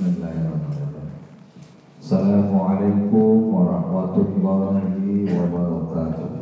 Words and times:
Bismillahirrahmanirrahim. 0.00 1.12
Assalamualaikum 2.00 3.52
warahmatullahi 3.52 5.28
wabarakatuh. 5.28 6.40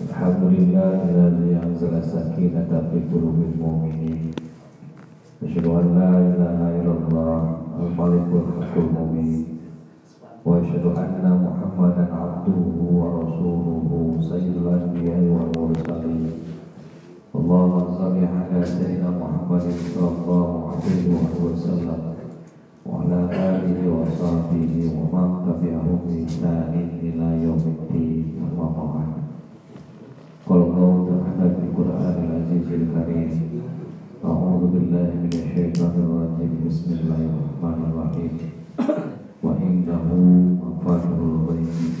Alhamdulillahilladzi 0.00 1.60
anzala 1.60 2.00
sakinata 2.00 2.88
fi 2.88 3.04
qulubil 3.12 3.52
mu'minin. 3.52 4.32
Asyhadu 5.44 5.76
an 5.76 5.92
la 5.92 6.16
ilaha 6.16 6.72
illallah 6.72 7.60
al-malikul 7.84 8.48
haqqul 8.48 8.96
mubin. 8.96 9.60
Wa 10.40 10.64
asyhadu 10.64 10.96
anna 10.96 11.36
Muhammadan 11.36 12.08
abduhu 12.08 12.96
wa 12.96 13.28
rasuluhu 13.28 14.24
sayyidul 14.24 14.72
anbiya'i 14.72 15.28
wal 15.28 15.52
mursalin. 15.52 16.53
اللهم 17.34 17.78
صل 17.98 18.14
على 18.14 18.60
سيدنا 18.62 19.10
محمد 19.10 19.66
صلى 19.94 20.08
الله 20.14 20.48
عليه 20.70 21.06
وسلم 21.42 22.00
وعلى 22.86 23.20
آله 23.50 23.78
وصحبه 23.90 24.74
ومن 24.94 25.28
تبعهم 25.46 25.98
بإحسان 26.06 26.72
إلى 27.02 27.26
يوم 27.42 27.62
الدين. 27.74 28.24
أما 28.38 28.66
بعد. 28.78 29.10
قال 30.46 30.60
الله 30.62 30.94
تعالى 31.10 31.46
في 31.54 31.62
القرآن 31.66 32.16
العزيز 32.24 32.66
الكريم 32.80 33.30
أعوذ 34.24 34.62
بالله 34.72 35.08
من 35.26 35.32
الشيطان 35.34 35.94
الرجيم. 36.06 36.52
بسم 36.70 36.88
الله 36.98 37.20
الرحمن 37.30 37.78
الرحيم. 37.90 38.32
وإنه 39.42 40.06
مفاتح 40.62 41.10
الغيب 41.18 41.94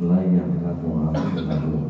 لا 0.00 0.20
يعلمها 0.20 1.10
إلا 1.16 1.56
هو. 1.64 1.89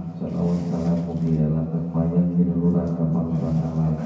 Salawat 0.21 0.61
salam 0.69 1.01
mugia 1.09 1.49
lakukan 1.49 1.81
mayang 1.97 2.37
Jinuluran 2.37 2.93
kapal 2.93 3.33
alam 3.41 3.97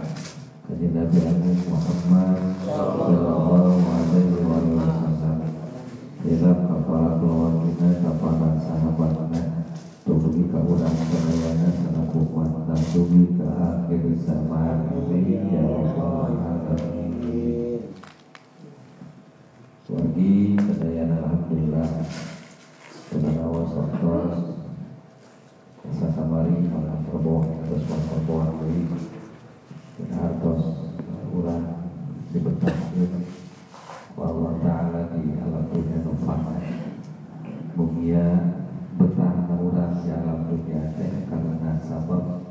Kajian 0.63 0.95
Nabi 0.95 1.19
Agung 1.27 1.59
Muhammad 1.67 2.39
Sallallahu 2.63 3.83
alaihi 3.83 4.39
wa 4.47 4.63
sallam 4.95 5.39
Dalam 6.23 6.57
kapal 6.71 7.19
keluarga 7.19 7.89
Kapal 7.99 8.35
sahabatnya 8.63 9.43
Tuhi 10.07 10.43
ke 10.47 10.55
urang 10.63 10.95
Sadayana 11.03 11.67
Sanaku 11.83 12.19
kuat 12.31 12.63
Tuhi 12.95 13.35
ke 13.35 13.47
akhir 13.51 14.03
Sadayana 20.63 21.15
Alhamdulillah 21.27 21.87
kamari 26.15 26.57
Para 26.71 26.95
perboh 27.05 27.43
Dari 28.25 28.89
Kita 30.01 30.17
hartos 30.17 30.89
Urang 31.29 31.93
Dibetahkan 32.33 33.21
Allah 34.17 34.53
Ta'ala 34.65 35.01
Di 35.13 35.37
alam 35.37 35.69
dunia 35.69 36.01
Nufana 36.01 36.57
Mugia 37.77 38.25
Betah 38.97 39.45
urang 39.61 39.93
Di 40.01 40.09
alam 40.09 40.39
dunia 40.49 40.97
Teh 40.97 41.29
Karena 41.29 41.77
sabab 41.77 42.49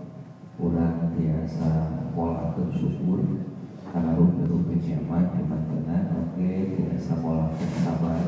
Urang 0.62 1.10
biasa 1.18 1.70
Mola 2.14 2.54
bersyukur 2.54 3.42
Karena 3.90 4.14
rupi-rupi 4.14 4.78
nyaman 4.78 5.26
Cuman 5.34 5.62
tenang 5.74 6.06
Oke 6.22 6.50
Biasa 6.70 7.18
mola 7.18 7.50
sabar 7.82 8.22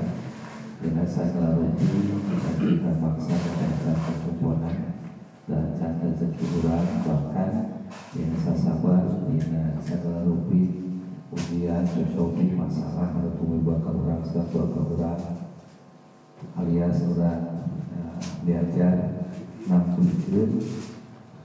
Biasa 0.83 1.21
ngelaruti 1.31 1.87
Kita 2.11 2.51
kita 2.59 2.91
maksa 2.99 3.39
Kita 3.39 3.93
kesempurnaan 4.03 4.86
dan 5.47 5.79
canda 5.79 6.11
securan 6.11 7.07
bahkan 7.07 7.51
biasa 8.11 8.51
sabar 8.59 9.23
dina 9.31 9.79
segala 9.79 10.27
rupi 10.27 10.91
ujian 11.31 11.87
cocoki 11.87 12.51
masalah 12.59 13.15
ada 13.15 13.31
tumi 13.39 13.63
bakal 13.63 13.95
orang 14.03 14.27
sedang 14.27 14.51
bakal 14.51 14.99
orang 14.99 15.23
alias 16.59 16.99
orang 17.15 17.63
nah, 17.95 18.19
diajar 18.43 19.23
nampulkan 19.71 20.51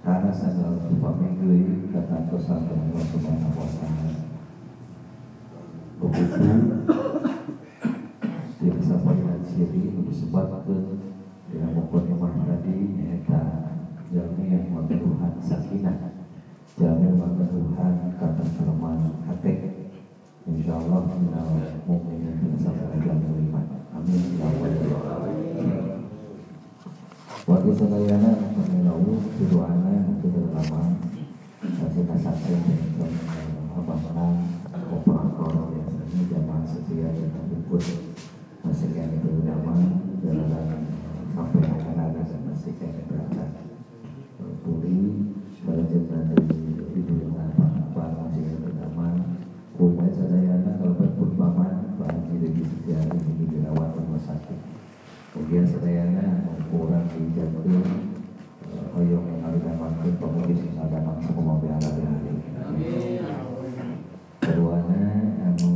karena 0.02 0.32
segala 0.34 0.82
rupa 0.82 1.10
minggu 1.22 1.94
kata 1.94 2.26
pesan 2.26 2.62
Allah 2.74 3.06
subhanahu 3.06 3.54
wa 3.54 3.70
ta'ala 3.70 4.14
begitu 6.02 6.46
dia 8.58 8.72
bisa 8.82 8.96
pada 8.98 9.34
ciri 9.46 9.94
disebabkan 9.94 10.98
dengan 11.54 11.70
mukadimah 11.78 12.34
tadi 12.50 12.78
yaitu 12.98 13.71
jalmi 14.12 14.44
yang 14.52 14.68
mengeluhan 14.76 15.34
sakinah. 15.40 16.12
Jalmi 16.76 17.10
mengeluhan 17.16 18.12
kata 18.20 18.44
firman 18.60 19.00
hati. 19.24 19.54
Insyaallah 20.42 21.02
minal 21.16 21.50
mu'minin 21.88 22.36
bisa 22.56 22.76
beragam 22.76 23.24
beriman. 23.24 23.66
Amin. 23.96 24.22
Ya 24.36 24.48
Allah. 24.52 24.72
Waktu 27.42 27.72
sadayana 27.74 28.32
peminawu 28.54 29.18
doana 29.50 29.96
kita 30.22 30.42
lama 30.54 30.82
kasih 31.62 32.04
kasih 32.06 32.60
dan 33.00 33.12
operator 34.92 35.54
biasanya 35.74 36.58
setia 36.70 37.10
dan 37.10 37.50
masih 38.62 38.90
yang 38.94 39.10
itu 39.10 39.30
zaman 39.42 39.80
jalan 40.22 40.68
sampai 41.34 41.64
akan 41.66 41.98
ada 41.98 42.22
dan 42.22 42.42
masih 42.46 42.74
yang 42.78 43.11
sakit. 54.32 54.60
Kemudian 55.36 55.68
sadayana 55.68 56.48
kurang 56.72 57.08
di 57.12 57.36
jatuh 57.36 57.84
oyong 58.96 59.28
yang 59.36 59.80
makin 59.80 60.14
pemulis 60.20 60.60
yang 60.68 60.88
ada 60.88 61.00
langsung 61.04 61.40
mobil 61.40 61.72
ada 61.72 61.92
yang 61.96 62.16
keduanya 64.40 65.04
anu 65.52 65.70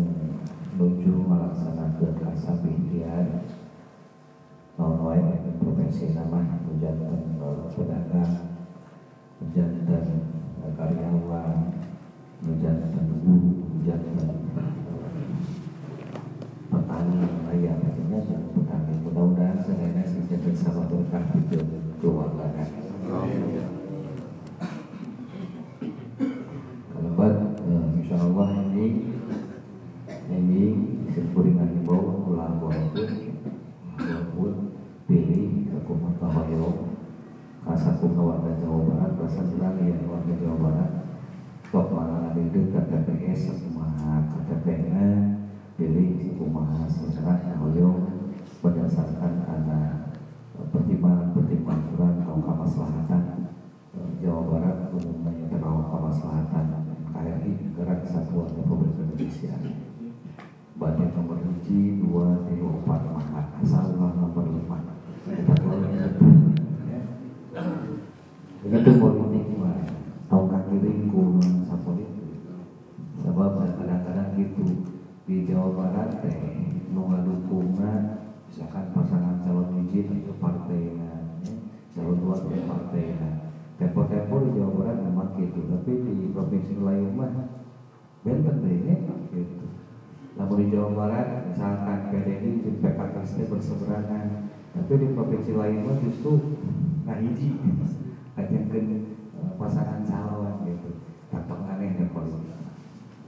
lucu 0.76 1.14
melaksanakan 1.24 2.12
kasab 2.20 2.60
ikhtiar 2.64 3.48
non 4.76 5.00
wae 5.04 5.24
profesi 5.60 6.12
nama 6.12 6.44
jantan 6.80 7.40
pedagang 7.72 8.36
jantan 9.56 10.08
karyawan 10.76 11.56
jantan 12.44 13.06
guru 13.24 13.40
jantan 13.88 14.28
petani 18.24 18.94
mudah-mudahan 19.04 19.60
saya 19.60 20.04
sih 20.08 20.24
jadi 20.32 20.56
sama 20.56 20.88
berkah 20.88 21.24
di 21.36 21.60
keluarga 22.00 22.48
kalau 26.96 27.84
insya 28.00 28.16
Allah 28.16 28.50
ini 28.72 28.88
ini 30.32 30.64
sempurna 31.12 31.68
himbau 31.68 32.32
ulang 32.32 32.60
itu 32.96 33.04
walaupun 34.00 34.54
pilih 35.12 35.68
ke 35.72 35.78
kumah 35.84 36.14
kawayo 36.20 36.96
kasakum 37.68 38.16
warga 38.16 38.52
Jawa 38.64 38.80
Barat 38.88 39.12
bahasa 39.20 39.42
Belanda 39.44 39.84
yang 39.84 40.06
warga 40.08 40.34
Jawa 40.38 40.58
Barat. 40.62 40.92
Waktu 41.74 41.96
anak 41.98 42.38
itu 42.40 42.72
KTPS 42.72 43.42
kumaha 43.60 44.24
KTP-nya 44.32 45.35
si 45.76 46.32
kumaha 46.40 46.88
secara 46.88 47.44
kawayo 47.52 48.08
berdasarkan 48.64 49.44
ada 49.44 50.08
pertimbangan-pertimbangan 50.72 51.92
kurang 51.92 52.24
atau 52.24 52.40
kemaslahatan 52.40 53.24
Jawa 54.24 54.42
Barat 54.48 54.96
umumnya 54.96 55.52
terlalu 55.52 55.84
kemaslahatan 55.92 56.66
KRI 57.12 57.52
Negara 57.60 57.94
Kesatuan 58.00 58.56
Republik 58.56 58.96
Indonesia. 59.04 59.52
Batik 60.80 61.12
nomor 61.12 61.44
hiji, 61.44 62.00
dua, 62.00 62.48
tiga, 62.48 62.68
empat, 62.72 63.02
empat 63.12 63.46
Asal 63.60 64.00
nomor 64.00 64.48
lima. 64.48 64.80
Kita 65.28 65.54
keluarnya 65.60 66.08
Ini 68.64 68.78
tuh 68.80 68.96
politik 68.96 69.44
gimana? 69.52 69.84
Tahu 70.32 70.44
kaki 70.48 70.76
ringku 70.80 71.40
Sapolitik 71.68 72.32
Sebab 73.24 73.52
gitu 74.36 74.95
di 75.26 75.50
Jawa 75.50 75.74
Barat 75.74 76.22
teh 76.22 76.38
nu 76.94 77.10
ngadukungna 77.10 78.22
misalkan 78.46 78.94
pasangan 78.94 79.42
calon 79.42 79.74
hiji 79.74 80.06
itu 80.06 80.34
partai 80.38 81.02
ya. 81.02 81.18
calon 81.98 82.22
dua 82.22 82.46
itu 82.46 82.62
partai 82.70 83.18
tempo-tempo 83.82 84.36
di 84.46 84.50
Jawa 84.54 84.72
Barat 84.78 84.98
memang 85.02 85.34
gitu. 85.34 85.66
Tapi 85.66 85.92
di 86.06 86.30
provinsi 86.30 86.78
lain 86.78 87.10
mah 87.18 87.34
benten 88.22 88.62
deh 88.62 88.78
ya 88.86 88.98
gitu. 89.34 89.66
Namun 90.38 90.56
di 90.62 90.66
Jawa 90.70 90.90
Barat 90.94 91.28
misalkan 91.50 92.00
PDI 92.14 92.52
di 92.62 92.72
PKS 92.78 93.50
berseberangan. 93.50 94.26
Tapi 94.78 94.94
di 94.94 95.08
provinsi 95.10 95.52
lain 95.58 95.90
mah 95.90 95.98
justru 96.06 96.62
nggak 97.02 97.18
hiji. 97.26 97.50
Ke 98.38 98.46
pasangan 99.58 100.06
calon 100.06 100.70
gitu. 100.70 101.02
Tetap 101.34 101.60
aneh 101.66 101.98
dan 101.98 102.14
politik 102.14 102.56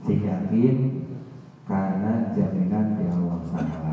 yakin 0.08 0.76
karena 1.68 2.32
jaminan 2.32 2.96
di 2.96 3.04
Allah 3.12 3.44
Taala 3.52 3.92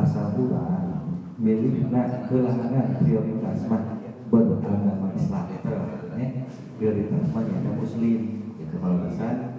asal 0.00 0.32
bulan 0.40 1.04
miliknya 1.36 2.24
kelangan 2.24 2.96
prioritas 2.96 3.60
mah 3.68 4.00
beragama 4.32 5.12
Islam. 5.12 5.52
Prioritas 6.80 7.24
mah 7.36 7.44
ya 7.44 7.72
muslim. 7.76 8.20
Itu 8.56 8.74
kalau 8.80 9.04
bisa 9.04 9.52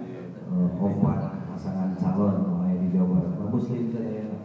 uh, 0.50 0.74
obat 0.82 1.46
pasangan 1.54 1.94
calon 1.94 2.34
mulai 2.50 2.82
di 2.82 2.90
Jawa 2.90 3.22
Barat 3.22 3.46
muslim 3.46 3.94
saja 3.94 4.10
yang 4.10 4.42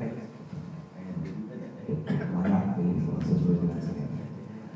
mana 2.37 2.77
sesuai 3.25 3.57
dengan 3.65 3.81
saya. 3.81 4.05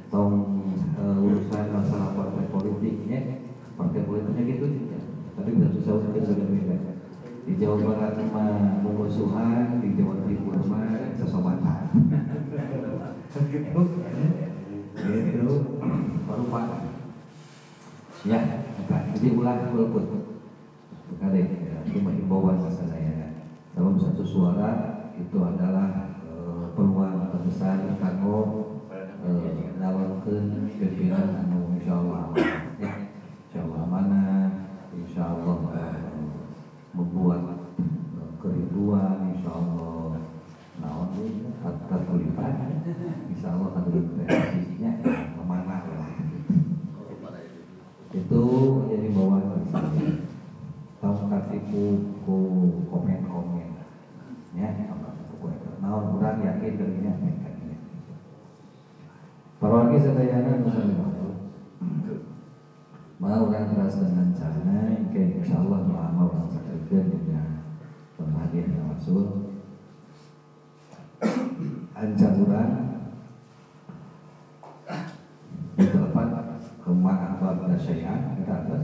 Tong 0.10 0.66
uh, 0.98 1.18
urusan 1.22 1.66
masalah 1.70 2.18
partai 2.18 2.50
politiknya 2.50 3.46
partai 3.78 4.02
politiknya 4.02 4.44
gitu 4.50 4.66
ya. 4.90 5.00
Tapi 5.38 5.50
bisa 5.54 5.70
susah 5.78 5.94
untuk 6.02 6.26
sudah 6.26 6.48
beda 6.50 6.99
di 7.48 7.54
Jawa 7.60 7.76
Barat 7.84 8.16
mah 8.32 8.84
musuhan 8.84 9.84
di 9.84 9.96
Jawa 9.96 10.16
Timur 10.26 10.60
mah 10.68 11.14
sesobatan 11.20 11.80
gitu. 13.52 13.84
Baru 16.28 16.44
pak. 16.52 16.66
Ya 18.28 18.60
jadi 18.90 19.36
ulah 19.36 19.56
golput 19.74 20.06
ada 21.20 21.36
ya, 21.36 21.84
cuma 21.92 22.16
himbauan 22.16 22.64
masalah 22.64 22.96
ya 22.96 23.44
dalam 23.76 24.00
satu 24.00 24.24
suara 24.24 24.72
itu 25.20 25.36
adalah 25.36 26.16
e, 26.24 26.32
peluang 26.78 27.34
terbesar 27.34 28.00
kanggo 28.00 28.80
e, 28.88 29.28
nyalonkeun 29.82 30.72
pimpinan 30.80 31.44
anu 31.44 31.76
insyaallah 31.76 32.32
ya 32.80 33.12
insyaallah 33.52 33.84
mana 33.90 34.24
insyaallah 34.96 36.09
membuat 36.96 37.42
e, 37.78 38.22
kerinduan 38.42 39.34
insyaallah 39.36 40.20
naon 40.80 41.10
atas 41.66 42.02
tulipan 42.08 42.84
insyaallah 43.30 43.70
kan 43.76 43.84
sisinya 44.56 44.92
memanah 45.38 45.82
lah 45.86 46.12
itu 48.10 48.44
jadi 48.90 49.08
bawaan 49.14 49.70
tahu 51.00 51.16
katipu 51.30 51.84
ku 52.26 52.38
komen 52.90 53.22
komen? 53.30 53.70
Ya 54.58 54.74
naon 55.80 56.04
kurang 56.18 56.44
yakin 56.44 56.74
dirinya 56.76 57.14
Para 59.60 59.92
sedayana 59.92 60.64
nusa 60.64 60.88
mau 63.20 63.52
orang 63.52 63.76
keras 63.76 64.00
dengan 64.00 64.32
cara 64.32 64.89
insya 65.40 65.64
Allah 65.64 65.80
lama 65.88 66.22
orang 66.28 66.52
sadarkan 66.52 67.04
juga 67.08 67.42
penghadiah 68.20 68.68
yang 68.68 68.88
masuk. 68.92 69.28
Ancaruran 71.96 72.70
di 75.80 75.86
depan 75.88 76.28
kema'abab 76.84 77.72
dasyai'an 77.72 78.36
kita 78.36 78.54
atas 78.68 78.84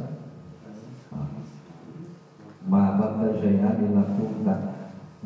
ma'abab 2.71 3.19
dasyai'an 3.19 3.75
dilakukan 3.79 4.59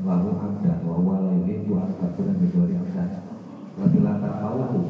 lahu 0.01 0.29
abdan 0.37 0.79
wa 0.81 0.93
huwa 0.97 1.15
la 1.21 1.31
yuhibbu 1.43 1.77
an 1.77 1.93
takuna 2.01 2.33
bi 2.41 2.49
ghairi 2.49 2.73
abdan 2.77 3.09
wa 3.77 3.85
la 3.85 4.13
ta'awuhu 4.17 4.81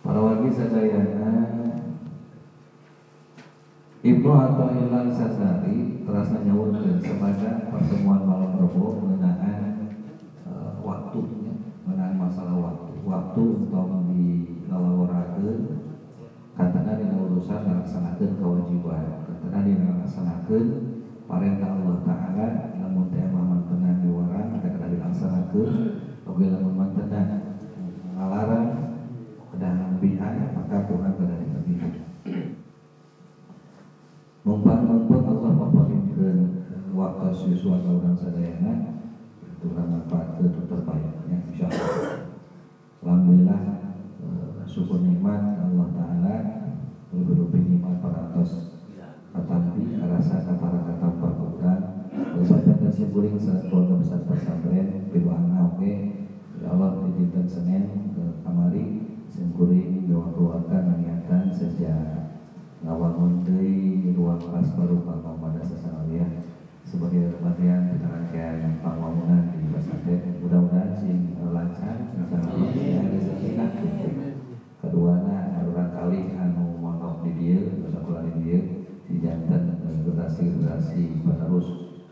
para 0.00 0.18
wagi 0.20 0.48
sadayana 0.52 1.28
Ibnu 4.24 4.40
Athaillah 4.40 5.04
Sasari 5.12 6.00
terasa 6.00 6.40
nyawurkeun 6.40 6.96
sepada 6.96 7.68
pertemuan 7.68 8.24
malam 8.24 8.56
Rebo 8.56 8.96
mengenai 9.04 9.84
uh, 10.48 10.80
waktunya, 10.80 11.52
mengenai 11.84 12.16
masalah 12.16 12.56
waktu. 12.56 13.04
Waktu 13.04 13.42
untuk 13.44 14.08
dilalawarkeun 14.08 15.76
katakan 16.56 17.04
dina 17.04 17.20
urusan 17.20 17.68
ngalaksanakeun 17.68 18.32
kewajiban, 18.40 19.28
katakan 19.28 19.60
dina 19.60 19.92
ngalaksanakeun 19.92 20.66
parentah 21.28 21.68
Allah 21.76 21.96
Taala 22.08 22.48
namun 22.80 23.12
teh 23.12 23.28
mantenan 23.28 24.00
diwarang 24.00 24.56
katakan 24.56 24.88
dilaksanakeun 24.88 25.70
oge 26.24 26.46
lamun 26.48 26.72
mantenan 26.72 27.60
ngalarang 28.16 28.72
kedah 29.52 30.00
bihan 30.00 30.48
maka 30.56 30.88
Tuhan 30.88 31.12
kedah 31.12 31.36
diberikan 31.44 32.03
Mumpah-mumpah 34.44 35.24
Allah 35.24 35.52
memparinkan 35.56 36.36
waktu 36.92 37.32
siswa 37.32 37.80
orang 37.80 38.12
sadayana 38.12 39.00
itu 39.40 39.72
manfaat 39.72 40.36
itu 40.36 40.68
terbaiknya 40.68 41.48
insya 41.48 41.72
Allah 41.72 42.28
Alhamdulillah 43.00 43.88
syukur 44.68 45.00
nikmat 45.00 45.64
Allah 45.64 45.88
Ta'ala 45.96 46.36
lebih-lebih 47.16 47.72
nikmat 47.72 48.04
para 48.04 48.28
atas 48.28 48.84
katampi 49.32 49.96
rasa 49.96 50.36
kata 50.44 50.92
kata 50.92 51.08
perbuatan 51.24 51.80
Berbadan 52.12 52.92
simpuling 52.92 53.40
saat 53.40 53.72
keluarga 53.72 53.96
besar 53.96 54.28
pesantren 54.28 55.08
Biwana 55.08 55.72
oke 55.72 55.92
Ya 56.60 56.68
Allah 56.68 57.00
di 57.00 57.16
dinten 57.16 57.48
Senin 57.48 58.12
ke 58.12 58.44
kamari 58.44 59.08
Simpuling 59.32 60.04
doa 60.04 60.36
keluarga 60.36 61.00
niatan 61.00 61.48
sejak 61.48 62.33
ngawangun 62.84 63.48
deui 63.48 64.12
ruang 64.12 64.44
kelas 64.44 64.76
baru 64.76 65.00
Pak 65.08 65.40
pada 65.40 65.60
sesanalian 65.64 66.44
sebagai 66.84 67.40
bagian 67.40 67.96
kita 67.96 68.12
rangkaian 68.12 68.76
pangwangunan 68.84 69.56
di 69.56 69.72
pesantren 69.72 70.36
mudah-mudahan 70.44 70.92
sing 71.00 71.32
lancar 71.48 71.96
insyaallah 72.12 72.68
sing 72.76 73.08
rezekinya 73.08 73.66
kedua 74.84 75.16
orang 75.64 75.90
kali 75.96 76.36
anu 76.36 76.76
mondok 76.76 77.24
di 77.24 77.32
dia 77.40 77.56
sekolah 77.88 78.20
di 78.28 78.32
dia 78.44 78.58
di 79.08 79.14
jantan 79.16 79.80
generasi 79.80 80.44
generasi 80.52 81.24
penerus 81.24 81.68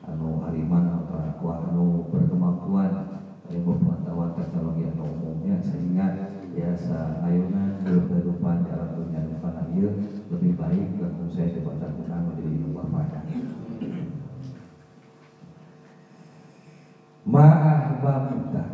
anu 0.09 0.41
hariman 0.41 1.05
atau 1.05 1.53
anu 1.53 2.09
berkemampuan 2.09 3.21
ilmu 3.53 3.77
pengetahuan 3.77 4.33
teknologi 4.41 4.89
atau 4.89 5.05
umumnya 5.05 5.61
sehingga 5.61 6.32
biasa. 6.53 7.25
Ayunan 7.25 7.73
kehidupan 7.83 8.69
dalam 8.69 8.91
dunia 8.95 9.25
depan 9.27 9.55
akhir 9.59 9.91
lebih 10.31 10.53
baik 10.55 10.89
dan 11.01 11.13
saya 11.33 11.49
dibaca 11.51 11.87
Quran 11.97 12.21
menjadi 12.31 12.57
rumah 12.63 12.87
pada 12.93 13.21
Ma'ahbabta 17.23 18.65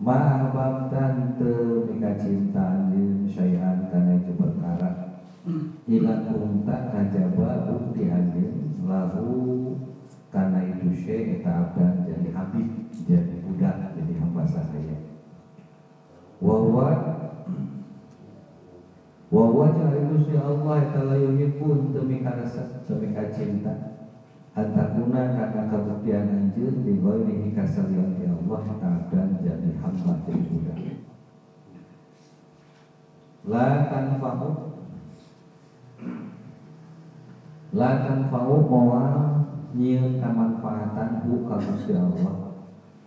Ma'ahbabta 0.00 1.02
Te 1.38 1.52
Mika 1.90 2.12
cinta 2.18 2.62
Anjin 2.62 3.26
syai'an 3.26 3.90
Karena 3.90 4.12
itu 4.18 4.32
perkara. 4.38 4.90
Ila 5.90 6.14
kunta 6.30 6.76
kajaba 6.90 7.48
Bukti 7.68 8.08
anjin 8.08 8.80
Lahu 8.82 9.28
Karena 10.32 10.60
itu 10.72 10.88
syai' 10.96 11.38
Eta 11.38 11.74
jadi 12.08 12.28
habib 12.32 12.66
Jadi 13.04 13.34
budak 13.44 13.92
Jadi 13.98 14.12
hamba 14.16 14.42
sahaya 14.48 15.03
Wawa. 16.42 16.88
Wawa 19.34 19.66
cari 19.74 20.02
si 20.22 20.34
Allah 20.38 20.78
Kalau 20.94 21.18
yuhibun 21.18 21.90
Demi 21.90 22.22
karasa 22.22 22.86
Demi 22.86 23.10
cinta 23.34 23.98
Antakuna 24.54 25.34
karena 25.34 25.62
kebuktian 25.66 26.30
anjir 26.30 26.70
Di 26.86 27.02
ghairihi 27.02 27.50
kasalian 27.50 28.22
ya 28.22 28.30
Allah 28.30 28.62
Ta'adan 28.78 29.42
jadi 29.42 29.70
hamba 29.82 30.22
jadi 30.22 30.42
budak 30.46 30.78
La 33.44 33.84
tanfa'u. 33.92 34.50
La 37.76 37.90
tanfa'u 38.06 38.56
Mawa 38.70 39.04
Nyil 39.76 40.16
kemanfaatan 40.22 41.26
Hu 41.26 41.44
kagusti 41.44 41.92
Allah. 41.92 42.56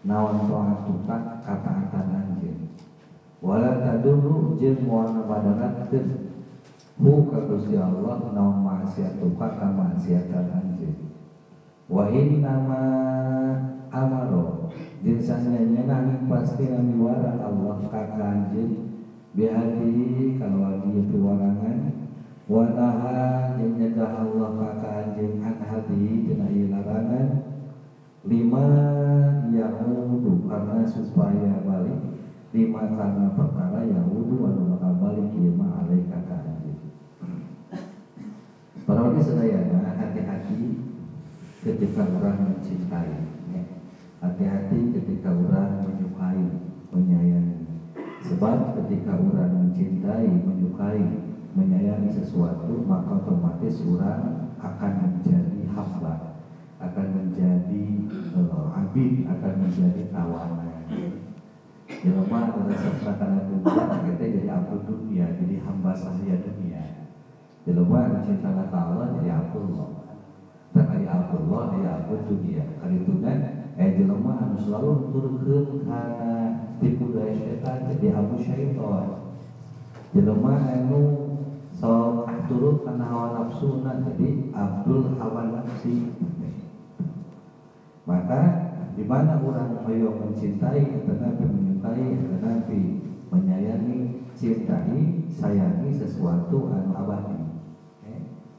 Nawan 0.05 0.45
to'atuka 0.45 1.41
Kataatan 1.41 2.05
anjir 2.13 2.36
Wala 3.37 3.77
tadurru 3.77 4.57
Jil 4.57 4.81
muana 4.81 5.21
badaratkeun 5.29 6.33
hu 6.97 7.29
ka 7.29 7.45
Gusti 7.45 7.77
Allah 7.77 8.33
naon 8.33 8.65
maksiatuka 8.65 9.61
ka 9.61 9.67
maksiatan 9.77 10.49
anjeun 10.49 10.97
wa 11.85 12.09
innama 12.09 12.81
amaro. 13.93 14.73
Jinsanya 15.05 15.61
nyenang 15.69 16.25
pasti 16.25 16.65
nami 16.73 16.97
warang 16.97 17.37
Allah 17.37 17.77
ka 17.85 18.17
anjeun 18.17 18.89
bihadi 19.37 20.41
kalau 20.41 20.73
lagi 20.73 21.05
piwarangan 21.05 21.93
wa 22.49 22.65
naha 22.73 23.53
jeung 23.61 23.77
nyegah 23.77 24.25
Allah 24.25 24.49
ka 24.81 24.89
anjeun 25.05 25.45
an 25.45 25.61
hadi 25.61 26.25
tina 26.25 26.49
larangan. 26.73 27.27
Lima 28.25 28.67
yahudu 29.53 30.49
karena 30.49 30.83
supaya 30.83 31.61
balik 31.63 32.16
lima 32.55 32.79
karena 32.87 33.27
perkara 33.35 33.83
yahudu 33.83 34.35
anu 34.47 34.61
bakal 34.71 34.93
balik 35.03 35.35
ieu 35.35 35.51
mah 35.51 35.83
alaika 35.83 36.19
ka 36.23 36.37
Para 38.87 39.03
wali 39.03 39.19
sedayana 39.19 39.99
hati-hati 39.99 40.79
ketika 41.59 42.07
orang 42.07 42.39
mencintai 42.39 43.19
ya. 43.51 43.61
Hati-hati 44.23 44.95
ketika 44.95 45.35
orang 45.35 45.83
menyukai, 45.83 46.47
menyayangi. 46.95 47.67
Sebab 48.23 48.79
ketika 48.79 49.19
orang 49.19 49.51
mencintai, 49.59 50.31
menyukai, 50.31 51.03
menyayangi 51.51 52.15
sesuatu 52.15 52.87
Maka 52.87 53.27
otomatis 53.27 53.83
orang 53.83 54.55
akan 54.63 54.93
menjadi 55.03 55.67
hamba 55.75 56.39
Akan 56.79 57.07
menjadi 57.11 58.07
uh, 58.39 58.71
abid, 58.71 59.27
akan 59.27 59.53
menjadi 59.67 60.01
tawanan 60.15 60.67
Jelma 61.97 62.53
ada 62.53 62.75
serta 62.77 63.25
dunia, 63.49 63.97
kita 64.05 64.25
jadi 64.29 64.49
abdi 64.53 64.77
dunia, 64.85 65.25
jadi 65.33 65.55
hamba 65.65 65.91
sahaya 65.97 66.37
dunia 66.45 67.07
Jelema 67.67 68.23
cinta 68.23 68.47
ka 68.71 68.79
Allah 68.79 69.11
jadi 69.19 69.43
Abdullah. 69.43 69.91
Dan 70.71 70.87
ari 70.87 71.03
Abdullah 71.03 71.75
aya 71.75 71.99
Abdul 71.99 72.23
dunia. 72.31 72.63
Karitunan 72.79 73.39
eh 73.75 73.91
jelema 73.99 74.39
anu 74.39 74.55
selalu 74.55 75.11
turunkeun 75.11 75.83
kana 75.83 76.63
tipu 76.79 77.11
daya 77.11 77.35
setan 77.35 77.91
jadi 77.91 78.15
Abu 78.15 78.39
Syaitan. 78.39 79.35
Jelema 80.15 80.63
anu 80.63 81.01
sok 81.75 82.31
turut 82.47 82.87
kana 82.87 83.03
hawa 83.03 83.35
nafsuna 83.35 83.99
jadi 84.07 84.47
Abdul 84.55 85.19
hawa 85.19 85.59
nafsi. 85.59 86.15
Maka 88.07 88.41
di 88.95 89.03
mana 89.03 89.43
orang 89.43 89.83
ayo 89.91 90.15
mencintai 90.23 91.03
tetapi 91.03 91.66
menyukai 91.77 92.17
tetapi 92.25 92.79
menyayangi 93.29 93.99
cintai 94.33 95.29
sayangi 95.29 95.89
sesuatu 95.93 96.73
anu 96.73 96.91
abadi 96.97 97.37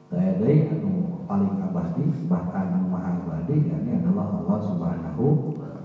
Tadai 0.08 0.72
anu 0.72 1.26
paling 1.28 1.60
abadi 1.60 2.04
bahkan 2.30 2.78
anu 2.78 2.88
maha 2.88 3.18
abadi 3.20 3.68
yakni 3.68 4.00
adalah 4.00 4.40
Allah 4.40 4.58
Subhanahu 4.64 5.24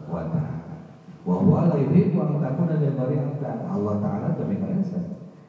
wa 0.07 0.23
taala. 0.31 0.77
Wa 1.27 1.35
huwa 1.43 1.67
la 1.67 1.75
yuhibbu 1.75 2.19
an 2.21 2.39
takuna 2.39 2.79
li 2.79 2.87
Allah 2.93 3.95
taala 3.99 4.27
tapi 4.37 4.55
karesa. 4.61 5.01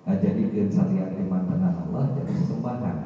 Ngajadikeun 0.04 0.68
saliyat 0.68 1.16
mantanna 1.30 1.86
Allah 1.86 2.18
jadi 2.18 2.34
sembahan. 2.44 2.96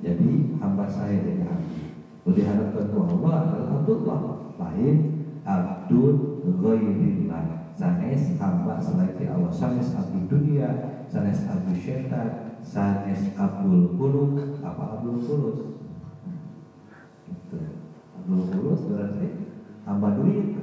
Jadi 0.00 0.30
hamba 0.62 0.86
saya 0.88 1.20
jadi 1.20 1.44
abdi. 1.44 1.84
Diharapkan 2.28 2.92
ku 2.92 2.98
Allah 3.08 3.32
adalah 3.40 3.68
Abdullah 3.82 4.20
lain 4.60 4.96
Abdul 5.48 6.44
Ghairillah 6.60 7.57
Sanes 7.78 8.34
hamba 8.42 8.82
selain 8.82 9.14
Allah 9.30 9.54
Sanes 9.54 9.94
abdi 9.94 10.26
dunia 10.26 10.66
Sanes 11.06 11.46
abdi 11.46 11.78
syaitan 11.78 12.58
sanes 12.66 13.30
Abdul 13.38 13.94
Kulus 13.94 14.58
apa 14.66 14.98
Abdul 14.98 15.22
Kulus 15.22 15.58
gitu. 17.30 17.58
Abdul 18.18 18.42
Kulus 18.50 18.82
berarti 18.90 19.26
hamba 19.86 20.18
duit. 20.18 20.58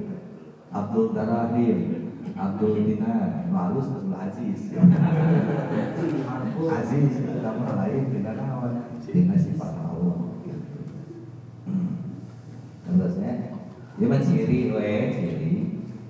Abdul 0.68 1.16
Darahim 1.16 2.12
Abdul 2.36 2.84
Dinar 2.84 3.48
Malus 3.48 3.88
Abdul 3.88 4.12
Aziz. 4.12 4.60
Aziz 6.76 7.12
nama 7.40 7.80
lain 7.80 8.12
tidak 8.12 8.36
nawan 8.36 8.92
Dina 9.08 9.40
sifat 9.40 9.72
Allah 9.72 10.26
terusnya 12.96 13.32
dia 13.96 14.18
ciri 14.20 14.60
we 14.72 14.92
ciri. 15.12 15.52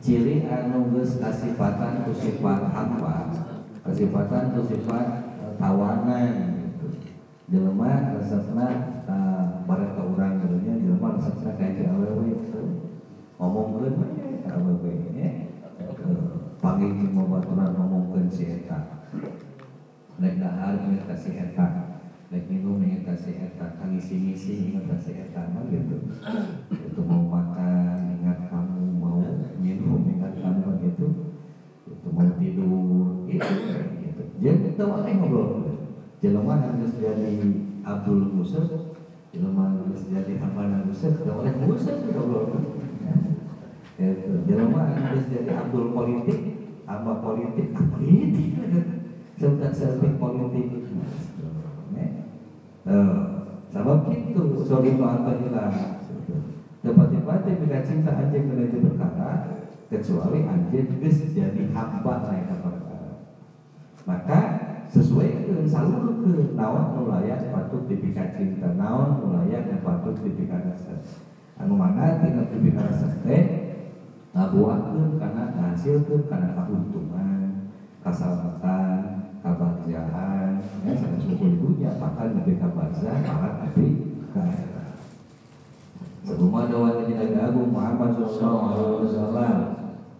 Ciri 0.02 0.34
geus 0.92 1.16
kasifatan 1.23 2.04
ku 2.04 2.12
sifat 2.12 2.61
hamba 2.73 3.33
kasifatan 3.87 4.52
ku 4.52 4.61
sifat 4.68 5.06
tawanan 5.56 6.33
gitu. 6.61 6.87
Jelema 7.47 8.18
resepna 8.18 8.68
uh, 9.06 9.62
bareng 9.64 9.95
ke 9.95 10.02
urang 10.02 10.35
dulunya 10.42 10.75
jelema 10.83 11.14
resepna 11.16 11.50
kayak 11.54 11.95
awewe 11.95 12.35
itu 12.35 12.62
ngomongkeun 13.38 13.95
we 14.00 14.09
ka 14.42 14.59
awewe 14.59 14.90
nya 15.14 15.47
panggil 16.59 16.90
cuma 17.04 17.23
baturan 17.30 17.71
ngomongkeun 17.76 18.26
si 18.33 18.50
eta. 18.50 19.06
Nek 20.16 20.40
dahar 20.40 20.80
inget 20.80 21.04
ka 21.04 21.14
si 21.14 21.37
eta. 21.37 21.66
Nek 22.33 22.49
minum 22.50 22.80
inget 22.83 23.04
ka 23.06 23.14
si 23.14 23.37
eta. 23.37 23.76
Ngisi-ngisi 23.85 24.73
inget 24.73 24.88
ka 24.90 24.97
si 24.99 25.12
eta 25.14 25.47
gitu. 25.71 25.97
Itu 26.73 27.00
mau 27.04 27.23
makan 27.28 28.18
ingat 28.18 28.50
kamu 28.50 28.97
mau 28.99 29.21
minum 29.61 30.02
ingat 30.09 30.35
kamu 30.40 30.55
itu 31.87 32.09
mau 32.11 32.26
tidur 32.38 32.71
itu 33.31 33.52
jadi 34.43 34.59
kita 34.71 34.85
mana 34.85 35.11
ngobrol 35.16 35.78
jelema 36.19 36.55
harus 36.59 36.93
jadi 36.99 37.31
Abdul 37.87 38.35
Musa 38.35 38.66
jelema 39.31 39.62
harus 39.75 40.02
jadi 40.11 40.33
hamba 40.43 40.83
Musa 40.83 41.07
tidak 41.14 41.35
oleh 41.38 41.55
Musa 41.62 41.90
ngobrol 42.02 42.45
itu 43.97 44.33
jelema 44.50 44.81
harus 44.90 45.25
jadi 45.31 45.50
Abdul 45.55 45.95
politik 45.95 46.40
hamba 46.87 47.12
politik 47.23 47.66
ah 47.75 47.87
politik 47.95 48.50
serta 49.37 49.69
serta 49.69 50.09
politik. 50.16 50.66
Sebab 53.66 53.99
itu 54.14 54.43
sorry 54.62 54.95
apa 54.95 55.31
jelas 55.43 55.75
Tempat-tempat 56.87 57.40
yang 57.50 57.59
tidak 57.66 57.83
cinta 57.83 58.14
anjing 58.14 58.47
menuju 58.47 58.78
perkara 58.95 59.65
kecuali 59.87 60.38
anjing 60.43 60.99
bisa 60.99 61.26
jadi 61.31 61.62
hamba 61.71 62.14
lain 62.26 62.47
apa 62.50 62.71
maka 64.07 64.40
sesuai 64.87 65.47
dengan 65.47 65.66
salur 65.66 66.23
ke 66.23 66.55
nawan 66.55 66.95
nulayak 66.95 67.50
patut 67.50 67.90
dipikir 67.90 68.35
cinta 68.35 68.75
nawan 68.78 69.19
nulayak 69.19 69.66
yang 69.66 69.83
patut 69.83 70.14
dipikir 70.23 70.62
rasa 70.62 70.95
anu 71.59 71.75
mana 71.75 72.23
tinggal 72.23 72.47
dipikir 72.52 72.83
rasa 72.83 73.19
teh? 73.26 73.66
Karena 74.37 75.49
ngahasilkeun 75.57 76.28
karena 76.28 76.52
keuntungan 76.52 77.73
keselamatan 78.05 79.00
kebahagiaan 79.40 80.61
ya 80.85 80.93
sangat 80.93 81.21
syukur 81.25 81.49
ibunya 81.57 81.90
bahkan 81.97 82.37
lebih 82.37 82.61
kebahagiaan 82.61 83.21
bahkan 83.25 83.52
lebih 83.64 83.90
kaya 84.37 84.93
sebelum 86.21 86.52
ada 86.52 86.76
wajah 86.76 87.07
Nabi 87.07 87.37
Agung 87.40 87.71
Muhammad 87.73 88.12
Wasallam 88.21 89.75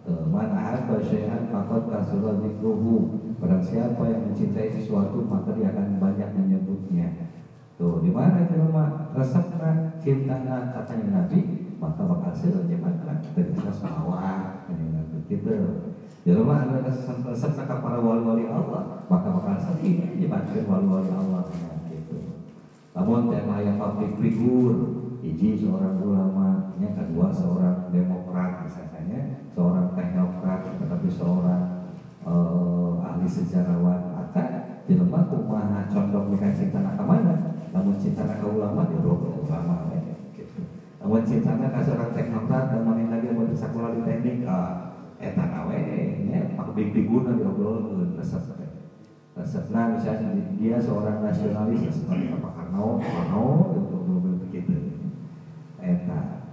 Man 0.07 0.55
ahabba 0.55 1.03
syai'an 1.03 1.51
faqad 1.51 1.91
kasura 1.91 2.39
dzikruhu. 2.39 3.27
Barang 3.43 3.59
siapa 3.59 4.07
yang 4.07 4.31
mencintai 4.31 4.71
sesuatu 4.71 5.19
maka 5.27 5.51
dia 5.51 5.75
akan 5.75 5.99
banyak 5.99 6.29
menyebutnya. 6.31 7.11
Tuh, 7.75 8.01
di 8.01 8.09
mana 8.09 8.47
itu 8.47 8.57
rumah 8.57 9.13
resepna 9.13 9.99
cintanya 10.01 10.73
katanya 10.73 11.21
Nabi, 11.21 11.39
maka 11.77 12.01
bakal 12.09 12.33
seujebatkan 12.33 13.21
dari 13.35 13.53
selawat 13.53 14.65
Nabi 14.73 15.17
kita. 15.29 15.53
Di 16.25 16.31
rumah 16.33 16.65
ada 16.65 16.87
resepna 16.87 17.77
para 17.83 18.01
wali-wali 18.01 18.49
Allah, 18.49 19.05
maka 19.11 19.27
bakal 19.29 19.55
sering 19.59 20.17
menyebatkan 20.17 20.65
wali-wali 20.65 21.11
Allah 21.13 21.45
gitu. 21.91 22.17
Namun 22.97 23.29
tema 23.29 23.61
yang 23.61 23.77
public 23.77 24.17
figure, 24.23 24.96
hiji 25.27 25.59
seorang 25.59 25.99
ulama, 25.99 26.71
yang 26.79 26.95
kedua 26.95 27.27
seorang 27.35 27.91
demokrat 27.91 28.63
misalnya, 28.63 29.43
seorang 29.51 29.91
teknokrat 29.91 30.63
tetapi 30.79 31.07
seorang 31.11 31.91
uh, 32.23 33.03
ahli 33.03 33.27
sejarawan. 33.27 34.15
Maka 34.15 34.43
jelema 34.87 35.27
kumaha 35.27 35.91
condong 35.91 36.31
mereka 36.31 36.55
cinta 36.55 36.79
nak 36.79 36.95
mana 37.03 37.59
namun 37.75 37.99
cinta 37.99 38.23
nak 38.23 38.39
ulama 38.39 38.87
di 38.87 38.95
roh 39.03 39.43
ulama 39.43 39.91
ya, 39.91 40.15
gitu. 40.31 40.63
namun 41.03 41.27
cinta 41.27 41.59
nak 41.59 41.83
seorang 41.83 42.15
teknokrat 42.15 42.71
dan 42.71 42.87
mana 42.87 43.11
lagi 43.11 43.35
mau 43.35 43.51
sekolah 43.51 43.99
di 43.99 44.01
teknik 44.07 44.47
uh, 44.47 44.95
eta 45.19 45.43
nawe 45.43 45.79
ya 46.23 46.55
pak 46.55 46.71
big 46.71 46.95
diguna 46.95 47.35
diobrolkeun 47.35 48.15
resep 48.15 48.47
resepna 49.35 49.97
misalnya 49.97 50.39
dia 50.55 50.79
seorang 50.79 51.19
nasionalis 51.19 51.91
seperti 51.91 52.31
apa 52.31 52.49
Karno 52.55 53.03
Karno 53.03 53.45
itu 53.75 53.97
begitu 54.47 54.77
eta 55.83 56.47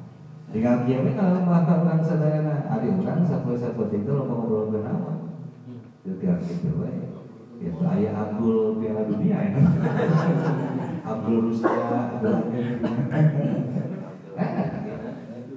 tinggal 0.54 0.86
dia 0.86 1.02
kalau 1.18 1.42
maka 1.42 1.82
orang 1.82 1.98
sadayana 1.98 2.70
ada 2.70 2.86
orang 2.86 3.26
sapu 3.26 3.58
sapu 3.58 3.90
itu 3.90 4.06
lo 4.06 4.22
ngobrol 4.22 4.70
ke 4.70 4.78
nama 4.86 5.18
itu 6.06 6.14
tiap 6.22 6.38
gitu 6.46 6.78
we 6.78 6.94
itu 7.58 7.82
ayah 7.90 8.12
Abdul 8.28 8.78
Piala 8.78 9.02
Dunia 9.08 9.38
ya. 9.40 9.58
Abdul 11.10 11.38
Rusia 11.48 11.86
Abdul 12.12 12.38
eh, 14.38 14.66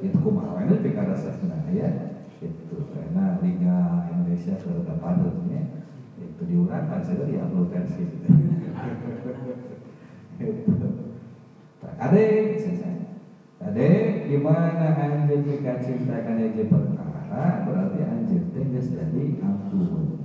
itu 0.01 0.17
kumaha 0.21 0.61
itu 0.65 0.75
pikir 0.81 1.09
sebenarnya 1.17 1.73
ya. 1.73 1.89
Itu 2.37 2.77
karena 2.93 3.41
Liga 3.41 4.07
Indonesia 4.13 4.53
sudah 4.61 4.97
padatnya 5.01 5.61
itu 6.21 6.41
diurangkan 6.45 7.01
saya 7.01 7.25
di 7.25 7.35
Abdul 7.37 7.65
versi. 7.69 8.03
Gitu. 10.37 10.69
Ade, 11.97 12.25
ade 13.57 13.89
gimana 14.29 14.87
anjir 14.97 15.41
jika 15.41 15.81
cintakan 15.81 16.37
aja 16.37 16.63
perkara 16.69 17.45
berarti 17.65 17.99
anjir 18.05 18.41
teh 18.53 18.65
jadi 18.69 19.23
ampun. 19.41 20.21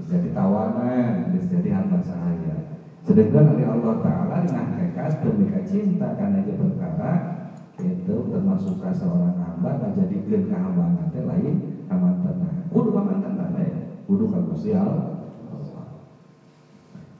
Jadi 0.00 0.32
tawanan 0.32 1.36
jadi 1.36 1.70
hamba 1.76 2.00
sahaya 2.00 2.80
sedangkan 3.04 3.56
oleh 3.56 3.66
Allah 3.66 3.94
Ta'ala 4.04 4.36
dengan 4.44 4.66
hakikat 4.76 5.12
demi 5.24 5.48
cinta 5.66 6.08
karena 6.14 6.44
aja 6.44 6.54
perkara 6.56 7.12
itu 7.80 8.16
termasuk 8.28 8.76
seorang 8.92 9.34
hamba 9.40 9.70
menjadikan 9.80 10.46
kehambaan 10.52 10.92
nanti 11.00 11.20
lain 11.24 11.54
aman 11.88 12.20
tenang 12.20 12.56
kudu 12.68 12.90
aman 12.92 13.18
tenang 13.24 13.56
ya 13.56 13.80
kudu 14.04 14.28
kagusial 14.28 14.90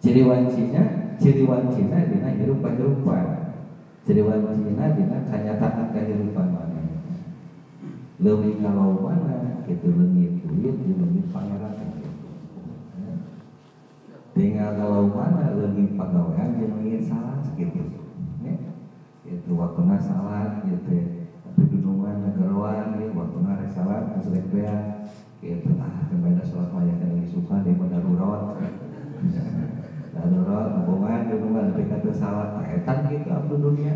ciri 0.00 0.22
wancinya 0.24 1.16
ciri 1.16 1.44
wancina 1.48 2.08
dina 2.08 2.30
hirup 2.36 2.60
kehirupan 2.60 3.49
jadi 4.08 4.20
wancina 4.24 4.96
dina 4.96 5.18
kenyataan 5.28 5.92
kehidupan 5.92 6.46
mana. 6.56 6.80
Lebih 8.20 8.60
kalau 8.64 9.00
mana 9.00 9.64
itu 9.68 9.88
lebih 9.92 10.44
duit 10.44 10.76
lebih 10.76 11.24
pangeran 11.32 11.80
tinggal 14.40 14.72
kalau 14.72 15.04
mana 15.12 15.52
lebih 15.52 16.00
pegawaian 16.00 16.56
di 16.56 16.64
lebih 16.64 17.04
salah 17.04 17.44
segitu 17.44 17.92
ya. 18.40 18.56
itu 19.28 19.50
waktu 19.52 19.80
salah 20.00 20.64
gitu. 20.64 20.96
Tapi 21.44 21.62
duduman 21.76 22.24
negarawan 22.24 22.96
ya 22.96 23.12
waktu 23.12 23.38
nara 23.44 23.66
salah 23.68 24.16
bea 24.48 24.78
gitu. 25.44 25.70
Ah 25.76 26.08
kembali 26.08 26.40
sholat 26.40 26.72
maya 26.72 26.94
yang 27.04 27.26
suka 27.28 27.60
di 27.68 27.76
darurat 27.76 28.56
darurat 30.10 30.82
hubungan 30.82 31.30
hubungan 31.30 31.70
tapi 31.70 31.86
kata 31.86 32.10
salah 32.10 32.58
etan 32.66 33.06
gitu 33.06 33.28
abdu 33.30 33.54
dunia 33.58 33.94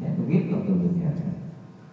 ya. 0.00 0.08
Begitu 0.16 0.50
abdu 0.56 0.74
dunia 0.76 1.12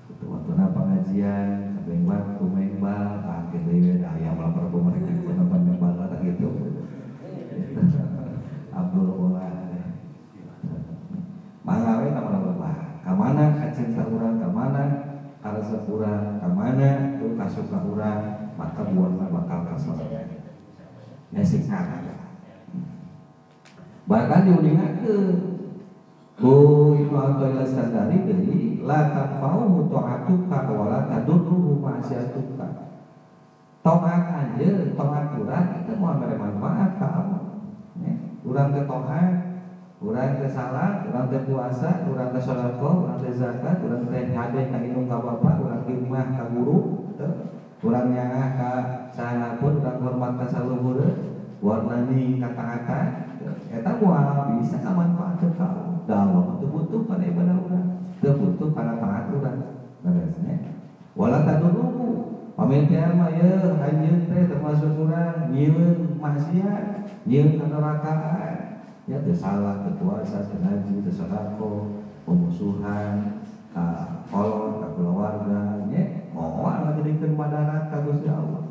itu 0.10 0.26
waktu 0.26 0.52
napa 0.56 0.76
pengajian 0.76 1.76
sampai 1.80 2.04
waktu 2.04 2.44
membal 2.44 3.24
akhir 3.24 3.62
dari 3.68 4.04
ayam 4.04 4.36
lapar 4.40 4.68
mereka 4.72 5.12
penempat 5.24 5.62
membal 5.68 5.92
kata 5.96 6.16
gitu. 6.24 6.50
Abdul 8.80 9.10
bola 9.12 9.50
mangawe 11.66 12.06
nama 12.10 12.30
nama 12.34 12.72
kamana 13.04 13.46
kacinta 13.62 14.04
urang 14.08 14.42
kamana 14.42 14.86
karasa 15.44 15.78
urang 15.86 16.40
kamana 16.42 17.20
tuh 17.20 17.36
kasuka 17.36 17.78
urang 17.86 18.22
maka 18.58 18.82
buatnya 18.90 19.26
bakal 19.32 19.60
kasar 19.70 19.98
ya 21.30 21.42
singkat 21.46 22.19
bahkan 24.10 24.50
diuningakeun 24.50 25.38
ku 26.34 26.56
Ibnu 26.98 27.14
Athaillah 27.14 27.70
sadari 27.70 28.26
deui 28.26 28.82
la 28.82 29.14
tanfa'u 29.14 29.86
ta'atuka 29.86 30.60
wa 30.74 30.86
la 30.90 31.00
tadurru 31.06 31.78
ma'siyatuka 31.78 32.90
taat 33.86 34.24
anjeun 34.34 34.98
taat 34.98 35.38
urang 35.38 35.68
itu 35.78 35.94
mau 36.02 36.18
mere 36.18 36.36
manfaat 36.42 36.90
ka 36.98 37.10
ya. 38.02 38.14
urang 38.50 38.74
teh 38.74 38.84
taat 38.90 39.30
urang 40.02 40.32
teh 40.42 40.50
salat 40.50 41.06
urang 41.06 41.30
teh 41.30 41.42
puasa 41.46 42.10
urang 42.10 42.34
teh 42.34 42.42
sedekah 42.42 42.96
urang 43.06 43.20
teh 43.22 43.34
zakat 43.38 43.78
urang 43.86 44.10
teh 44.10 44.26
hade 44.34 44.62
ka 44.74 44.78
indung 44.82 45.06
ka 45.06 45.22
bapak 45.22 45.62
urang 45.62 45.86
khidmah 45.86 46.34
ka 46.34 46.50
guru 46.50 47.14
urang 47.86 48.08
nyangah 48.10 48.48
ka 48.58 48.72
sahanapun 49.14 49.86
urang 49.86 50.02
hormat 50.02 50.34
saluhur 50.50 50.98
warnani 51.60 52.40
kata-kata 52.40 53.30
Eta 53.70 53.92
moal 54.02 54.60
bisa 54.60 54.82
manfaat 54.84 55.40
ke 55.40 55.48
kau. 55.56 56.04
Dalam 56.04 56.60
itu 56.60 56.68
butuh 56.68 57.06
pada 57.06 57.24
ibadah 57.24 57.56
orang, 57.56 57.88
itu 58.18 58.30
butuh 58.36 58.70
pada 58.76 59.00
taat 59.00 59.32
orang. 59.32 59.80
Beresnya. 60.04 60.74
Walau 61.16 61.44
tak 61.44 61.60
dulu, 61.64 61.86
pamikiran 62.56 63.20
mah 63.20 63.32
ya 63.36 63.76
hanyut 63.78 64.32
teh 64.32 64.48
termasuk 64.48 64.96
orang 64.96 65.52
nyieun 65.52 66.20
maksiat, 66.20 66.84
nyieun 67.28 67.60
kenerakaan. 67.60 68.56
Ya 69.10 69.18
teu 69.26 69.36
salah, 69.36 69.84
teu 69.84 69.96
puasa, 70.00 70.48
teu 70.48 70.60
ngaji, 70.62 71.04
teu 71.04 71.12
sedekah, 71.12 71.60
pemusuhan, 72.24 73.44
ka 73.72 73.86
kolon, 74.32 74.84
ka 74.84 74.88
keluarga, 74.96 75.88
nya 75.88 76.30
moal 76.36 76.90
ngajadikeun 76.90 77.36
madarat 77.36 77.92
ka 77.92 78.04
Gusti 78.04 78.28
Allah. 78.28 78.66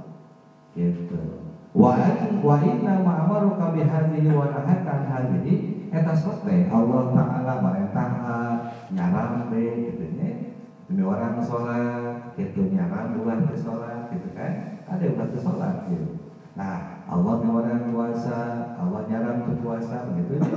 Gitu 0.77 1.48
wa 1.79 1.95
wa 2.43 2.57
inna 2.59 3.07
ma'amaruka 3.07 3.71
bihadhihi 3.71 4.35
wa 4.35 4.51
nahakan 4.51 5.01
hadhihi 5.07 5.55
eta 5.95 6.11
sote 6.11 6.67
Allah 6.67 7.15
taala 7.15 7.55
marentah 7.63 8.13
nyarambe 8.91 9.65
gitu 9.87 10.05
nya 10.19 10.59
demi 10.91 11.07
orang 11.07 11.39
sholat 11.39 12.35
gitu 12.35 12.75
nyaram 12.75 13.15
bulan 13.15 13.47
ke 13.47 13.55
sholat 13.55 14.11
gitu 14.11 14.29
kan. 14.35 14.83
Ada 14.89 15.05
yang 15.05 15.31
ke 15.31 15.39
sholat 15.39 15.87
gitu. 15.87 16.19
Nah 16.59 17.07
Allah 17.07 17.35
orang 17.47 17.95
puasa 17.95 18.39
Allah 18.75 19.07
nyaram 19.07 19.47
ke 19.47 19.53
puasa 19.63 20.11
begitu 20.11 20.43
ya. 20.43 20.51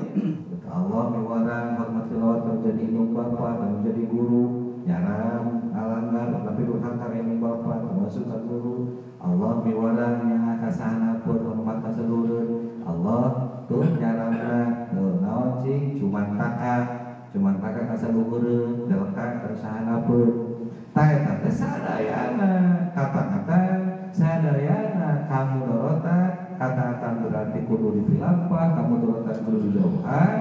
Allah 0.71 1.11
orang 1.13 1.67
hormat 1.77 2.07
terjadi 2.09 2.81
indung 2.89 3.11
bapak 3.11 3.59
dan 3.59 3.69
menjadi 3.77 4.03
guru 4.07 4.45
nyaram 4.87 5.69
alanggar 5.75 6.31
tapi 6.47 6.61
durhaka 6.65 7.11
indung 7.13 7.43
bapak 7.43 7.85
termasuk 7.85 8.25
guru 8.47 8.75
Allah 9.21 9.61
miwarangnya 9.61 10.57
kasana 10.57 11.21
pun 11.21 11.37
hormat 11.45 11.85
seluruh 11.93 12.73
Allah 12.81 13.25
tuh 13.69 13.85
nyarana 14.01 14.89
tuh 14.89 15.21
naon 15.21 15.61
sih 15.61 15.93
cuma 16.01 16.33
taat 16.33 16.85
cuma 17.29 17.53
taat 17.61 17.85
kasa 17.85 18.09
luhur 18.09 18.41
delkan 18.89 19.45
kersahana 19.45 20.01
pun 20.09 20.57
tak 20.89 21.21
eta 21.21 21.33
teh 21.45 21.53
sadayana 21.53 22.51
kata-kata 22.97 23.61
sadayana 24.09 25.29
kamu 25.29 25.69
dorota 25.69 26.19
kata-kata 26.57 27.21
berarti 27.21 27.59
kudu 27.69 28.01
dipilampah 28.01 28.73
kamu 28.73 28.93
dorota 29.05 29.37
kudu 29.45 29.69
dijauhan 29.69 30.33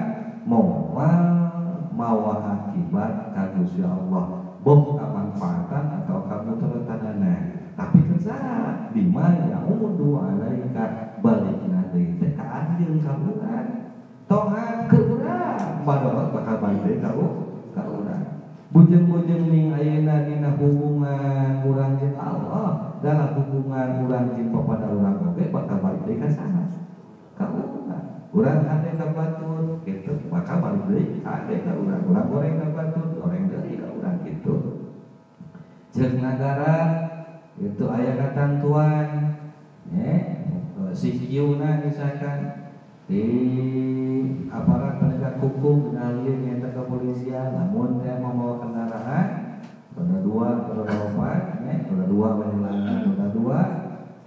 mau 0.49 0.89
mawa 1.93 2.65
akibat 2.65 3.29
kagus 3.37 3.77
ya 3.77 3.93
Allah. 3.93 4.41
Boh 4.61 4.97
manfaatan 4.97 6.01
atau 6.01 6.25
kamu 6.25 6.51
tertanana 6.61 7.60
tapi 7.77 7.99
kerja 8.03 8.37
di 8.91 9.07
mana 9.07 9.63
umudu 9.63 10.19
alaika 10.19 11.15
balik 11.23 11.59
nanti 11.71 12.19
teh 12.19 12.31
ka 12.35 12.43
anjeun 12.43 12.99
ka 12.99 13.15
urang 13.15 13.67
tongan 14.27 14.87
ke 14.91 14.97
urang 14.99 15.85
padahal 15.87 16.31
bakal 16.35 16.55
balik 16.59 16.99
ka 16.99 17.11
ka 17.71 17.83
urang. 17.87 18.23
Bujeng-bujeng 18.71 19.51
ning 19.51 19.75
ayeuna 19.75 20.23
dina 20.23 20.55
hubungan 20.55 21.63
urang 21.67 21.99
jeung 21.99 22.15
Allah 22.15 22.99
dalam 23.03 23.35
hubungan 23.35 24.07
urang 24.07 24.31
jeung 24.35 24.51
kepada 24.51 24.87
urang 24.91 25.15
oge 25.31 25.43
bakal 25.51 25.77
balik 25.83 26.01
deui 26.07 26.19
ka 26.19 26.29
sana. 26.31 26.71
Ka 27.35 27.51
urang. 27.51 28.05
Urang 28.31 28.63
ade 28.63 28.95
ka 28.95 29.11
batur 29.11 29.83
kitu 29.83 30.15
balik 30.31 30.83
deui 30.87 31.19
ade 31.23 31.55
ka 31.67 31.71
urang. 31.75 32.01
Urang 32.07 32.27
goreng 32.31 32.55
ka 32.59 32.67
batur 32.71 33.05
goreng 33.19 33.51
deui 33.51 33.75
ka 33.79 33.87
urang 33.91 34.17
kitu 34.23 34.55
jeung 35.91 36.23
nagara 36.23 36.75
itu 37.61 37.83
ayah 37.93 38.15
ketentuan 38.17 39.07
ya 39.93 40.13
si 40.97 41.13
kiuna 41.21 41.85
misalkan 41.85 42.73
di 43.05 43.23
aparat 44.49 44.97
penegak 44.97 45.37
hukum 45.37 45.93
kenalin 45.93 46.41
yang 46.41 46.73
kepolisian 46.73 47.53
namun 47.53 48.01
dia 48.01 48.17
membawa 48.17 48.65
kendaraan 48.65 49.27
roda 49.93 50.17
dua 50.25 50.47
roda 50.73 50.95
empat 51.13 51.41
ya 51.61 51.75
roda 51.85 52.05
dua 52.09 52.27
penyelangan 52.41 52.97
roda 53.13 53.27
dua 53.29 53.59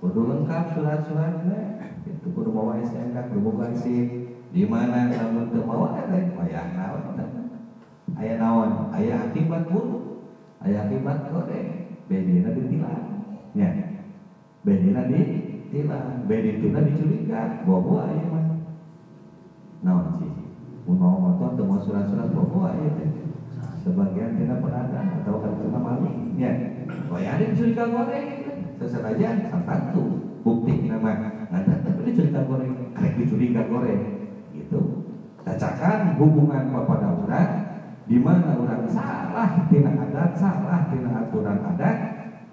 kudu 0.05 0.21
lengkap 0.29 0.77
surat-suratnya. 0.77 1.61
Itu 2.05 2.37
kudu 2.37 2.53
bawa 2.53 2.77
SNK 2.77 3.33
kudu 3.33 3.41
bukan 3.41 3.73
sih 3.73 4.29
di 4.53 4.69
mana 4.69 5.09
kamu 5.09 5.49
tuh 5.49 5.65
bawa 5.65 5.97
ada 5.97 6.21
ayah 6.45 6.67
naon 6.77 7.17
ayah 8.21 8.37
naon? 8.37 8.71
Ayah 8.93 9.33
akibat 9.33 9.73
pun 9.73 10.21
ayah 10.61 10.85
akibat 10.85 11.33
kode. 11.33 11.63
Bedina 12.05 12.53
ditilang 12.53 13.14
Ya. 13.55 13.71
Bedina 14.65 15.07
di 15.07 15.21
tilang, 15.71 16.27
bedituna 16.27 16.81
dicurikan, 16.83 17.67
bawa 17.69 18.11
aja 18.11 18.25
mah. 18.33 18.45
Naon 19.85 20.07
sih? 20.19 20.33
Mau 20.89 21.17
motor 21.21 21.57
teu 21.57 21.77
surat-surat 21.81 22.29
bawa 22.33 22.75
aja 22.75 22.89
teh. 22.99 23.09
Sebagian 23.85 24.41
tina 24.41 24.59
penada 24.61 25.01
atau 25.21 25.41
karena 25.41 25.79
maling. 25.79 26.37
Ya. 26.41 26.53
Oh 27.13 27.21
ya 27.21 27.37
ada 27.37 27.45
dicurikan 27.49 27.93
goreng. 27.93 28.27
Seseraja 28.81 29.29
santantu 29.53 30.03
bukti 30.43 30.89
nama. 30.89 31.13
Nanti 31.53 31.71
tapi 32.05 32.11
curiga 32.13 32.41
goreng 32.45 32.85
karek 32.95 33.13
dicuriga 33.21 33.63
goreng 33.69 34.01
gitu 34.55 34.81
cacakan 35.45 36.17
hubungan 36.17 36.73
kepada 36.73 37.09
orang 37.11 37.51
di 38.05 38.17
mana 38.21 38.57
orang 38.57 38.85
salah 38.89 39.51
tina 39.69 39.93
adat 39.93 40.31
salah 40.39 40.89
tina 40.89 41.11
aturan 41.25 41.59
adat 41.65 41.97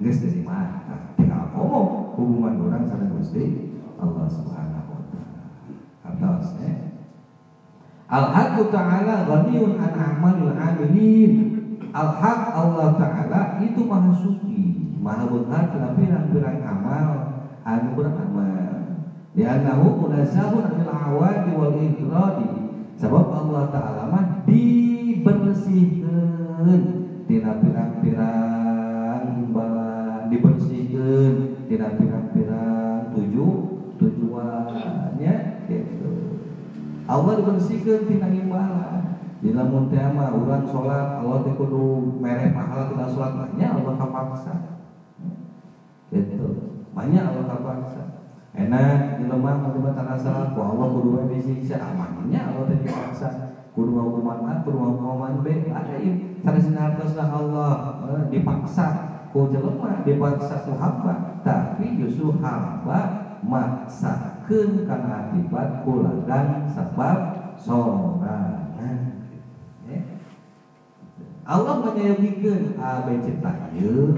geus 0.02 0.26
terima 0.26 0.82
nah, 0.90 1.14
tinggal 1.14 1.54
ngomong 1.54 2.18
hubungan 2.18 2.58
orang 2.66 2.90
sareng 2.90 3.14
Gusti 3.14 3.78
Allah 4.02 4.26
Subhanahu 4.26 4.98
wa 4.98 5.06
taala. 5.14 5.46
Atasnya 6.02 6.90
Al-Haqq 8.12 8.68
Ta'ala 8.74 9.30
ghaniyun 9.30 9.78
an 9.78 9.94
amalil 9.94 10.58
amilin 10.58 11.34
Al-Haq 11.94 12.42
Allah 12.58 12.98
Ta'ala 12.98 13.62
itu 13.62 13.86
maha 13.86 14.10
suci 14.18 14.90
Maha 15.02 15.26
benar 15.30 15.70
karena 15.70 15.94
pirang-pirang 15.98 16.62
amal 16.66 17.10
Anu 17.62 17.94
beramal. 17.94 19.06
Liannahu 19.38 20.02
munazahun 20.02 20.66
anil 20.66 20.90
awadi 20.90 21.54
wal 21.54 21.78
ikradi 21.78 22.50
Sebab 22.98 23.30
Allah 23.30 23.70
Ta'ala 23.70 24.10
mah 24.10 24.42
dibersihkan. 24.50 26.82
Tina 27.30 27.62
pirang-pirang 27.62 28.51
Allah 37.12 37.44
dibersihkan 37.44 38.08
tina 38.08 38.32
imbalan 38.32 39.20
di 39.44 39.52
lamun 39.52 39.92
teh 39.92 40.00
mah 40.00 40.32
urang 40.32 40.64
salat 40.64 41.20
Allah 41.20 41.44
teh 41.44 41.52
mereh 42.24 42.56
pahala 42.56 42.88
tina 42.88 43.06
salat 43.12 43.52
nya 43.60 43.76
Allah 43.76 44.00
kapaksa. 44.00 44.54
Gitu. 46.08 46.48
Banyak 46.96 47.24
Allah 47.36 47.46
kapaksa. 47.52 48.02
Enak 48.56 49.20
di 49.20 49.28
lemah 49.28 49.60
mah 49.60 49.92
tanah 49.92 50.16
salat 50.16 50.56
ku 50.56 50.64
Allah 50.64 50.88
kudu 50.88 51.20
we 51.20 51.36
disiksa 51.36 51.84
amannya 51.84 52.40
Allah 52.48 52.64
teh 52.72 52.80
dipaksa 52.80 53.28
kudu 53.76 53.92
hukuman 53.92 54.48
A 54.48 54.64
kudu 54.64 54.80
hukuman 54.80 55.44
B 55.44 55.68
ada 55.68 56.00
ieu 56.00 56.40
sanes 56.48 56.72
hartosna 56.72 57.28
Allah. 57.28 57.72
Eh, 58.08 58.24
dipaksa. 58.32 58.88
Ku 59.36 59.52
jelema 59.52 60.00
dipaksa 60.08 60.64
ku 60.64 60.80
hamba 60.80 61.44
tapi 61.44 62.00
justru 62.00 62.40
hamba 62.40 63.00
maksakeun 63.44 64.31
kana 64.88 65.32
akibat 65.32 65.84
kuladan 65.88 66.68
sebab 66.68 67.18
sorangan. 67.56 69.24
Ya. 69.88 70.00
Allah 71.48 71.76
menyayangikeun 71.82 72.78
ABC 72.78 73.42
tayeun 73.42 74.14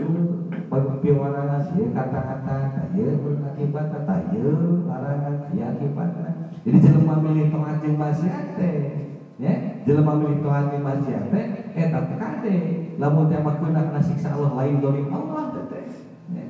piwananan 0.74 1.69
ieu 1.78 1.93
kata-kata 1.93 2.58
tayeun 2.76 3.46
akibat 3.46 3.93
tayeun 4.04 4.89
larangan 4.89 5.54
ieu 5.54 5.63
akibatna 5.63 6.52
jadi 6.63 6.78
jelema 6.80 7.19
milih 7.22 7.52
taat 7.52 7.78
jeung 7.84 8.00
maksiat 8.00 8.58
ya. 9.39 9.54
Jelema 9.84 10.13
milih 10.19 10.39
taat 10.41 10.74
jeung 10.74 10.84
maksiat 10.84 11.24
teh 11.32 11.46
eta 11.78 12.00
teh 12.12 12.17
kade 12.19 12.56
lamun 13.00 13.30
teh 13.32 13.39
kena 13.39 14.02
siksa 14.02 14.36
Allah 14.36 14.52
lain 14.58 14.82
dolim 14.84 15.08
Allah 15.13 15.63
teh 15.69 15.86
ya. 16.34 16.46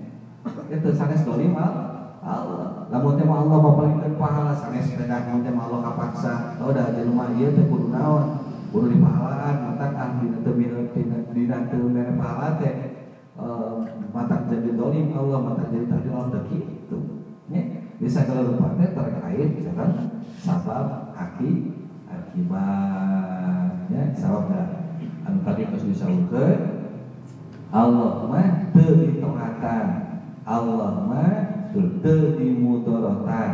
Itu 0.74 0.90
sanes 0.96 1.22
dolim 1.28 1.54
Allah 1.54 1.93
Allah 2.24 2.88
lamun 2.88 3.20
teh 3.20 3.28
Allah 3.28 3.58
bapalikeun 3.60 4.16
pahala 4.16 4.56
sanes 4.56 4.88
sepeda 4.88 5.28
lamun 5.28 5.44
teh 5.44 5.52
Allah 5.52 5.80
kapaksa. 5.92 6.56
Oh 6.64 6.72
da 6.72 6.96
jelema 6.96 7.36
ieu 7.36 7.52
teh 7.52 7.68
kudu 7.68 7.92
naon? 7.92 8.40
Kudu 8.72 8.96
dipahalaan 8.96 9.76
matak 9.76 9.92
ah 10.00 10.10
dina 10.24 10.40
teu 10.40 10.56
dina 10.56 11.18
dina 11.36 11.58
teu 11.68 11.84
mere 11.92 12.16
pahala 12.16 12.56
teh. 12.64 12.76
Eh, 13.34 13.76
matak 14.16 14.48
jadi 14.48 14.72
dolim 14.80 15.12
Allah 15.12 15.40
matak 15.44 15.68
jadi 15.76 15.86
takdir 15.92 16.16
Allah 16.16 16.32
teh 16.32 16.44
kitu. 16.48 17.00
Bisa 18.00 18.24
kalau 18.24 18.56
lupa 18.56 18.72
teh 18.80 18.96
terkait 18.96 19.50
dengan 19.60 19.90
sabab 20.40 21.12
aki 21.12 21.52
akibat. 22.08 23.84
Ya 23.92 24.16
sabab 24.16 24.48
da 24.48 24.64
anu 25.28 25.44
tadi 25.44 25.68
geus 25.68 25.88
disebutkeun 25.92 26.60
Allah 27.74 28.32
mah 28.32 28.48
teu 28.72 29.12
Allah 30.44 30.94
mah 31.08 31.53
teu 31.74 32.38
dimudorotan 32.38 33.52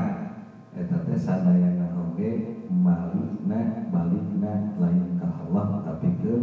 eta 0.76 0.98
teh 1.08 1.16
sadayana 1.16 1.96
oge 1.96 2.60
balikna 2.68 3.88
balikna 3.88 4.76
lain 4.76 5.16
ka 5.16 5.28
Allah 5.48 5.88
tapi 5.88 6.12
ke 6.20 6.34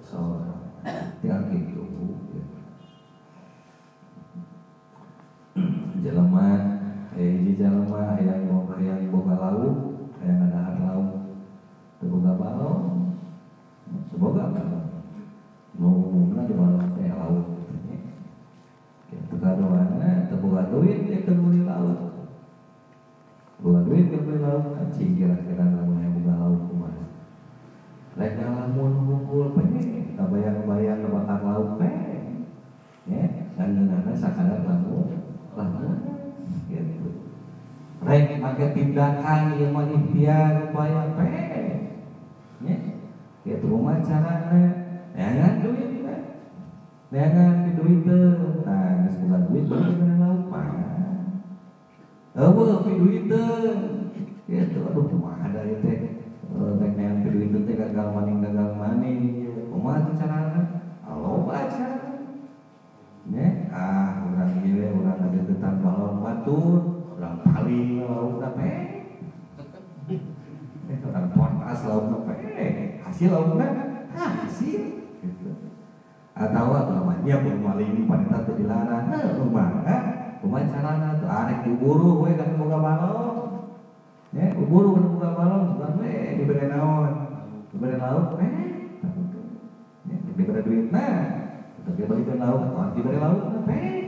seorang. 0.00 0.72
Tiang 1.20 1.52
kitu 1.52 1.90
jelema 6.00 6.46
eh 7.12 7.44
di 7.44 7.52
jelema 7.60 8.16
yang 8.16 8.48
boga 8.48 8.76
yang 8.80 9.12
boga 9.12 9.36
lauk 9.36 9.76
yang 10.24 10.48
ada 10.48 10.80
lauk 10.80 11.08
teu 12.00 12.08
boga 12.08 12.32
balong 12.40 13.12
semoga 14.08 14.48
balong 14.48 14.86
nu 15.76 15.88
umumna 16.08 16.48
di 16.48 16.56
balong 16.56 16.88
teh 16.96 17.12
lauk 17.12 17.59
Kadoana 19.38 20.26
terbuka 20.26 20.74
duit 20.74 21.06
dia 21.06 21.22
ke 21.22 21.30
beli 21.30 21.62
laut 21.62 22.26
Buka 23.62 23.86
duit 23.86 24.10
ke 24.10 24.18
beli 24.26 24.42
laut 24.42 24.74
Anjing 24.74 25.14
kira-kira 25.14 25.70
namanya 25.70 26.10
buka 26.18 26.34
laut 26.34 26.60
ke 26.66 26.74
mana 26.74 27.04
Lain 28.18 28.42
lamun 28.42 28.92
hukum 29.06 29.54
pengen 29.54 30.10
Kita 30.10 30.26
bayang-bayang 30.26 31.06
bakar 31.14 31.38
laut 31.46 31.78
pengen 31.78 32.50
Ya 33.06 33.54
Dan 33.54 33.86
nana 33.86 34.10
sakadar 34.18 34.66
lamun 34.66 35.06
Lamun 35.54 35.98
Gitu. 36.66 37.06
Rek 38.02 38.42
pakai 38.42 38.74
tindakan 38.74 39.54
yang 39.54 39.78
ikhtiar 39.86 40.74
upaya 40.74 41.14
pengen 41.14 42.02
Ya 42.66 42.76
Gitu 43.46 43.66
rumah 43.70 44.02
caranya 44.02 44.74
Jangan 45.14 45.62
duit 45.62 45.90
Jangan 47.14 47.54
duit 47.78 47.98
tuh 48.02 48.66
Nah 48.66 48.90
bukan 49.20 49.39
duit 49.50 49.66
berarti 49.66 50.04
laut 50.14 50.46
mana 50.46 50.90
Apa 52.38 52.62
pi 52.86 52.92
duit 52.94 53.26
Itu 54.46 54.78
aduh 54.86 55.04
cuma 55.10 55.34
ada 55.42 55.66
itu 55.66 56.14
Tek 56.50 56.92
yang 56.94 57.26
pi 57.26 57.28
duit 57.34 57.50
teh 57.52 57.74
gagal 57.74 58.06
maning 58.14 58.38
gagal 58.46 58.70
maning 58.78 59.20
Kumaha 59.70 60.06
tuh 60.06 60.14
carana 60.14 60.62
Allah 61.02 61.42
baca 61.42 61.90
Ya 63.30 63.46
ah 63.70 64.26
orang 64.26 64.58
gile 64.58 64.90
orang 64.90 65.22
ada 65.22 65.40
tetan 65.46 65.74
balon 65.78 66.18
batur 66.18 67.06
orang 67.14 67.38
paling 67.46 68.02
laut 68.02 68.42
apa 68.42 68.66
orang 71.06 71.28
potas 71.30 71.80
laut 71.86 72.10
apa 72.10 72.34
hasil 73.06 73.28
laut 73.30 73.54
hasil 74.10 74.80
gitu 74.82 74.89
atau 76.40 76.72
namanya. 76.72 77.34
Pun 77.44 77.56
maling 77.60 78.08
pada 78.08 78.24
tatu 78.32 78.56
dilarang 78.56 79.12
nah 79.12 79.36
rumah 79.36 79.84
kan 79.84 80.02
rumah 80.40 80.64
carana 80.64 81.20
tuh. 81.20 81.28
Arek 81.28 81.58
diburu 81.68 82.24
we 82.24 82.32
kan 82.40 82.56
buka 82.56 82.78
balong. 82.80 83.38
Ya 84.32 84.56
diburu 84.56 84.96
kan 84.96 85.04
buka 85.12 85.28
balong. 85.36 85.64
Bukan 85.76 85.92
we 86.00 86.12
diberi 86.40 86.64
naon 86.72 87.12
diberi 87.68 87.96
lauk 88.00 88.40
eh 88.40 88.56
ya 90.08 90.16
diberi 90.24 90.60
duit 90.64 90.88
nah. 90.88 91.18
Tapi 91.84 92.02
balik 92.08 92.32
lauk 92.40 92.60
atau 92.72 92.92
diberi 92.96 93.18
lauk 93.20 93.68
eh 93.68 94.00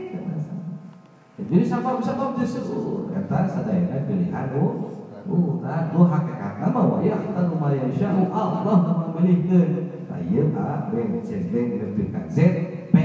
jadi 1.33 1.65
sabab-sabab 1.65 2.39
justru 2.39 3.09
eta 3.09 3.49
sadayana 3.49 4.05
pilihan 4.05 4.53
lu 4.53 4.95
bukan 5.25 5.83
lu 5.91 6.01
hakikatna 6.05 6.71
mah 6.71 6.85
wa 6.87 6.97
yahtaru 7.01 7.57
ma 7.57 7.73
yasha'u 7.73 8.29
Allah 8.29 9.09
memilihkeun 9.11 9.82
Ayeuna 10.23 10.63
A, 10.63 10.75
B, 10.87 11.19
C, 11.19 11.51
D, 11.51 11.83
dengan 11.99 12.25
Z, 12.31 12.37
P 12.89 12.95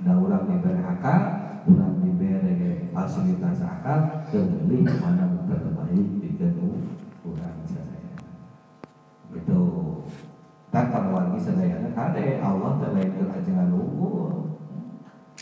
ada 0.00 0.12
orang 0.16 0.48
diberi 0.48 0.80
akal, 0.80 1.22
orang 1.68 2.00
diberi 2.00 2.88
fasilitas 2.88 3.60
akal, 3.60 4.24
kembali 4.32 4.88
mana 4.96 5.44
terbaik 5.44 6.08
di 6.24 6.28
gedung 6.40 6.96
orang 7.20 7.60
saya. 7.68 8.16
Itu. 9.36 9.60
Dan 10.72 10.84
kalau 10.88 11.12
lagi 11.12 11.38
sadayana 11.38 11.92
kade 11.92 12.40
Allah 12.40 12.80
terlain 12.80 13.12
kerajangan 13.12 13.68
nunggu. 13.68 14.12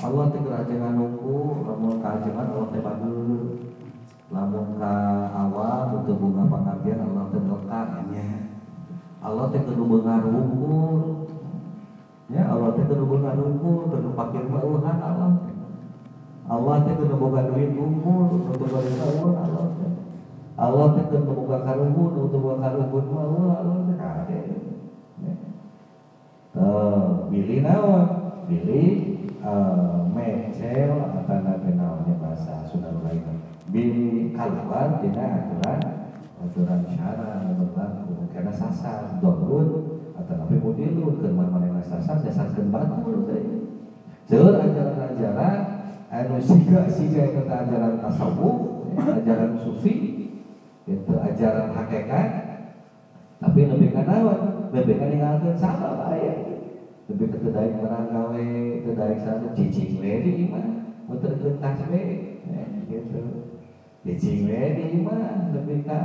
Allah 0.02 0.24
teh 0.34 0.42
kerajangan 0.42 0.92
nunggu, 0.98 1.38
lamun 1.62 2.02
kerajangan 2.02 2.46
Allah 2.50 2.66
teh 2.74 2.82
bagus. 2.82 3.46
Lamun 4.32 4.66
ka 4.80 4.94
awal 5.32 6.02
untuk 6.02 6.16
bunga 6.18 6.48
lekatnya. 6.48 6.71
Allah 9.42 9.58
teh 9.58 9.66
kudu 9.66 9.82
beungar. 9.90 10.22
Ya 12.30 12.46
Allah 12.46 12.78
teh 12.78 12.86
kudu 12.86 13.10
beungar 13.10 13.34
unggul, 13.34 13.90
kudu 13.90 14.14
pakir 14.14 14.46
mauhan 14.46 14.98
Allah. 15.02 15.34
Allah 16.46 16.86
teh 16.86 16.94
kudu 16.94 17.18
boga 17.18 17.50
duit 17.50 17.74
unggul 17.74 18.38
untuk 18.38 18.70
bari 18.70 18.90
sahur 18.94 19.34
Allah 19.34 19.66
teh. 19.82 19.90
Allah 20.54 20.86
teh 20.94 21.04
kudu 21.10 21.26
boga 21.34 21.58
karubun 21.66 22.30
untuk 22.30 22.38
boga 22.38 22.70
karubun 22.70 23.04
mau 23.10 23.50
Allah 23.50 23.82
teh 23.82 23.96
kade. 23.98 24.40
Tuh, 26.54 27.26
pilih 27.26 27.66
naon? 27.66 28.06
Pilih 28.46 28.90
uh, 29.42 30.06
mecel 30.06 31.02
atau 31.02 31.34
naon 31.42 31.66
namanya 31.66 32.14
bahasa 32.22 32.62
Sunda 32.70 32.94
lain 33.02 33.42
bin 33.74 34.30
keluar 34.38 35.02
dina 35.02 35.24
aturan 35.42 35.91
aturan 36.42 36.82
yang 36.90 37.54
berlaku 37.54 38.26
karena 38.34 38.52
sasar 38.54 39.22
dorun 39.22 40.02
atau 40.18 40.34
tapi 40.34 40.58
mudilun 40.58 41.22
ke 41.22 41.28
mana 41.30 41.82
sasar 41.86 42.18
dasarkan 42.20 42.74
batur 42.74 43.30
Jeur 44.30 44.54
ajaran-ajaran 44.54 45.58
anu 46.10 46.38
siga-siga 46.38 47.22
itu 47.30 47.42
ajaran 47.46 47.98
tasawuf 48.02 48.90
ajaran 48.96 49.58
sufi 49.58 49.94
itu 50.86 51.14
ajaran 51.14 51.70
hakikat 51.74 52.28
tapi 53.42 53.66
lebih 53.66 53.90
ke 53.90 54.02
naon? 54.06 54.70
Lebih 54.70 55.02
ke 55.02 55.04
ninggalkeun 55.10 55.58
sama 55.58 55.98
bahaya 55.98 56.62
lebih 57.10 57.26
ke 57.34 57.38
tedai 57.44 57.76
perang 57.76 58.08
gawe 58.08 58.46
tedai 58.86 59.14
satu 59.20 59.52
cicing 59.52 60.00
we 60.00 60.22
di 60.24 60.48
mah 60.48 60.64
muterkeun 61.10 61.60
tas 61.60 61.76
we 61.90 62.38
ya, 62.46 62.64
gitu 62.88 63.51
cicing 64.02 64.50
di 64.50 64.98
mah 64.98 65.54
lebih 65.54 65.86
ke 65.86 65.98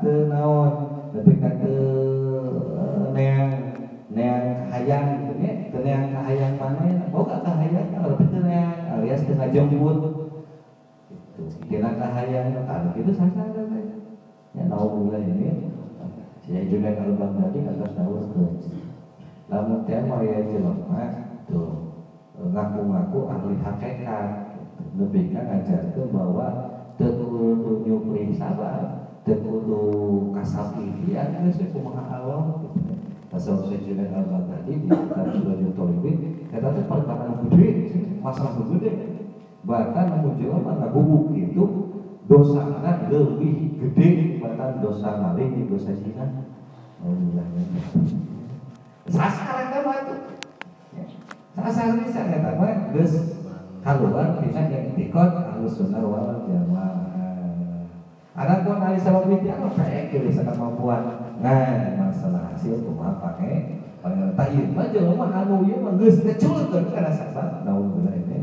teu 0.00 0.24
naon? 0.32 0.72
Lebih 1.12 1.36
ke 1.36 1.50
teu 1.60 1.80
neang 3.12 3.76
neang 4.08 4.72
hayang 4.72 5.28
gitu 5.28 5.32
ya. 5.44 5.52
Teu 5.68 5.80
neang 5.84 6.16
kahayang 6.16 6.56
mana 6.56 7.04
boga 7.12 7.44
kahayang 7.44 7.92
kalau 7.92 8.16
teu 8.16 8.40
neang 8.40 8.72
alias 8.96 9.20
teu 9.28 9.36
ngajembut 9.36 9.96
itu 10.00 11.44
dina 11.68 11.92
kahayang 12.00 12.56
tadi 12.64 12.88
itu 13.04 13.12
sasar 13.12 13.52
ya 14.56 14.62
naudzubillah 14.64 15.20
ini. 15.20 15.68
Saya 16.46 16.62
juga 16.70 16.94
kalau 16.94 17.18
bang 17.18 17.32
tadi 17.36 17.58
atas 17.66 17.90
dawur 17.98 18.22
ke 18.32 18.44
lamun 19.50 19.82
tema 19.86 20.22
ya 20.22 20.42
jelema 20.46 21.02
tuh 21.46 21.94
ngaku-ngaku 22.38 23.18
ahli 23.30 23.54
hakikat 23.62 24.26
lebih 24.96 25.34
kan 25.34 25.44
ngajarkan 25.46 26.06
bahwa 26.14 26.65
tetudu 26.96 27.84
nyupri 27.84 28.32
sabar 28.32 29.12
tetudu 29.22 30.32
kasapian 30.32 31.28
geus 31.44 31.60
kumaha 31.72 32.20
Allah 32.20 32.42
Asal 33.36 33.60
saya 33.68 33.76
juga 33.84 34.08
al 34.16 34.48
tadi 34.48 34.80
di 34.80 34.88
kitab 34.88 35.28
Surah 35.28 35.60
Tolibin 35.76 36.48
kata 36.48 36.72
itu? 36.72 36.82
Perkara 36.88 37.36
gede 37.44 37.68
masalah 38.24 38.56
gede 38.56 38.90
bahkan 39.60 40.06
namun 40.08 40.40
jelema 40.40 40.72
ngabubuk 40.80 41.36
itu 41.36 41.64
dosa 42.24 42.80
anak 42.80 43.12
lebih 43.12 43.76
gede 43.76 44.40
bahkan 44.40 44.80
dosa 44.80 45.20
maling 45.20 45.68
dosa 45.68 45.92
zina 46.00 46.48
sasaran 49.04 49.66
kan 49.68 49.84
itu 49.84 50.14
sasaran 51.52 52.00
bisa 52.08 52.20
kata 52.24 52.50
mah 52.56 52.74
geus 52.96 53.35
keluar 53.86 54.42
kita 54.42 54.60
yang 54.66 54.86
tikot 54.98 55.30
halus 55.30 55.78
sunnah 55.78 56.02
wal 56.02 56.42
jamaah 56.50 57.06
ada 58.36 58.66
pun 58.66 58.82
hari 58.82 58.98
sama 58.98 59.30
binti 59.30 59.46
apa 59.46 59.70
kayak 59.78 60.10
kiri 60.10 60.34
kemampuan 60.34 61.30
nah 61.38 61.94
masalah 61.94 62.50
hasil 62.50 62.82
cuma 62.82 63.22
pakai 63.22 63.86
pakai 64.06 64.34
tayyib 64.38 64.66
mah 64.74 64.86
jelema 64.94 65.26
anu 65.34 65.66
ieu 65.66 65.82
mah 65.82 65.98
geus 65.98 66.22
keculkeun 66.22 66.94
kana 66.94 67.10
sabar 67.10 67.66
naudzubillah 67.66 68.14
ini. 68.14 68.38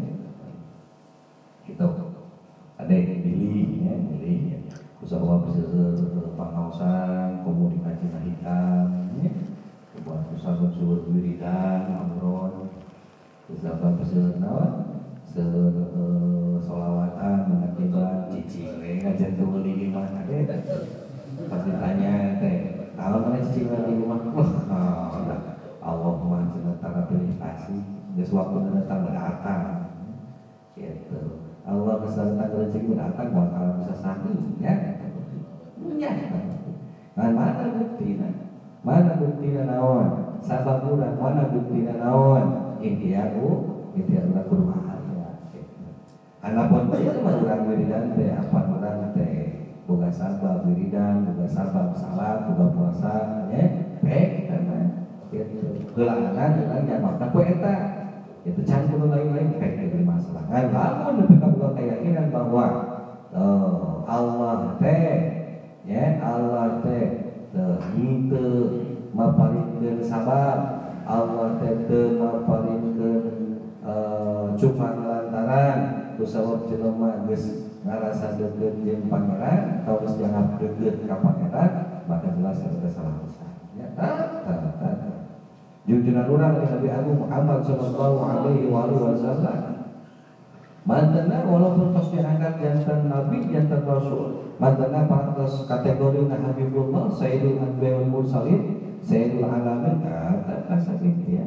Gitu. 1.63 1.88
Ada 2.75 2.91
yang 2.91 3.23
pilih 3.23 3.67
ya 3.88 3.93
pilih 4.12 4.39
ya. 4.51 4.60
Usaha 4.99 5.36
bisa 5.47 5.63
pengawasan 6.36 7.47
komunikasi 7.47 8.12
hitam 8.12 8.88
ya. 9.23 9.32
Buat 10.03 10.36
usaha 10.36 10.67
suruh 10.75 11.08
wiridan 11.08 11.88
amron. 11.88 12.67
Usaha 13.47 13.88
bisa 14.03 14.36
nawan 14.43 14.92
solawatan 16.62 17.38
mengakibat 17.50 18.30
cicing 18.30 18.78
we 18.78 19.02
ngajar 19.02 19.34
tuh 19.34 19.65
di 19.65 19.89
mana 19.89 20.22
deh. 20.30 20.46
Pasti 21.50 21.72
tanya 21.74 22.38
teh 22.38 22.58
kalau 22.93 23.26
mana 23.26 23.41
cicing 23.41 23.74
di 23.74 23.93
rumah? 23.98 24.22
Wah 24.38 25.54
Allah 25.84 26.15
mah 26.15 26.48
tara 26.80 27.02
pilih 27.10 27.36
kasih 27.41 27.82
waktu 28.32 28.58
datang 28.86 29.60
gitu. 30.78 31.19
Allah 31.63 31.96
beserta 32.04 32.46
rezeki 32.52 32.93
datang 32.93 33.34
bakal 33.34 33.82
bisa 33.82 33.93
sakit 33.98 34.38
ya. 34.62 34.74
Punya. 35.80 36.12
Nah 37.13 37.30
mana 37.34 37.65
bukti 37.74 38.22
mana 38.84 39.12
bukti 39.15 39.48
naon 39.56 40.38
sababura 40.43 41.15
mana 41.15 41.50
bukti 41.50 41.88
naon 41.88 42.78
intiaku 42.84 43.48
intiaku 43.96 44.39
kudu 44.50 44.63
bahaya 44.67 44.92
anak 46.43 46.65
pun 46.67 46.91
dia 46.91 47.15
mah 47.23 47.39
urang 47.39 47.63
wiridan 47.71 48.19
teh 48.19 48.36
apa 48.36 48.60
urang 48.67 49.15
teh? 49.15 49.63
Boga 49.88 50.12
sabab 50.12 50.67
wiridan 50.67 51.23
boga 51.23 51.47
sabab 51.47 51.95
salat 51.95 52.51
boga 52.51 52.67
puasa 52.75 53.47
ya 53.47 53.63
baik 54.03 54.51
karena 54.51 54.79
gitu. 55.32 55.88
Gelangan 55.95 56.51
urang 56.60 56.84
jangan 56.84 57.15
makan 57.15 57.29
eta 57.47 57.75
itu 58.43 58.60
campur 58.67 59.08
lain-lain 59.08 59.56
kayak 59.56 59.88
dari 59.88 60.03
masalah. 60.03 60.43
Kan 60.51 60.67
namun 60.67 61.23
ketika 61.23 61.47
buka 61.47 61.69
keyakinan 61.79 62.27
bahwa 62.27 62.65
uh, 63.32 64.03
Allah 64.03 64.75
teh 64.84 65.15
ya 65.88 66.19
Allah 66.19 66.84
teh 66.84 67.23
itu 67.95 68.45
maparinkeun 69.15 70.03
sabar 70.03 70.84
Allah 71.08 71.56
teh 71.63 71.88
teu 71.88 72.19
uh, 73.84 74.47
cuma 74.60 74.88
lantaran 74.91 76.03
kusawab 76.15 76.69
jelema 76.69 77.26
geus 77.28 77.73
ngarasa 77.84 78.39
deukeut 78.39 78.80
jeung 78.86 79.12
pangeran 79.12 79.84
atau 79.84 80.02
geus 80.04 80.15
dianggap 80.15 80.58
deukeut 80.62 81.04
ka 81.06 81.15
pangeran 81.19 81.71
maka 82.08 82.28
jelas 82.36 82.60
ada 82.63 82.89
salah 82.89 83.15
besar 83.23 83.52
ya 83.76 83.88
tak 83.97 84.43
junjungan 85.84 86.28
orang 86.32 86.63
Nabi 86.63 86.88
Agung 86.88 87.19
Muhammad 87.28 87.60
Sallallahu 87.67 88.17
Alaihi 88.23 88.71
Wasallam 88.71 89.60
Mantena 90.84 91.47
walaupun 91.47 91.95
pas 91.95 92.08
diangkat 92.12 92.60
jantan 92.60 93.08
Nabi 93.08 93.47
jantan 93.52 93.84
Rasul 93.88 94.56
Mantena 94.60 95.08
pantas 95.08 95.67
kategori 95.67 96.28
Habibullah 96.28 97.12
Sayyidul 97.12 97.60
Anbiya 97.60 98.04
Mursalin 98.08 98.95
Sayyidul 99.04 99.47
Alamin 99.47 100.04
kata 100.04 100.71
kasar 100.71 100.99
ya 101.04 101.43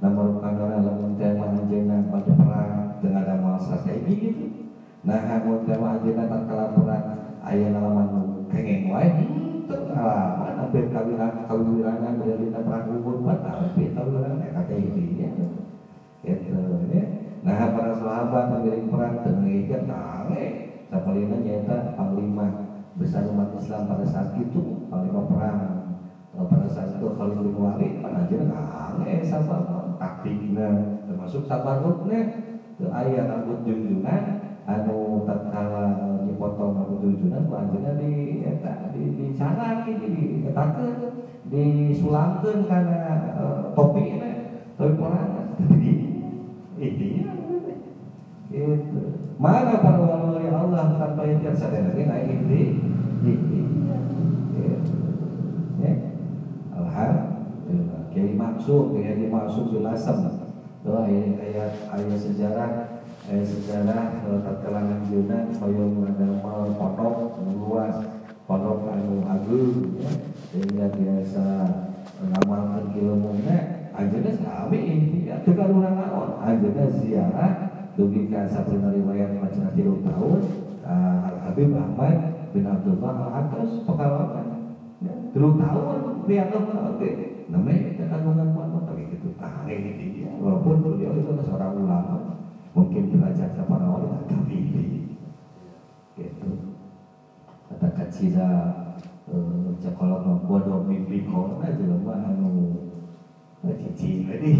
Namun 0.00 0.40
kadang 0.40 0.80
lamun 0.80 1.12
tema 1.20 1.52
anjena 1.52 2.08
pada 2.08 2.32
perang 2.32 2.96
dengan 3.04 3.20
ada 3.20 3.36
masa 3.36 3.84
kayak 3.84 4.08
gitu 4.08 4.48
Nah 5.04 5.20
namun 5.28 5.68
tema 5.68 5.96
anjena 5.96 6.24
tak 6.24 6.48
kalah 6.48 6.72
perang 6.72 7.04
ayah 7.48 7.68
nalaman 7.72 8.08
kengeng. 8.48 8.88
Wae 8.92 9.08
itu 9.20 9.76
alaman 9.76 10.56
hampir 10.56 10.88
kawiran 10.88 11.44
kawirangan 11.44 12.14
dari 12.20 12.48
perang 12.48 12.84
Uhud 12.96 13.18
mah 13.24 13.38
tapi 13.44 13.92
kawiran 13.96 14.40
eta 14.40 14.62
teh 14.68 14.80
ya. 15.20 15.28
Gitu 16.20 16.56
ya. 16.92 17.04
Nah 17.44 17.72
para 17.72 17.92
sahabat 17.96 18.44
mengiring 18.56 18.88
perang 18.92 19.24
teu 19.24 19.36
ngeukeun 19.40 19.82
tange 19.88 20.44
sapalina 20.92 21.36
nyaeta 21.40 21.96
panglima 21.96 22.46
besar 22.96 23.24
umat 23.28 23.56
Islam 23.56 23.88
pada 23.88 24.04
saat 24.04 24.36
itu 24.36 24.88
panglima 24.92 25.28
perang. 25.28 25.60
Pada 26.40 26.68
saat 26.72 26.96
itu 26.96 27.04
Khalid 27.04 27.40
bin 27.40 27.56
Walid 27.56 27.92
panajina 28.04 28.48
tange 28.68 29.24
sabab 29.24 29.89
taktikna 30.00 30.68
termasuk 31.04 31.44
sabarutna 31.44 32.48
teu 32.80 32.88
aya 32.88 33.28
rambut 33.28 33.60
junjungan 33.68 34.40
anu 34.64 35.28
tatkala 35.28 36.16
dipotong 36.24 36.80
rambut 36.80 36.98
junjungan 37.04 37.44
ku 37.44 37.54
anjeunna 37.60 38.00
di 38.00 38.40
eta 38.48 38.88
di 38.96 39.12
di 39.12 39.26
sarang 39.36 39.84
di 39.84 40.48
etakeun 40.48 41.28
disulamkeun 41.52 42.64
kana 42.64 42.98
uh, 43.36 43.60
topi 43.76 44.16
topi 44.80 44.92
perang 44.96 45.60
di 45.68 45.92
ini 46.80 47.28
itu. 48.50 49.00
Mana 49.36 49.78
para 49.78 50.00
wali 50.00 50.48
Allah 50.50 50.96
tanpa 50.98 51.22
ikhtiar 51.28 51.54
sadar 51.54 51.92
ini 51.94 52.02
naik 52.08 52.28
ini. 52.28 52.62
Ini. 53.20 53.60
Ya. 55.80 55.92
Alhamdulillah 56.76 57.29
kiai 58.10 58.34
maksud 58.34 58.94
kiai 58.94 59.26
maksud 59.30 59.70
jelasem 59.70 60.18
doa 60.82 61.06
ayat 61.06 61.72
ayat 61.92 62.18
sejarah 62.18 62.70
ayat 63.30 63.46
sejarah 63.46 64.24
terkelangan 64.24 65.00
Yuna 65.12 65.38
kaya 65.54 65.84
ngadamel 65.86 66.72
pondok 66.74 67.38
luas 67.56 67.96
pondok 68.48 68.90
anu 68.90 69.22
agung 69.28 69.94
ya. 70.02 70.10
Sehingga 70.50 70.90
biasa 70.90 71.46
ngamalkan 72.18 72.90
ilmunya 72.98 73.86
akhirnya 73.94 74.32
sami 74.34 74.78
intinya 74.82 75.36
tukar 75.46 75.70
urang 75.70 75.94
naon 75.94 76.42
akhirnya 76.42 76.90
ziarah 76.98 77.52
dugi 77.94 78.26
ka 78.32 78.50
sabrina 78.50 78.90
riwayat 78.90 79.38
macam 79.38 79.70
tilu 79.76 80.02
tahun 80.02 80.40
Al 80.90 81.36
Habib 81.46 81.70
Ahmad 81.76 82.16
bin 82.50 82.64
Abdullah 82.66 83.14
Al 83.14 83.30
Atas 83.46 83.84
pekalongan 83.86 84.46
ya, 85.04 85.14
tilu 85.30 85.54
biar 86.24 86.52
lo 86.52 86.60
nanti 86.72 87.08
namanya 87.50 87.92
kita 87.92 88.04
kandungan 88.08 88.50
mana 88.54 88.78
tapi 88.86 89.10
itu, 89.10 89.28
tarik 89.36 89.78
ini 89.80 90.06
dia. 90.20 90.30
Walaupun 90.40 90.82
beliau 90.82 91.16
itu 91.16 91.32
seorang 91.44 91.76
ulama 91.80 92.40
mungkin 92.72 93.12
belajar 93.12 93.52
kepada 93.54 93.86
orang 93.86 94.24
tapi 94.28 94.58
gitu. 96.16 96.50
Kata 97.70 97.88
kacida 97.94 98.50
eh, 99.30 99.68
cakolot 99.78 100.26
mah 100.26 100.38
gua 100.44 100.58
dong 100.66 100.84
mimpi 100.90 101.26
kona 101.26 101.70
jelema 101.74 102.14
anu 102.34 102.50
eh, 103.66 103.74
cici 103.78 104.26
jadi 104.26 104.50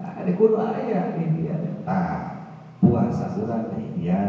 ada 0.00 0.24
nah, 0.24 0.36
kudu 0.36 0.56
ayah 0.56 1.16
ini 1.16 1.44
dia. 1.44 1.56
Tah 1.84 2.40
puasa 2.80 3.28
surat 3.36 3.72
ya. 4.00 4.24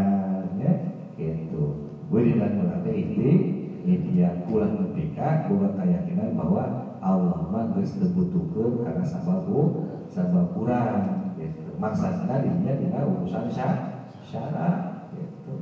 Gitu. 1.15 1.63
Gue 2.09 2.21
di 2.27 2.33
dalam 2.35 2.83
ini 2.87 3.60
itu 3.81 4.13
dia 4.13 4.45
pulang 4.45 4.77
nepika 4.77 5.49
boga 5.49 5.73
keyakinan 5.77 6.37
bahwa 6.37 6.93
Allah 7.01 7.49
mah 7.49 7.73
geus 7.73 7.97
dibutuhkeun 7.97 8.85
karena 8.85 9.01
sababu 9.01 9.89
sabab 10.05 10.53
kurang 10.53 11.33
gitu. 11.37 11.73
Maksudna 11.81 12.45
dirinya 12.45 12.73
dina 12.77 12.99
urusan 13.09 13.49
syarat 13.51 15.09
gitu. 15.17 15.53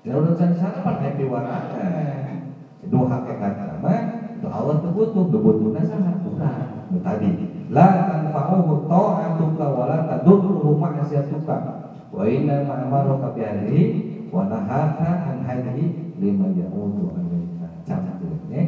Dina 0.00 0.14
urusan 0.24 0.56
syarat 0.56 0.80
pakai 0.80 1.20
diwarakan 1.20 2.56
dua 2.88 3.06
hakikat 3.08 3.80
mah 3.80 4.00
itu 4.36 4.46
Allah 4.48 4.76
terbutuh 4.84 5.24
kebutuhnya 5.32 5.82
sangat 5.84 6.16
kurang. 6.24 6.88
Tadi 6.94 7.30
la 7.72 7.88
tanfa'uhu 8.06 8.86
ta'atuka 8.86 9.66
wa 9.72 9.84
la 9.88 9.98
tadurruhu 10.08 10.78
ma'asiyatuka. 10.78 11.56
Wa 12.14 12.22
inna 12.28 12.62
ma'amaruka 12.62 13.34
bi'adhi 13.34 13.82
wa 14.30 14.46
nahaka 14.46 15.26
an 15.26 15.42
hadhi 15.42 16.14
lima 16.22 16.46
ya'udu 16.54 17.10
alaika 17.10 17.33
ne 18.54 18.64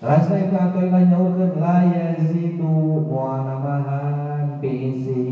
Rasa 0.00 0.32
itu 0.40 0.56
atau 0.56 0.80
ilah 0.80 1.04
nyaurkeun 1.12 1.60
la 1.60 1.84
yazidu 1.84 3.04
wa 3.04 3.44
namahan 3.44 4.56
biisi 4.56 5.28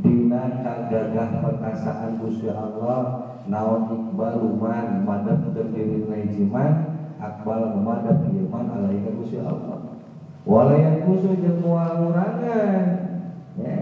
dina 0.00 0.64
kagagah 0.64 1.44
perkasaan 1.44 2.16
Gusti 2.16 2.48
Allah 2.48 3.36
naon 3.44 3.92
ikbaluman 3.92 5.04
madep 5.04 5.44
terdiri 5.52 6.08
jiman 6.32 6.88
akbal 7.20 7.76
memadap 7.76 8.24
iman 8.32 8.66
alaika 8.80 9.12
Gusti 9.12 9.44
Allah. 9.44 10.00
Walayan 10.48 11.04
kusu 11.04 11.36
jeung 11.36 11.60
muangurangan 11.60 12.84
ya 13.60 13.76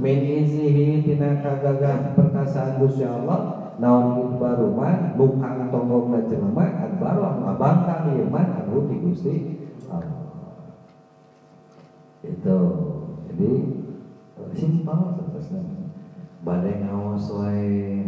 min 0.00 0.18
izihi 0.24 1.04
tina 1.04 1.44
kagagah 1.44 2.16
perkasaan 2.16 2.80
Gusti 2.80 3.04
Allah 3.04 3.63
naon 3.82 4.38
baruman 4.38 5.18
bukan 5.18 5.54
tonggongna 5.70 6.26
jelema 6.30 6.64
akbar 6.86 7.16
ngabangkang 7.42 8.14
iman 8.26 8.46
anu 8.62 8.86
di 8.86 8.96
Gusti 9.02 9.34
itu. 12.24 12.58
Jadi 13.28 13.50
simpel 14.54 15.00
seterusnya 15.18 15.60
badai 16.46 16.86
ngawas 16.86 17.26
wae 17.34 18.06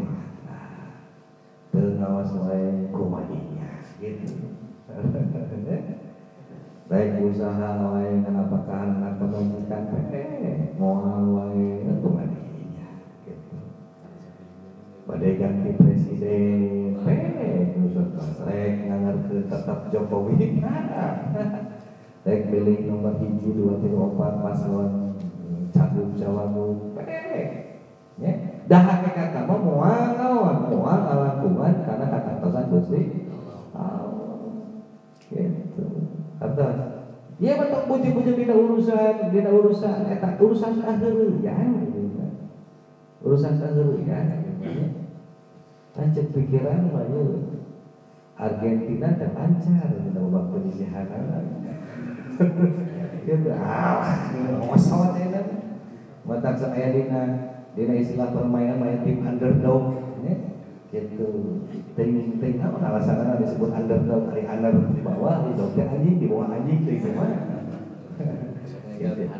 teu 1.74 1.98
ngawas 1.98 2.33
wae 2.46 2.88
kumadinya 2.94 3.83
gitu. 3.98 4.55
Baik 6.87 7.18
usaha 7.18 7.83
wae 7.83 8.22
apakah 8.22 8.79
anak 8.87 9.18
kebajikan 9.18 9.90
eh 10.14 10.70
moal 10.79 11.24
wae 11.35 11.83
itu 11.83 12.09
badai 15.06 15.38
ganti 15.38 15.70
presiden. 15.78 16.98
Eh 17.06 17.78
terus 17.78 17.94
rek 18.42 18.90
ngangarkeun 18.90 19.46
tetap 19.46 19.78
Jokowi. 19.94 20.58
Rek 22.26 22.50
pilih 22.50 22.90
nomor 22.90 23.14
hiji 23.22 23.54
dua 23.54 23.78
tiga 23.78 24.02
empat 24.02 24.42
paslon 24.42 25.14
cagup 25.70 26.10
cawagup 26.18 26.98
eh 27.06 27.78
ya. 28.18 28.32
Dah 28.66 28.82
hakikat 28.82 29.46
mah 29.46 29.58
moal 29.62 30.02
naon 30.18 30.56
moal 30.74 30.98
ngalakuan 31.06 31.86
karena 31.86 32.06
kata 32.10 32.42
tosan 32.42 32.66
Gusti 32.66 33.30
gitu. 35.30 35.86
Atas. 36.42 36.76
Ya 37.38 37.54
betul 37.54 37.86
puji-puji 37.86 38.42
dina 38.42 38.58
urusan 38.58 39.30
dina 39.30 39.54
urusan. 39.54 40.10
Eta 40.10 40.34
urusan 40.42 40.82
gitu 40.82 41.38
kan 41.46 41.70
urusan 43.26 43.58
kaheureuyang 43.58 44.30
gitu 44.46 44.95
Lanjut 45.96 46.28
pikiran 46.37 46.92
banyak 46.92 47.56
Argentina 48.37 49.16
terlancar 49.16 49.88
kita 49.96 50.20
waktu 50.28 50.56
di 50.68 50.72
Sihana 50.76 51.40
gitu. 53.24 53.48
Ah 53.56 54.04
ngosot 54.61 55.16
ya 55.16 55.26
kan 55.32 55.46
mata 56.28 56.52
saya 56.52 56.92
dina. 56.92 57.22
Dina 57.72 57.92
istilah 57.96 58.32
permainan 58.32 58.80
main 58.80 59.00
tim 59.09 59.24
underdog 59.24 59.96
gitu. 60.92 61.64
Ting 61.96 62.37
ting 62.37 62.61
apa 62.61 62.76
alasannya 62.76 63.40
disebut 63.40 63.72
underdog? 63.72 64.28
Hari 64.28 64.44
under 64.44 64.76
di 64.92 65.00
bawah 65.00 65.48
di 65.48 65.56
dokter 65.56 65.88
anjing 65.88 66.20
di 66.20 66.28
bawah 66.28 66.52
anjing 66.52 66.85
itu 66.85 67.09
gimana? 67.09 67.40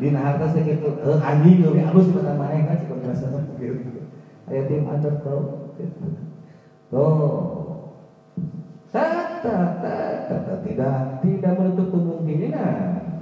Di 0.01 0.07
harta 0.09 0.45
segitu 0.49 0.89
eh 1.05 1.19
anjing 1.21 1.61
lebih 1.61 1.85
halus 1.85 2.09
pada 2.17 2.33
mana 2.33 2.65
kan 2.65 2.81
sih 2.81 2.89
kalau 2.89 3.45
gitu. 3.61 4.01
Ayat 4.49 4.65
tim 4.73 4.89
underdog 4.89 5.77
gitu 5.77 6.26
oh 6.93 7.91
tata 8.91 9.57
tata 9.81 10.53
tidak 10.63 11.21
tidak 11.23 11.53
menutup 11.59 11.87
kemungkinan 11.91 12.75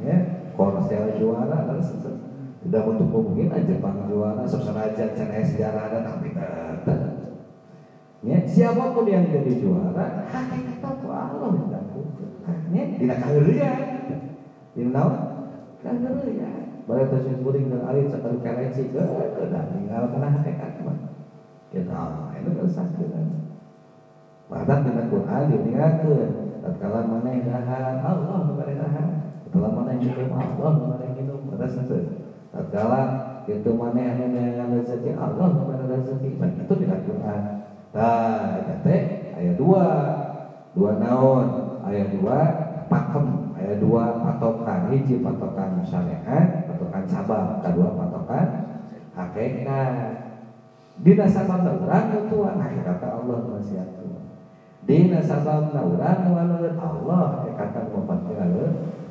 ya 0.05 0.17
Korsel 0.53 1.17
juara 1.17 1.65
tidak 2.65 2.81
menutup 2.85 3.09
kemungkinan 3.09 3.65
Jepang 3.65 4.05
juara 4.09 4.43
sesuatu 4.45 5.05
cina 5.17 5.41
sejarah 5.41 5.83
ada 5.89 5.99
tapi 6.05 6.33
tidak 6.33 7.25
Ya, 8.25 8.41
siapa 8.49 8.89
pun 8.89 9.05
yang 9.05 9.29
jadi 9.29 9.61
juara, 9.61 10.25
hakikat 10.25 10.81
itu 10.81 11.09
Allah 11.13 11.61
lakukan. 11.69 12.57
Ya, 12.73 12.83
tidak 12.97 13.17
kahurian. 13.21 13.81
Ini 14.73 14.89
tahu? 14.89 15.11
Kahurian. 15.85 16.65
Boleh 16.89 17.05
terus 17.05 17.37
kuring 17.45 17.69
dan 17.69 17.85
alit 17.85 18.09
sekali 18.09 18.41
kereci 18.41 18.89
ke, 18.89 19.05
dan 19.53 19.65
tinggal 19.77 20.09
kena 20.09 20.27
hakikat 20.41 20.73
mah. 20.81 20.97
Kita 21.69 22.33
itu 22.33 22.49
kan 22.49 22.67
sakit 22.69 23.09
Bahkan 24.45 24.79
dengan 24.85 25.05
Quran 25.09 25.41
diingatkan, 25.49 26.29
tatkala 26.61 27.01
mana 27.09 27.29
yang 27.33 27.49
dahan, 27.49 27.97
Allah 28.05 28.37
memberi 28.45 28.77
dahan. 28.77 29.07
Tatkala 29.49 29.69
mana 29.73 29.89
yang 29.97 30.13
minum, 30.13 30.29
Allah 30.37 30.71
memberi 30.77 31.07
minum. 31.17 31.41
Terus 31.49 31.75
tatkala 32.53 33.01
itu 33.49 33.71
mana 33.73 33.99
yang 34.01 34.29
yang 34.37 34.69
rezeki, 34.69 35.17
Allah 35.17 35.47
memberi 35.49 35.85
rezeki. 35.89 36.29
Itu 36.61 36.73
tidak 36.77 37.09
Quran. 37.09 37.41
Nah, 37.95 38.61
teh 38.85 39.01
ayat 39.33 39.55
dua. 39.57 39.85
Dua 40.75 40.99
naon 40.99 41.79
ayat 41.87 42.11
dua 42.11 42.37
pakem. 42.91 43.55
Ayat 43.55 43.79
dua 43.79 44.19
patokan. 44.21 44.91
Hiji 44.91 45.23
patokan 45.23 45.81
syariat 45.87 46.67
patokan 46.67 47.07
sabab. 47.07 47.63
Kedua 47.63 47.95
patokan 47.95 48.47
hakikat. 49.15 50.21
Dina 50.99 51.25
sabab 51.31 51.63
urang 51.63 52.27
tuan 52.27 52.59
kata 52.59 53.07
Allah 53.07 53.39
wasiat 53.55 53.87
dina 54.85 55.19
sabab 55.21 55.73
urang 55.73 56.21
walau 56.29 56.61
Allah 56.77 57.49
kata 57.57 57.89
mempatkan 57.89 58.49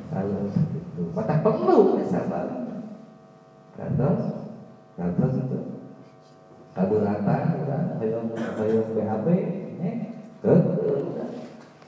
kalau 0.07 0.47
itu 0.47 1.01
mata 1.11 1.35
perlu 1.43 1.99
sabab. 2.07 2.47
Kata 3.75 4.09
kata 4.95 5.25
itu 5.35 5.59
kaburatan 6.71 7.43
urang 7.59 7.85
hayang 7.99 8.27
hayang 8.31 8.87
BHP 8.95 9.27
eh 9.83 9.95
ke 10.39 10.53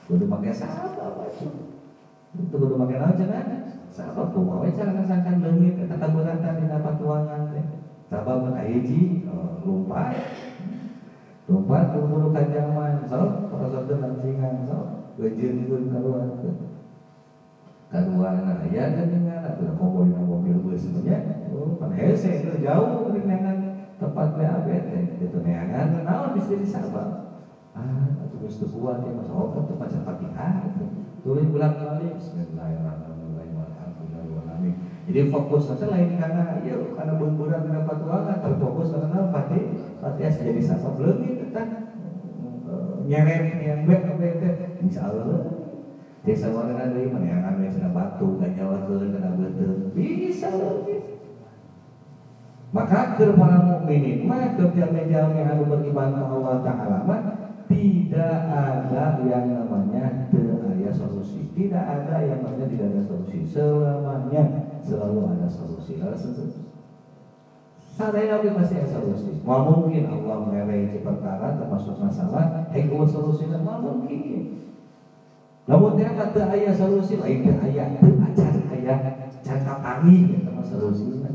kudu 0.08 0.24
make 0.24 0.52
apa 0.52 1.22
itu 1.32 1.48
itu 2.36 2.54
kudu 2.56 2.76
make 2.76 2.96
naon 2.96 3.16
cenah 3.16 3.44
sabab 3.88 4.36
kumaha 4.36 4.64
we 4.64 4.76
cara 4.76 4.92
ngasangkan 4.92 5.40
leungit 5.40 5.80
eta 5.80 5.96
kaburatan 5.96 6.60
dina 6.60 6.80
patuangan 6.84 7.52
teh 7.56 7.64
sabab 8.08 8.48
mun 8.48 8.56
hiji 8.60 9.24
oh, 9.28 9.84
lumpat 11.48 11.96
kudu 11.96 12.28
ka 12.30 12.42
zaman 12.52 13.08
sok 13.08 13.48
parasadeun 13.48 14.04
lancingan 14.04 14.68
sok 14.68 14.84
geujeunkeun 15.16 15.88
kaluar 15.88 16.28
karuana 17.88 18.68
ya 18.68 18.84
dan 18.92 19.08
dengan 19.08 19.40
ada 19.48 19.72
mobil 19.80 20.12
mobil 20.12 20.60
bus 20.60 20.84
sebenarnya 20.84 21.48
oh 21.56 21.80
pan 21.80 21.96
hese 21.96 22.44
jauh 22.60 23.08
dari 23.08 23.24
tempat 23.98 24.28
BAB 24.38 24.68
teh 24.68 25.04
gitu 25.18 25.42
neangan 25.42 26.06
naon 26.06 26.36
bisa 26.38 26.54
jadi 26.54 26.66
sabar. 26.68 27.40
Ah 27.74 28.14
terus 28.38 28.62
tuh 28.62 28.70
kuat 28.78 29.02
ya 29.02 29.10
masa 29.10 29.34
obat 29.34 29.66
tuh 29.66 29.74
baca 29.74 29.98
fatihah 30.06 30.70
tulis 31.26 31.50
bulan 31.50 31.74
kali 31.74 32.14
Bismillahirrahmanirrahim 32.14 33.56
Alhamdulillahirrahmanirrahim. 33.58 34.74
Jadi 35.10 35.20
fokus 35.32 35.62
saja 35.66 35.90
lain 35.90 36.14
karena 36.14 36.62
iya 36.62 36.76
karena 36.94 37.12
bumburan 37.18 37.60
dengan 37.66 37.82
patuangan 37.90 38.38
terfokus 38.38 38.94
karena 38.94 39.32
fatih. 39.34 39.64
Fatihah 39.98 40.30
jadi 40.30 40.62
sabar 40.62 40.92
belum 40.94 41.37
gitu 41.48 41.56
kan 41.56 41.68
nyeret 43.08 43.56
yang 43.64 43.80
baik 43.88 44.04
baik 44.20 44.36
insya 44.84 45.08
Allah 45.08 45.56
Desa 46.26 46.52
warna 46.52 46.92
dari 46.92 47.08
mana 47.08 47.24
yang 47.24 47.40
anu 47.46 47.64
yang 47.64 47.94
batu, 47.94 48.36
nyawa 48.36 48.84
ke 48.84 49.00
kena 49.00 49.32
betul, 49.38 49.96
bisa 49.96 50.50
lagi. 50.50 51.24
Maka 52.68 53.16
ke 53.16 53.32
para 53.32 53.64
mukminin 53.64 54.28
mah 54.28 54.52
ke 54.58 54.66
jalmi-jalmi 54.76 55.40
anu 55.40 55.72
beriman 55.72 56.20
Allah 56.20 56.60
Ta'ala 56.60 57.06
mah 57.08 57.22
tidak 57.70 58.34
ada 58.44 59.24
yang 59.24 59.58
Tidak 61.58 61.74
ada 61.74 62.22
yang 62.22 62.38
namanya 62.46 62.70
tidak 62.70 62.86
ada 62.94 63.02
solusi. 63.02 63.42
Selamanya 63.42 64.42
selalu 64.78 65.26
ada 65.26 65.50
solusi. 65.50 65.98
Ada 65.98 66.14
solusi. 66.14 66.62
Sadaya 67.98 68.38
tapi 68.38 68.54
pasti 68.54 68.78
ada 68.78 68.86
solusi. 68.94 69.42
Mau 69.42 69.66
mungkin 69.82 70.06
Allah 70.06 70.46
mereka 70.46 71.02
perkara 71.02 71.58
termasuk 71.58 71.98
masalah, 71.98 72.70
solusi 73.10 73.50
dan 73.50 73.66
mau 73.66 73.82
mungkin. 73.82 74.70
Namun 75.66 75.98
dia 75.98 76.14
kata 76.14 76.46
ayah 76.54 76.70
solusi 76.78 77.18
lain 77.18 77.42
ke 77.42 77.52
ayah 77.58 77.98
itu 77.98 78.14
ayah 78.70 78.98
jangka 79.42 79.74
pagi 79.82 80.30
ya 80.30 80.62
solusi. 80.62 81.26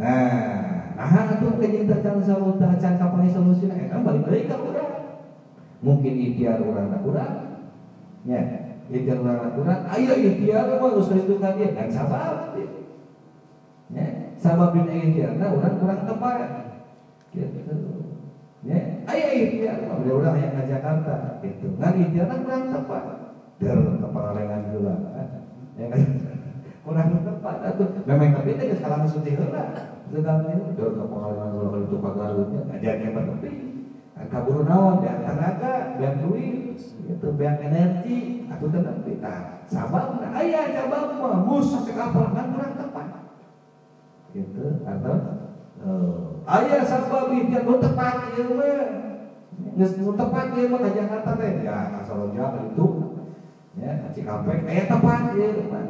Nah, 0.00 0.96
nah 0.96 1.24
itu 1.36 1.48
kita 1.60 2.00
jangan 2.00 2.24
selalu 2.24 2.56
jangka 2.56 3.06
pagi 3.12 3.30
solusi. 3.36 3.68
Nah, 3.68 3.76
kan 3.92 4.00
balik 4.08 4.32
lagi 4.32 4.48
ke 4.48 4.56
orang. 4.56 4.92
Mungkin 5.84 6.12
ikhtiar 6.16 6.56
tak 6.64 7.00
kurang. 7.04 7.34
Ya, 8.24 8.40
ikhtiar 8.88 9.20
tak 9.20 9.52
kurang. 9.60 9.80
Ayo 9.92 10.12
ikhtiar 10.16 10.72
harus 10.80 11.12
kan 11.12 11.52
dia 11.60 11.76
dan 11.76 11.92
sabar. 11.92 12.56
Ya, 12.56 12.81
sama 14.42 14.74
bin 14.74 14.90
ikhtiarna 14.90 15.46
orang 15.54 15.78
kurang 15.78 16.02
tepat. 16.02 16.38
Gitu. 17.30 17.74
Ya, 18.66 18.78
ayo 19.06 19.26
ikhtiar, 19.38 19.78
udah 19.86 20.14
udah 20.18 20.34
yang 20.34 20.54
ke 20.58 20.62
Jakarta, 20.66 21.38
gitu. 21.46 21.78
Ikhtiarna 21.78 22.42
kurang 22.42 22.64
tepat. 22.74 23.04
Der 23.62 23.78
kepalengan 23.78 24.62
gula. 24.74 24.94
Ya 25.78 25.86
kan? 25.86 26.00
kurang 26.84 27.22
tepat 27.22 27.56
atau 27.62 27.86
memang 28.02 28.34
tapi 28.34 28.50
itu 28.58 28.74
sekarang 28.74 29.06
sudah 29.06 29.30
heula. 29.30 29.64
Sedang 30.10 30.42
itu 30.50 30.68
der 30.74 30.90
kepalengan 30.98 31.48
gula 31.54 31.78
itu 31.86 31.96
pagarutnya 32.02 32.60
ngajarnya 32.66 33.08
bertepi. 33.14 33.50
Kabur 34.22 34.62
naon 34.62 35.02
biar 35.02 35.18
tenaga, 35.18 35.98
biar 35.98 36.14
duit, 36.22 36.78
itu 36.78 37.28
biar 37.34 37.58
energi, 37.58 38.46
aku 38.46 38.70
tetap 38.70 39.02
kita. 39.02 39.66
Sabar, 39.66 40.14
ayah 40.38 40.86
mah 40.86 41.42
musuh 41.42 41.82
ke 41.82 41.90
kapal 41.90 42.30
kan 42.30 42.54
kurang 42.54 42.74
tepat 42.78 43.21
gitu 44.32 44.80
atau 44.88 45.16
uh, 45.84 46.56
ayah 46.56 46.82
sabab 46.88 47.36
itu 47.36 47.56
nu 47.60 47.76
tepat 47.76 48.32
ieu 48.32 48.56
mah 48.56 48.80
geus 49.76 49.92
nu 50.00 50.16
tepat 50.16 50.56
ieu 50.56 50.72
mah 50.72 50.80
ka 50.80 50.90
Jakarta 50.96 51.30
teh. 51.36 51.52
Ya 51.62 52.00
asal 52.00 52.32
jalan 52.32 52.72
itu. 52.72 52.86
Ya 53.76 54.08
Cikampek 54.12 54.68
aya 54.68 54.84
tepat 54.88 55.36
ieu 55.36 55.68
mah 55.68 55.84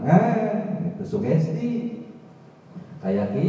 itu 0.90 1.02
sugesti. 1.06 1.70
Kayak 2.98 3.34
ki 3.34 3.46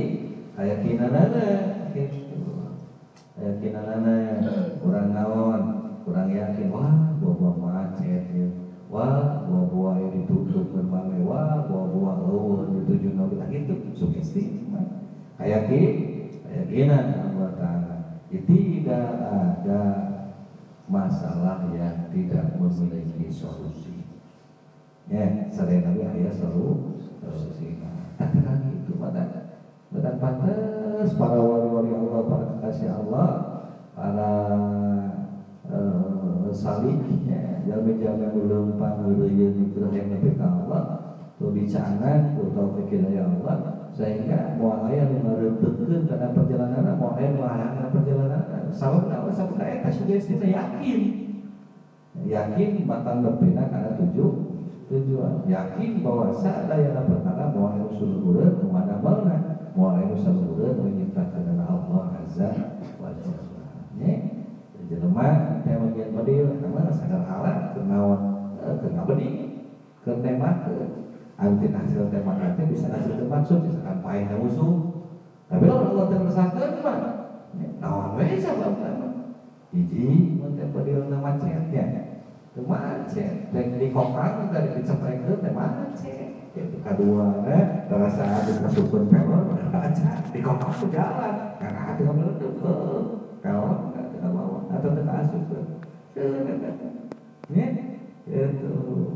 kayak 0.54 0.80
kinanana 0.86 1.46
gitu. 1.94 2.38
Kayak 3.34 3.56
kinanana 3.62 4.16
kurang 4.82 5.10
naon 5.18 5.62
kurang 6.06 6.30
yakin. 6.30 6.70
Wah 6.70 6.94
buah-buah 7.18 7.56
macet 7.58 8.24
ya 8.34 8.63
wah 8.94 9.42
buah-buah 9.50 9.96
yang 10.06 10.12
ditutup 10.22 10.70
berbagai 10.70 11.26
wah 11.26 11.66
buah-buah 11.66 12.18
oh 12.30 12.70
dituju 12.70 13.18
nabi 13.18 13.42
gitu 13.50 13.74
sugesti 13.98 14.64
keyakinan 16.54 17.06
Allah 17.34 17.50
Ta'ala. 17.58 17.96
Tidak 18.34 19.08
ada 19.22 19.82
masalah 20.90 21.70
yang 21.74 22.10
tidak 22.10 22.58
memiliki 22.58 23.30
solusi. 23.30 24.06
Ya 25.06 25.52
selain 25.54 25.86
Nabi 25.86 26.02
ayah 26.02 26.34
selalu 26.34 26.98
solusi. 27.22 27.78
Tapi 28.18 28.40
lagi 28.42 28.72
itu 28.82 28.98
pada 28.98 29.24
dan 29.94 30.18
pantas 30.18 31.14
para 31.14 31.38
wali-wali 31.38 31.94
Allah 31.94 32.22
para 32.26 32.46
kekasih 32.58 32.90
Allah 32.90 33.30
para 33.94 34.32
uh, 35.70 36.03
salihnya 36.54 37.66
jamin-jamin 37.66 38.30
belum 38.30 38.78
panggil 38.78 39.26
itu 39.26 39.82
yang 39.90 40.14
lebih 40.14 40.38
Allah 40.40 40.84
tuh 41.42 41.50
bicangan 41.52 42.38
tuh 42.38 42.54
taufiknya 42.54 43.10
ya 43.10 43.24
Allah. 43.26 43.90
Sehingga 43.94 44.58
mau 44.58 44.90
ayah 44.90 45.06
yang 45.06 45.22
ngareunteukeun 45.22 46.10
karena 46.10 46.34
perjalanan 46.34 46.98
mau 46.98 47.14
melarang 47.38 47.78
karena 47.78 47.90
perjalanan. 47.94 48.42
Sabab 48.74 49.06
naon 49.06 49.30
sabab 49.30 49.62
eta 49.62 49.90
sugesti 49.94 50.34
yakin. 50.42 51.02
Yakin 52.26 52.70
matang 52.90 53.22
nepina 53.22 53.70
karena 53.70 53.94
tujuh 53.98 54.32
tujuan. 54.90 55.46
Yakin 55.46 56.02
bahwa 56.02 56.34
sadaya 56.34 57.06
perkara 57.06 57.54
mau 57.54 57.74
ayah 57.74 57.86
usul 57.90 58.22
urut 58.26 58.66
mau 58.66 58.82
ada 58.82 58.98
mana 58.98 59.38
mau 59.78 59.94
usul 60.14 60.38
Allah 61.70 62.06
azza 62.22 62.50
wa 63.02 63.10
jalla 63.22 63.53
jelema 64.88 65.62
teh 65.64 65.76
bagian 65.76 66.10
badil 66.16 66.48
karena 66.60 66.92
sadar 66.92 67.24
alat 67.28 67.58
kenawan 67.76 68.22
kena 68.82 69.02
bedi 69.08 69.30
ketembakeun 70.04 70.90
antin 71.40 71.72
hasil 71.76 72.08
tema 72.12 72.32
nanti 72.40 72.62
bisa 72.72 72.88
hasil 72.92 73.20
termaksud 73.20 73.60
misalkan 73.68 74.00
pahit 74.04 74.32
musuh 74.36 74.94
tapi 75.54 75.70
kalau 75.70 75.86
Allah 75.94 76.06
termesakan 76.10 76.70
gimana? 76.82 77.10
Nawan 77.78 78.18
wae 78.18 78.42
sabab 78.42 78.74
hiji 79.70 80.38
mun 80.38 80.58
teh 80.58 80.66
padil 80.74 81.06
nama 81.10 81.38
cet 81.38 81.70
ya. 81.70 81.86
Teu 82.58 82.66
macet. 82.66 83.54
Teh 83.54 83.64
di 83.78 83.88
kokang 83.94 84.50
dari 84.50 84.74
diceprekeun 84.78 85.46
teh 85.46 85.54
macet. 85.54 86.30
Itu 86.58 86.78
kedua 86.82 87.46
eh 87.50 87.86
terasa 87.86 88.26
ada 88.26 88.54
kasukeun 88.66 89.10
pelor 89.14 89.42
baca 89.70 90.10
di 90.34 90.40
kokang 90.42 90.74
jalan. 90.90 91.34
Karena 91.62 91.80
hati 91.86 92.02
kamu 92.02 92.34
itu 92.34 92.48
ke 92.58 92.74
kalau 93.46 93.94
ke 93.94 94.18
bawah 94.26 94.62
atau 94.74 94.90
ke 94.90 95.02
asup 95.06 95.44
ya 96.14 97.66
itu 98.48 98.70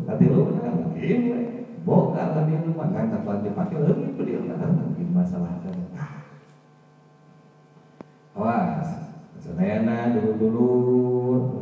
hati 0.03 0.25
lu 0.27 0.51
kan 0.59 0.91
gini 0.97 1.31
boga 1.87 2.43
lebih 2.43 2.67
rumah 2.67 2.91
kan 2.91 3.13
tak 3.13 3.23
lagi 3.23 3.49
pakai 3.55 3.79
lebih 3.79 4.43
lah 4.43 4.69
mungkin 4.75 5.07
masalah 5.15 5.63
kan 5.63 5.77
awas 8.35 8.89
sedayana 9.39 10.11
dulu-dulu 10.17 10.69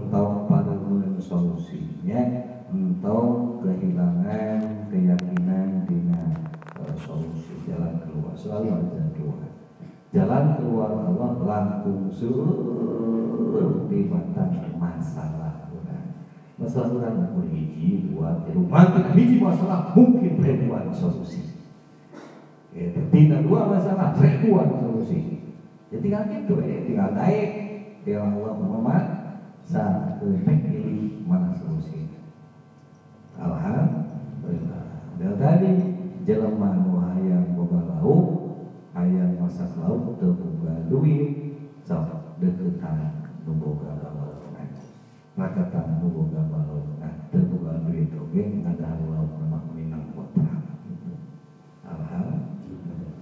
entau 0.02 0.50
pada 0.50 0.74
solusinya 1.22 2.22
entau 2.74 3.58
kehilangan 3.62 4.90
keyakinan 4.90 5.86
dengan 5.90 6.30
uh, 6.82 6.96
solusi 6.98 7.66
jalan 7.66 8.02
keluar 8.06 8.34
selalu 8.38 8.68
ada 8.74 9.02
keluar 9.14 9.45
jalan 10.16 10.56
keluar 10.56 10.96
Allah 10.96 11.32
langsung 11.44 12.08
sur 12.08 12.48
di 13.92 14.08
masalah 14.80 15.46
masalah 16.56 16.88
orang 17.04 17.36
mau 17.36 17.44
hiji 17.52 18.08
dua 18.08 18.40
tiga 18.48 18.64
mungkin 18.64 19.12
hiji 19.12 19.36
masalah 19.44 19.92
mungkin 19.92 20.40
ribuan 20.40 20.88
solusi. 20.96 21.44
Ya, 22.72 22.96
tidak 22.96 23.44
dua 23.44 23.68
masalah 23.68 24.16
ribuan 24.16 24.72
solusi. 24.80 25.52
Ya 25.92 26.00
tinggal 26.00 26.24
gitu 26.32 26.64
ya 26.64 26.80
tinggal 26.88 27.12
naik. 27.12 27.52
Dia 28.08 28.24
Allah 28.24 28.56
Muhammad 28.56 29.04
saat 29.68 30.24
pilih 30.24 31.28
mana 31.28 31.52
solusi. 31.60 32.08
Alhamdulillah. 33.36 35.12
Dan 35.20 35.36
tadi 35.36 35.72
jelema 36.24 36.72
nu 36.80 37.04
hayang 37.04 37.52
boga 37.60 37.84
lauk 37.84 38.35
hayang 39.06 39.38
masak 39.38 39.70
lauk 39.78 40.18
teu 40.18 40.34
boga 40.34 40.90
duit 40.90 41.62
sok 41.86 42.42
deketan 42.42 43.30
nu 43.46 43.54
boga 43.62 43.94
lauk 44.02 44.42
maka 45.38 45.70
tamu 45.70 46.10
boga 46.10 46.42
balon 46.50 46.98
nah 46.98 47.14
terbuka 47.30 47.86
duit 47.86 48.10
oke 48.18 48.42
ada 48.66 48.98
laut 49.06 49.30
nama 49.38 49.62
minang 49.78 50.10
kontrak 50.18 50.58
alhamdulillah 51.86 53.14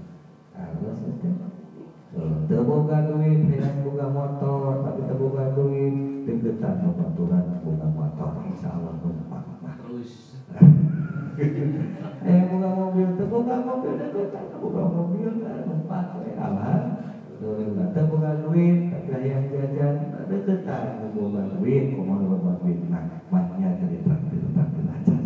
terbuka 2.48 2.98
duit 3.12 3.40
dengan 3.44 3.84
buka 3.84 4.08
motor 4.08 4.88
tapi 4.88 5.04
terbuka 5.04 5.52
duit 5.52 6.24
deketan 6.24 6.88
pembaturan 6.88 7.60
buka 7.60 7.88
motor. 7.92 8.32
Insya 8.48 8.80
Allah 8.80 8.96
numpang 9.04 9.60
terus 9.60 10.40
eh 11.34 12.40
buka 12.46 12.70
mobil 12.78 13.08
terbuka 13.18 13.56
mobil 13.66 13.94
deketan 13.98 14.46
buka 14.62 14.82
mobil 14.86 15.30
numpang 15.42 16.22
alhamdulillah 16.38 17.88
terbuka 17.92 18.32
duit 18.46 18.94
tapi 18.94 19.26
yang 19.26 19.50
jajan 19.50 19.96
deketan 20.30 21.10
ngomong 21.14 21.58
duit 21.58 21.94
ngomong 21.98 22.30
ngomong 22.30 22.58
duit? 22.62 22.78
Nah 22.90 23.22
matnya 23.34 23.78
jadi 23.82 23.98
traktir 24.06 24.46
traktir 24.54 24.86
aja. 24.90 25.18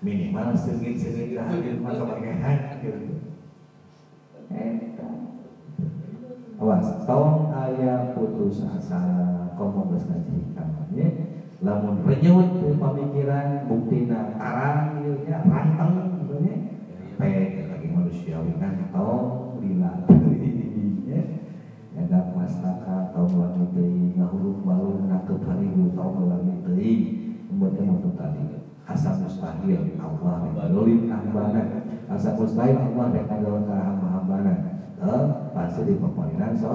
Minimal 0.00 0.48
sengit 0.56 0.96
sengit 0.96 1.36
hadir 1.36 1.76
masa 1.82 2.02
pakai 2.08 2.80
gitu. 2.80 3.12
Awas 6.56 7.04
tolong 7.04 7.52
ayah 7.52 8.16
putus 8.16 8.64
asa 8.64 9.00
komo 9.60 9.92
geus 9.92 10.08
ngaji 10.08 10.56
kamarnya 10.56 11.25
lamun 11.64 12.04
renyut 12.04 12.76
pemikiran 12.76 13.64
buktina 13.64 14.36
tarang 14.36 15.00
gitu 15.00 15.24
nya 15.24 15.40
ranteng 15.40 16.20
gitu 16.20 16.36
nya 16.44 16.54
pek 17.16 17.72
lagi 17.72 17.88
manusiawi 17.88 18.52
kan 18.60 18.92
tong 18.92 19.56
lila 19.64 20.04
ada 21.96 22.20
mastaka 22.36 23.10
tahun 23.16 23.32
lagi 23.40 23.64
teuing 23.72 24.20
ngahuluk 24.20 24.62
balung 24.68 25.08
nakep 25.08 25.40
haribu 25.48 25.96
tahun 25.96 26.24
lagi 26.28 26.54
teuing 26.60 27.02
membuatnya 27.48 27.82
mau 27.88 28.12
tadi 28.20 28.42
asa 28.84 29.10
mustahil 29.16 29.96
Allah 29.96 30.34
nulim 30.70 31.08
hambana 31.08 31.88
asa 32.06 32.36
mustahil 32.36 32.76
Allah 32.76 33.04
rek 33.16 33.24
ngadawan 33.26 33.64
ka 33.64 33.76
hamba-hambana 33.80 34.54
eh 35.02 35.22
pasti 35.56 35.80
di 35.88 35.94
pemerintahan 35.96 36.52
so 36.52 36.74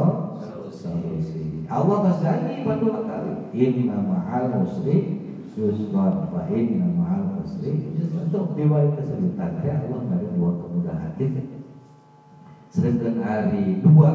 Allah 1.72 2.00
janji 2.18 2.66
pada 2.66 2.90
kali 3.06 3.34
inna 3.54 4.02
ma'al 4.02 4.66
usri 4.66 5.22
yusra 5.54 6.26
wa 6.28 6.42
inna 6.50 6.88
ma'al 6.98 7.44
usri 7.46 7.92
untuk 8.18 8.58
diwai 8.58 8.90
kesulitan 8.98 9.62
teh 9.62 9.70
Allah 9.70 10.00
ada 10.10 10.28
dua 10.34 10.52
kemudahan. 10.58 11.12
Sedangkan 12.72 13.16
hari 13.22 13.84
dua 13.84 14.10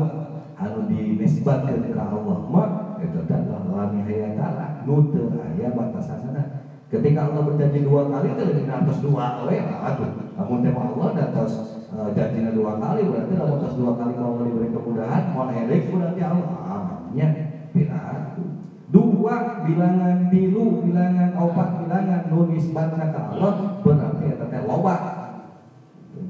anu 0.57 0.89
dinisbatkan 0.89 1.87
ke 1.87 1.93
Allah 1.93 2.39
mah 2.49 2.99
itu 3.05 3.21
adalah 3.29 3.69
lami 3.69 4.01
hayatala 4.09 4.83
nutu 4.89 5.29
aya 5.37 5.69
batasanana 5.77 6.65
Ketika 6.87 7.29
Allah 7.29 7.43
berjanji 7.51 7.83
dua 7.83 8.07
kali 8.09 8.31
itu 8.33 8.43
lebih 8.47 8.71
atas 8.71 8.99
dua 9.03 9.43
we 9.43 9.59
aduh. 9.59 10.11
Namun 10.39 10.63
tema 10.63 10.81
Allah 10.87 11.09
dan 11.19 11.27
atas 11.35 11.76
uh, 11.93 12.11
janjinya 12.15 12.51
dua 12.51 12.79
kali 12.81 13.07
berarti 13.07 13.33
namun 13.37 13.59
atas 13.63 13.75
dua 13.79 13.93
kali 13.95 14.13
kalau 14.19 14.43
diberi 14.43 14.71
kemudahan 14.75 15.23
mau 15.31 15.47
erik 15.51 15.83
berarti 15.93 16.21
Allah. 16.23 16.51
Amannya 16.67 17.29
piraku. 17.71 18.45
Dua 18.91 19.67
bilangan 19.67 20.31
tilu 20.31 20.87
bilangan 20.87 21.31
opat 21.37 21.69
bilangan 21.85 22.23
nulis 22.31 22.71
batna 22.71 23.11
ke 23.11 23.21
Allah 23.21 23.55
berarti 23.83 24.25
eta 24.31 24.47
teh 24.51 24.63
loba. 24.65 24.97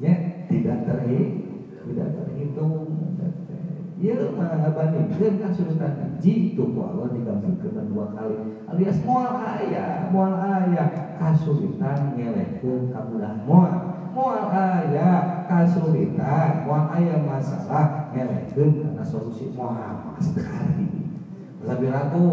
Ya, 0.03 0.45
tidak 0.51 0.83
terhitung, 0.85 1.87
tidak 1.87 2.09
terhitung. 2.21 2.75
Ya 3.97 4.13
mana 4.29 4.77
bandingkeun 4.77 5.41
kasulitan 5.41 6.21
jitu 6.21 6.69
ku 6.69 6.81
Allah 6.85 7.17
digambungkeun 7.17 7.97
dua 7.97 8.13
kali. 8.13 8.61
Alias 8.69 9.01
moal 9.09 9.41
aya 9.41 10.13
moal 10.13 10.37
aya 10.37 11.17
kasulitan 11.17 12.13
ngelehkeun 12.13 12.93
kamudahan 12.93 13.41
moal 13.49 13.86
moal 14.17 14.49
aya 14.49 15.45
kasulitan 15.45 16.65
moal 16.65 16.89
aya 16.89 17.21
masalah. 17.21 18.09
Ngelehkeun 18.17 18.81
karena 18.81 19.05
solusi 19.05 19.53
moal 19.53 20.17
sekali. 20.17 21.13
Lebih 21.61 21.93
aku 21.93 22.25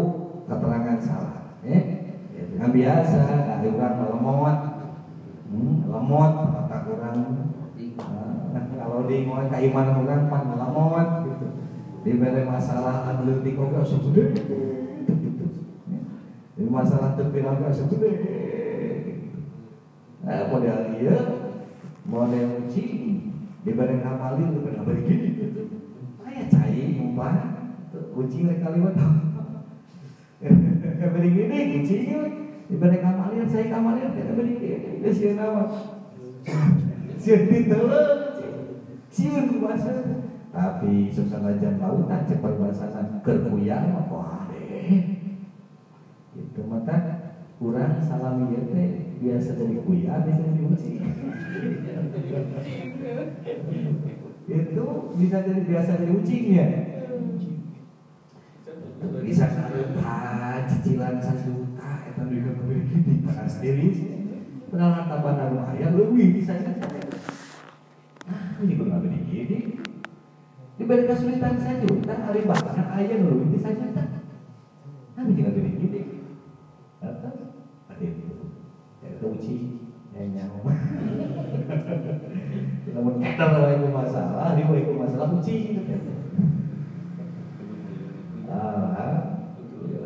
keterangan 0.48 0.96
salah 1.04 1.60
eh 1.60 1.84
ya, 2.32 2.42
dengan 2.48 2.72
biasa 2.72 3.20
ada 3.60 3.68
orang 3.68 3.94
lemot. 4.00 4.58
Hmm, 5.52 5.74
lemot 5.92 6.32
kata 6.56 6.76
orang 6.88 7.18
kalau 8.54 9.04
di 9.04 9.28
mau 9.28 9.44
keimanan 9.52 10.00
orang 10.08 10.32
pan 10.32 10.56
lemot 10.56 11.08
gitu. 11.28 11.46
Diberi 12.04 12.44
masalah 12.48 13.04
leutik 13.24 13.56
oge 13.56 13.76
asa 13.80 13.96
gede 13.96 14.24
di 16.54 16.64
masalah 16.68 17.16
terpilih 17.16 17.56
oge 17.56 17.64
asa 17.72 17.84
gede 17.88 18.12
nah 20.24 20.48
model 20.52 20.96
model 22.04 22.48
uji 22.64 23.16
diberi 23.64 23.96
ngamalin 24.04 24.52
diberi 24.52 24.76
ngabari 24.76 25.02
gini 25.08 25.28
gitu 25.40 25.62
aya 26.24 26.44
cai 26.52 27.00
umpah 27.00 27.36
uji 28.16 28.44
rek 28.44 28.60
kalimat 28.60 28.94
ngabari 31.00 31.28
gini 31.32 31.58
uji 31.80 31.96
diberi 32.68 32.96
ngamalin 33.00 33.48
saya 33.48 33.64
ngamalin 33.72 34.12
ngabari 34.12 34.52
gini 34.60 34.90
geus 35.00 35.16
sieun 35.16 35.36
naon 35.40 35.68
sieun 37.16 37.48
diteuleuk 37.48 38.36
sieun 39.08 39.44
kumaha 39.48 39.96
tapi 40.54 41.10
sesanajan 41.10 41.82
lautan 41.82 42.22
cepat 42.30 42.54
bahasana 42.54 43.02
kerkuyang 43.26 43.90
wah 44.06 44.46
deh. 44.46 45.18
Itu 46.38 46.62
mata 46.70 46.94
kurang 47.58 47.98
salami 47.98 48.54
ya 48.54 48.62
teh 48.70 49.13
biasa 49.24 49.56
jadi 49.56 49.76
kuya 49.80 50.14
bisa 50.28 50.44
diuji 50.52 50.92
itu 54.44 54.84
bisa 55.16 55.36
jadi 55.40 55.60
biasa 55.64 55.90
jadi 56.04 56.12
ujinya 56.12 56.66
bisa 59.24 59.46
karupa 59.48 60.16
cicilan 60.68 61.16
juta 61.20 61.90
itu 62.12 62.22
juga 62.28 62.50
memiliki 62.60 62.96
di 63.00 63.14
diri 63.64 63.88
padahal 64.68 64.92
harta 64.92 65.16
benda 65.24 65.64
ayah 65.72 65.90
lebih 65.96 66.28
bisa 66.36 66.52
nah 68.24 68.40
ini 68.60 68.76
juga 68.76 68.84
nggak 68.92 69.02
begini 69.08 69.58
diberi 70.76 71.04
kesulitan 71.08 71.56
saja 71.56 71.88
kan 72.04 72.18
hari 72.28 72.44
bahkan 72.44 72.86
ayah 73.00 73.16
dulu 73.24 73.48
itu 73.48 73.58
saja 73.60 73.88
tak 73.96 74.08
tapi 75.16 75.30
juga 75.32 75.56
gini 75.56 75.70
gini 75.80 76.00
atas 77.00 77.36
ada 77.88 78.04
itu 78.04 78.28
ya 79.24 79.32
itu 79.32 79.40
uci 79.40 79.56
ya 80.12 80.22
nyawa 80.36 80.72
namun 82.92 83.12
kita 83.24 83.44
itu 83.80 83.88
masalah 83.88 84.52
dia 84.52 84.68
itu 84.68 84.92
masalah 85.00 85.28
uci 85.32 85.56
ah 88.52 89.16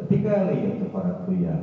tiga 0.08 0.46
kali 0.46 0.58
untuk 0.70 0.88
para 0.94 1.12
kuya 1.26 1.58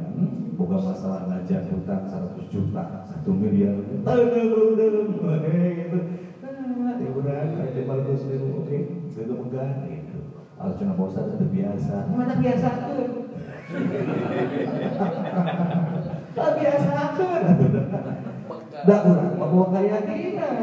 bukan 0.60 0.80
masalah 0.84 1.32
ngajak 1.32 1.64
hutang 1.72 2.08
100 2.08 2.48
juta 2.48 2.84
satu 3.04 3.36
miliar. 3.36 3.76
Tanah 4.06 4.24
udah 4.24 4.88
gitu 5.76 6.00
ya 6.96 7.10
udah 7.12 7.40
bagus 7.90 8.22
itu. 8.24 8.48
Oke 8.56 8.78
itu 9.16 9.34
megah 9.34 9.72
gitu 9.90 10.20
harus 10.56 10.76
cuma 10.80 10.94
bosan 10.96 11.36
itu 11.36 11.48
biasa. 11.52 11.96
Mana 12.16 12.36
biasa 12.40 12.68
tuh 12.88 13.28
tak 16.36 16.50
biasa. 16.60 16.92
Tuh 17.16 17.32
dah 18.86 19.00
orang 19.02 19.34
bawa 19.40 19.66
keyakinan 19.74 20.54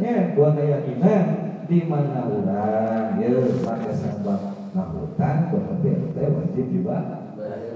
ya. 0.00 0.16
Bawa 0.34 0.48
keyakinan. 0.56 1.24
Di 1.70 1.86
mana 1.86 2.26
orang? 2.26 3.22
Ya 3.22 3.30
pakai 3.62 3.94
sabab 3.94 4.40
ngahutan 4.74 5.36
berarti 5.54 5.88
itu 5.90 6.18
wajib 6.18 6.66
juga 6.70 6.98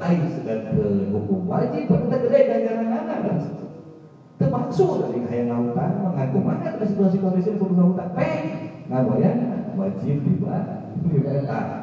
Ayo 0.02 0.26
sedang 0.28 0.74
ke 0.74 0.86
hukum 1.10 1.48
wajib, 1.48 1.88
kita 1.88 2.16
gede 2.28 2.40
ganjaran 2.44 2.92
anak 2.92 3.18
termasuk 4.34 5.06
dari 5.06 5.22
kayak 5.30 5.46
lautan 5.46 5.90
mengaku 6.02 6.38
mana 6.42 6.74
ada 6.74 6.84
situasi 6.84 7.22
kondisi 7.22 7.54
kudu 7.54 7.74
lautan 7.78 8.10
eh 8.18 8.38
ngawayan 8.90 9.70
wajib 9.78 10.26
dibuat 10.26 10.90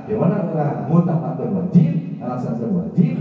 di 0.07 0.13
mana 0.15 0.51
orang? 0.51 0.77
Mutamakan 0.91 1.49
wajib 1.57 1.91
melaksanakan 2.19 2.71
wajib 2.75 3.15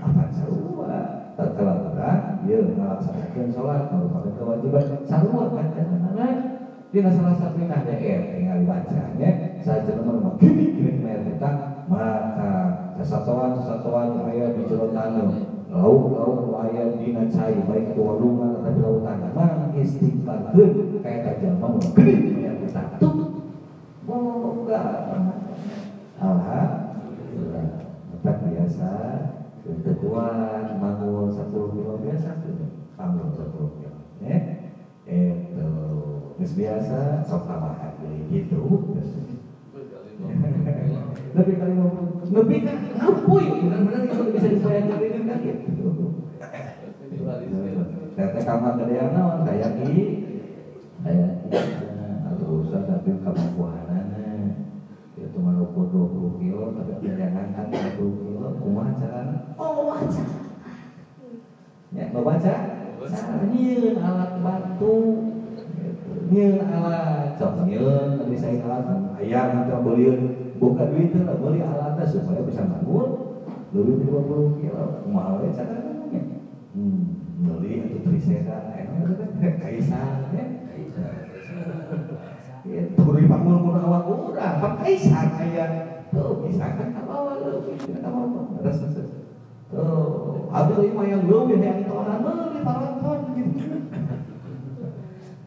apa 0.00 0.22
sarua 0.30 1.15
kalau 1.36 1.92
orang 1.92 2.40
dia 2.48 2.64
melaksanakan 2.64 3.46
sholat 3.52 3.92
merupakan 3.92 4.32
kewajiban 4.40 5.04
sarua 5.04 5.52
kan 5.52 5.68
karena 5.76 6.28
di 6.88 7.04
salah 7.04 7.36
satu 7.36 7.60
ada 7.60 7.92
er 7.92 8.20
tinggal 8.32 8.64
bacanya 8.64 9.60
saja 9.60 10.00
nomor 10.00 10.40
gini 10.40 10.72
gini 10.72 11.04
bayar 11.04 11.28
hutang 11.28 11.84
maka 11.92 12.52
kesatuan 12.96 13.60
ayat 14.32 14.56
di 14.56 14.64
tanah 14.64 15.28
lauk-lauk 15.68 16.56
ayat 16.56 16.96
dina 16.96 17.28
cai 17.28 17.60
baik 17.68 17.92
itu 17.92 18.00
walungan 18.00 18.64
atau 18.64 18.80
lautan 18.80 19.28
mang 19.36 19.76
istighfarkeun 19.76 21.04
kayak 21.04 21.20
tajam 21.36 21.60
mau 21.60 21.76
gede 21.76 22.16
yang 22.40 22.56
kita 22.64 22.96
tuh 22.96 23.44
moga 24.08 24.82
alhamdulillah 26.16 27.68
tetap 28.08 28.36
biasa 28.40 28.92
ketuaan 29.82 30.78
bangun 30.78 31.28
satu 31.34 31.74
kilo 31.74 31.98
biasa 31.98 32.28
tuh 32.42 32.54
bangun 32.94 33.30
satu 33.34 33.60
kilo 33.82 33.98
ya. 34.22 34.38
Itu 36.36 36.52
biasa 36.56 37.26
sok 37.26 37.42
tambahan 37.50 37.92
gitu. 38.30 38.62
Lebih 41.36 41.54
kali 41.60 41.74
lebih 42.26 42.58
kan 42.64 42.78
ngampui 42.96 43.46
benar-benar 43.68 44.02
itu 44.08 44.22
bisa 44.34 44.48
dibayangkan 44.50 44.98
ini 45.04 45.18
kan 45.28 45.38
gitu 45.44 45.88
Tete 48.16 48.40
kamar 48.42 48.80
yang 48.88 49.12
naon 49.12 49.44
kayak 49.44 49.70
ki 49.76 49.94
kayak 51.04 51.30
atau 52.32 52.64
usah 52.64 52.82
tapi 52.88 53.10
kamu 53.20 53.44
buahanana 53.54 54.05
itu 55.36 55.44
mah 55.44 55.60
ukur 55.60 55.92
20 55.92 56.40
kilo 56.40 56.72
tapi 56.72 57.12
ada 57.12 57.28
yang 57.28 57.36
angkat 57.36 57.68
20 58.00 58.24
kilo 58.24 58.56
kumaha 58.56 58.96
carana 58.96 59.52
oh 59.60 59.84
baca 59.92 60.24
ya 61.92 62.04
mau 62.08 62.24
baca 62.24 62.54
nyieun 63.52 64.00
alat 64.00 64.32
bantu. 64.40 64.96
Nyieun 66.32 66.56
alat 66.64 67.36
cok 67.36 67.68
nyieun 67.68 68.16
tadi 68.16 68.36
saya 68.40 68.64
alat 68.64 69.12
ayam 69.20 69.68
kita 69.68 69.76
beliin 69.84 70.18
buka 70.56 70.88
duit 70.88 71.12
itu 71.12 71.20
lah 71.28 71.36
beli 71.36 71.60
alatnya 71.60 72.08
supaya 72.08 72.40
bisa 72.40 72.64
bangun 72.64 73.36
lebih 73.76 74.08
50 74.08 74.56
kilo 74.56 75.04
mahal 75.12 75.44
ya 75.44 75.52
cara 75.52 76.00
hmm, 76.72 77.00
beli 77.44 77.84
itu 77.92 78.00
trisera 78.08 78.72
enak 78.72 79.20
kaisar 79.60 80.32
ya 80.32 80.55
itu 82.76 83.00
dibangun 83.00 83.64
pun 83.64 83.80
awak 83.80 84.02
kurang 84.04 84.54
pak 84.60 84.72
kaisar 84.84 85.26
kayak 85.40 85.68
tuh 86.12 86.44
bisa 86.44 86.76
kan 86.76 86.92
apa 86.92 87.12
awal 87.12 87.64
bisa 87.64 87.96
apa 88.04 88.18
apa 88.20 88.40
terus 88.60 88.78
tuh 89.72 90.46
Abdul 90.52 90.88
ini 90.88 90.96
mah 90.96 91.04
yang 91.04 91.22
leuwih 91.26 91.58
yang 91.58 91.84
tontonan 91.84 92.22
meuli 92.22 92.60
paronton 92.64 93.18
gitu. 93.34 93.76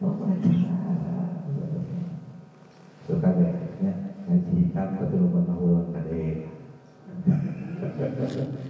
Oh, 0.00 0.14
Suka 3.10 3.28
deh, 3.34 3.52
ya, 3.82 3.92
ngaji 4.30 4.50
hikam 4.54 4.88
tapi 5.02 5.14
lupa 5.18 5.40
tahu 5.50 5.90
kade. 5.90 6.46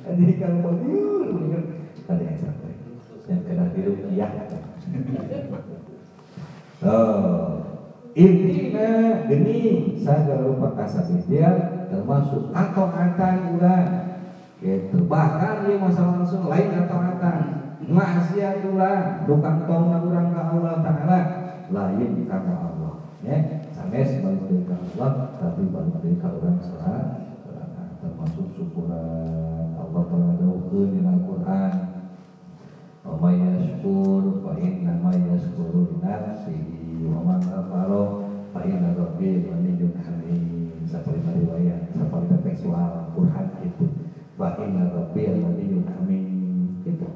Ngaji 0.00 0.22
hikam 0.32 0.52
mau 0.64 0.72
diur, 0.80 1.28
kade 2.08 2.24
yang 3.30 3.40
kena 3.46 3.64
iya. 4.10 4.28
Oh, 6.80 7.69
intinya 8.14 8.88
geni 9.30 9.94
saya 10.02 10.42
lupa 10.42 10.74
kasar 10.74 11.06
dia 11.30 11.50
termasuk 11.90 12.50
atau 12.50 12.86
antan 12.90 13.54
ulah 13.54 13.84
gitu. 14.58 15.06
Bahkan 15.06 15.54
dia 15.66 15.76
masalah 15.78 16.22
langsung 16.22 16.50
lain 16.50 16.70
atau 16.74 16.98
antan 16.98 17.38
maksiat 17.86 18.66
ulah 18.70 19.24
bukan 19.24 19.56
tong 19.66 19.88
orang 19.94 20.28
ke 20.34 20.40
Allah 20.40 20.74
Taala. 20.82 21.20
Lain 21.70 22.10
karena 22.26 22.54
Allah. 22.58 22.94
Ya 23.20 23.36
sanes 23.70 24.20
balik 24.24 24.42
dari 24.48 24.64
Allah 24.98 25.38
tapi 25.38 25.62
balik 25.70 25.96
dari 26.02 26.18
orang 26.18 26.58
salah 26.60 27.02
termasuk 28.00 28.46
syukuran. 28.58 29.76
Allah 29.78 30.02
Taala 30.08 30.34
daukeun 30.38 30.88
di 30.94 31.00
Al-Qur'an 31.02 31.72
wa 33.00 33.16
fa 33.16 33.32
inna 34.60 34.92
ma 35.00 35.12
yashkuru 35.14 35.80
li 35.88 35.96
nafsihi 36.18 37.06
wa 37.06 37.22
man 37.22 37.38
kafara 37.38 38.02
fa 38.50 38.60
inna 38.66 38.98
rabbi 38.98 39.46
ghaniyyun 39.46 39.94
hamid 40.02 40.42
seperti 40.90 41.46
riwayat 41.46 41.94
seperti 41.94 42.34
tekstual 42.42 43.14
Quran 43.14 43.46
itu. 43.62 43.86
Fa 44.34 44.58
inna 44.58 44.90
rabbi 44.90 45.22
ghaniyyun 45.30 45.86
hamid 45.86 46.24
itu 46.82 47.08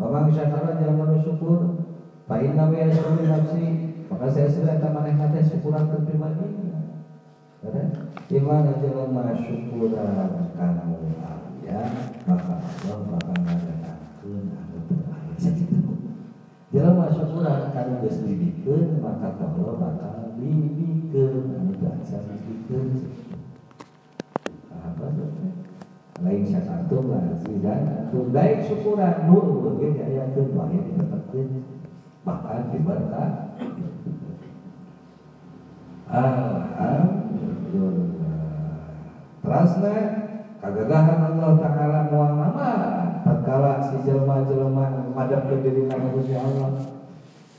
wa 0.00 0.06
man 0.08 0.32
syakara 0.32 0.80
jangan 0.80 1.12
bersyukur 1.12 1.84
fa 2.24 2.40
inna 2.40 2.64
ma 2.70 2.76
yashkuru 2.80 3.26
nafsi. 3.28 3.66
Maka 4.06 4.30
saya 4.30 4.46
sudah 4.46 4.78
maneh 4.94 5.18
kata 5.18 5.42
syukuran 5.42 6.06
pribadi 6.06 6.46
Iman 8.26 8.66
jelema 8.82 9.34
syukuran 9.38 10.14
kamu 10.54 10.98
ya 11.66 11.82
maka 12.26 12.58
Allah 12.58 12.98
bakal 13.06 13.58
sakitu. 13.58 14.65
Jelema 16.74 17.06
syukuran 17.14 17.70
kana 17.70 18.02
geus 18.02 18.26
dibikeun 18.26 18.98
maka 18.98 19.38
Allah 19.38 19.78
bakal 19.78 20.34
dibikeun 20.34 21.54
anu 21.54 21.78
bahasa 21.78 22.26
dibikeun. 22.26 23.06
Apa 24.74 25.14
maksudnya? 25.14 25.62
Lain 26.26 26.42
syakartum 26.42 27.06
lah 27.12 27.38
dan 27.62 27.80
antum 27.86 28.34
baik 28.34 28.66
syukuran 28.66 29.30
nur 29.30 29.62
begitu 29.62 30.02
ayakeun 30.02 30.58
bae 30.58 30.74
ditetepkeun 30.74 31.62
bahkan 32.26 32.74
diberkah. 32.74 33.54
Alhamdulillah. 36.10 38.10
Terasna 39.46 40.25
kagagahan 40.66 41.20
Allah 41.30 41.52
Ta'ala 41.62 41.98
mual 42.10 42.34
nama 42.34 42.70
tatkala 43.22 43.78
si 43.86 44.02
jelma-jelma 44.02 45.14
madap 45.14 45.46
ke 45.46 45.62
diri 45.62 45.86
nama 45.86 46.10
Gusti 46.10 46.34
Allah. 46.34 46.74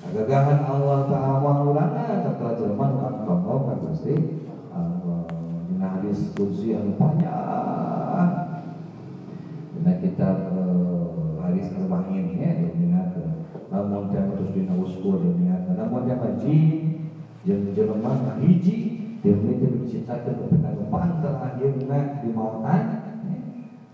Kagagahan 0.03 0.59
Allah 0.67 0.99
Ta'ala 1.07 1.39
mual 1.39 1.71
ulana 1.71 2.19
tatkala 2.27 2.59
jelma 2.59 2.85
ngakongkong 2.99 3.63
ka 3.63 3.73
Gusti 3.79 4.15
Allah. 4.75 5.23
Dina 5.71 5.87
hadis 5.87 6.35
kursi 6.35 6.75
yang 6.75 6.99
panjang. 6.99 8.31
Dina 9.71 9.91
kitab 10.03 10.51
uh, 10.51 11.39
hadis 11.47 11.71
arba'in 11.79 12.35
ya 12.35 12.51
dina 12.75 13.07
namun 13.67 14.11
dia 14.11 14.23
terus 14.31 14.51
dina 14.51 14.75
uskur 14.79 15.23
dina 15.23 15.63
namun 15.75 16.07
dia 16.07 16.19
haji 16.19 16.59
jeung 17.47 17.71
jelema 17.71 18.35
hiji 18.43 18.96
dia 19.27 19.51
itu 19.59 19.65
diciptakan 19.83 20.39
ketika 20.39 20.87
panter 20.87 21.33
akhirnya 21.35 21.99
di 22.23 22.29
mautan? 22.31 22.83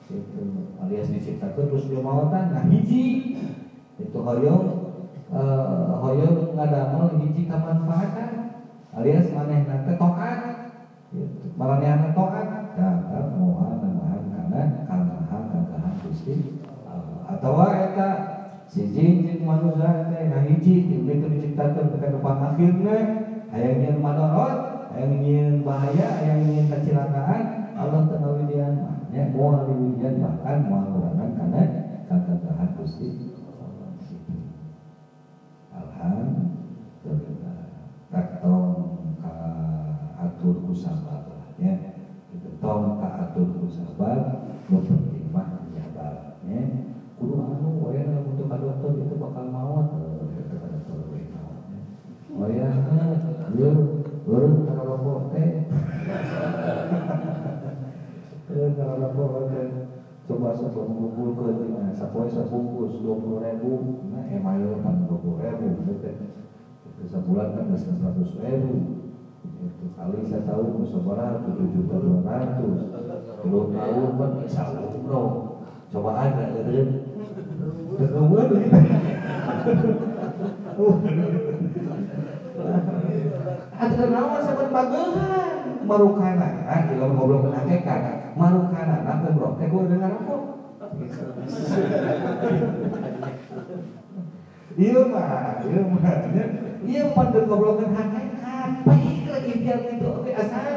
Itu 0.06 0.42
alias 0.78 1.10
diciptakan 1.10 1.74
terus 1.74 1.90
di 1.90 1.98
mautan. 1.98 2.54
Nah 2.54 2.66
hiji. 2.70 3.06
Itu 3.98 4.20
hoyong 4.22 4.66
uh, 5.34 6.02
hoyong 6.06 6.54
ngadamel 6.54 7.18
hiji 7.22 7.50
kamanfaatan 7.50 8.62
alias 8.94 9.30
maneh 9.34 9.66
nanti 9.66 9.98
toat 9.98 10.40
gitu. 11.14 11.58
nanti 11.58 12.10
toat 12.14 12.48
dapat 12.78 13.26
moha 13.38 13.70
namahan 13.82 14.22
karena 14.30 14.62
kalmahan 14.86 15.44
kagahan 15.50 15.94
gusti. 16.06 16.62
Atau 17.26 17.58
eta 17.66 18.10
siji 18.70 19.26
jeung 19.26 19.50
manusia 19.50 20.14
nah 20.14 20.42
hiji 20.46 20.94
diciptakan 21.26 21.90
ketika 21.98 22.22
akhirnya. 22.22 22.98
Hayangnya 23.54 24.02
madorot 24.02 24.73
yang 24.94 25.12
ingin 25.18 25.66
bahaya, 25.66 26.22
yang 26.22 26.40
ingin 26.46 26.70
kecelakaan, 26.70 27.74
Allah 27.74 28.06
tenawidian 28.06 28.78
ya 29.14 29.30
mau 29.34 29.66
widian 29.66 30.22
bahkan 30.22 30.70
mau 30.70 30.86
kurangan 30.94 31.30
karena 31.38 31.64
kagagahan 32.10 32.70
Gusti 32.78 33.34
Alhamdulillah. 35.74 37.58
Taktong 38.14 38.74
ka 39.22 39.34
atur 40.22 40.56
kusabar 40.70 41.26
ya. 41.58 41.74
Itu 42.30 42.50
tong 42.62 43.02
ka 43.02 43.10
atur 43.34 43.50
penting 44.70 45.26
mah 45.34 45.66
nyabar 45.74 46.38
ya. 46.46 46.62
Kudu 47.18 47.42
anu 47.42 47.90
we 47.90 48.02
untuk 48.06 48.50
ka 48.50 48.62
dokter 48.62 49.02
itu 49.02 49.18
bakal 49.18 49.50
maut. 49.50 49.98
Itu 50.38 50.54
ka 50.62 50.68
dokter 50.70 50.98
we 51.10 51.26
maut. 51.34 51.58
Oh 52.34 53.93
rokok 55.04 55.36
teh. 55.36 55.52
Urut 58.56 58.72
kalau 58.80 58.96
rokok 59.04 59.52
teh. 59.52 59.68
Coba 60.24 60.56
coba 60.56 60.88
mengumpulkan 60.88 61.68
nah, 61.76 61.92
sapoe 61.92 62.32
sabungkus 62.32 63.04
dua 63.04 63.20
puluh 63.20 63.44
ribu, 63.44 64.00
nah 64.08 64.24
email 64.32 64.80
kan 64.80 65.04
dua 65.04 65.20
puluh 65.20 65.36
ribu, 65.44 65.84
gitu. 65.84 66.16
Itu 66.88 67.04
sebulan 67.12 67.52
kan 67.52 67.68
bisa 67.76 67.92
seratus 67.92 68.40
ribu. 68.40 68.88
Itu 69.44 69.86
kali 70.00 70.24
saya 70.24 70.48
tahu 70.48 70.80
musawarah 70.80 71.44
tujuh 71.44 71.68
juta 71.76 72.00
dua 72.00 72.24
ratus. 72.24 72.88
Belum 73.44 73.68
tahun 73.76 74.12
kan 74.16 74.32
bisa 74.40 74.64
umroh. 74.80 75.60
Coba 75.92 76.32
ada, 76.32 76.44
gitu. 76.56 77.04
Kemudian 78.00 78.48
gitu. 78.64 78.72
Ada 83.84 84.06
nawa 84.08 84.40
sahabat 84.40 84.70
bagehan? 84.72 85.58
Marukana 85.84 86.64
ah 86.64 86.80
kalau 86.88 87.12
ngobrol 87.12 87.44
ke 87.44 87.50
hakikat 87.52 88.32
marukana 88.40 89.04
nah 89.04 89.20
pembrok 89.20 89.60
teh 89.60 89.68
gue 89.68 89.92
dengar 89.92 90.16
apa 90.16 90.36
iya 94.80 95.02
mah 95.12 95.60
iya 95.68 95.82
mah 95.84 96.16
iya 96.88 97.02
pada 97.12 97.40
ngobrol 97.44 97.84
ke 97.84 97.86
hakikat 97.92 98.70
baik 98.88 99.28
lagi 99.28 99.54
biar 99.60 99.80
itu 99.92 100.08
oke 100.08 100.32
asal. 100.32 100.72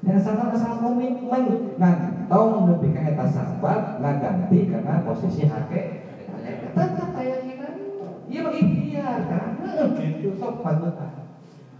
Yang 0.00 0.20
sama 0.24 0.56
asal 0.56 0.80
komitmen 0.80 1.76
nah 1.76 2.24
tau 2.32 2.56
menepi 2.56 2.96
ka 2.96 3.00
eta 3.12 3.28
sahabat 3.28 4.00
nah 4.00 4.16
ganti 4.16 4.72
karena 4.72 5.04
posisi 5.04 5.44
hake 5.44 5.82
tetap 6.72 7.08
kayak 7.12 7.44
gini 7.44 7.68
iya 8.32 8.40
bagi 8.40 8.60
ikhtiar 8.64 9.20
kan 9.28 9.60
gitu. 10.00 10.32
Sok 10.40 10.64
panutan 10.64 11.15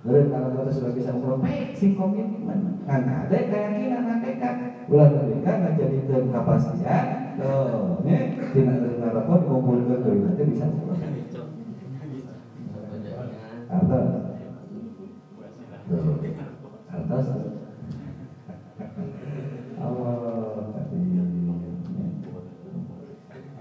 Lalu 0.07 0.31
kalau 0.31 0.49
kita 0.55 0.71
sudah 0.71 0.93
bisa 0.95 1.11
memperbaik 1.19 1.75
sing 1.75 1.99
komitmen, 1.99 2.79
kan 2.87 3.03
ada 3.11 3.39
keyakinan, 3.43 4.23
tekad. 4.23 4.57
Ulah 4.87 5.11
mereka 5.11 5.53
ngajadikan 5.59 6.23
kepastian, 6.31 7.07
tuh, 7.35 8.07
nih, 8.07 8.39
tidak 8.55 8.77
terima 8.87 9.09
rapor, 9.11 9.43
ngumpulkan 9.51 9.99
dari 10.07 10.19
nanti 10.23 10.43
bisa. 10.47 10.67
Atas, 13.67 14.07
atas, 16.87 17.27
Allah 19.83 20.37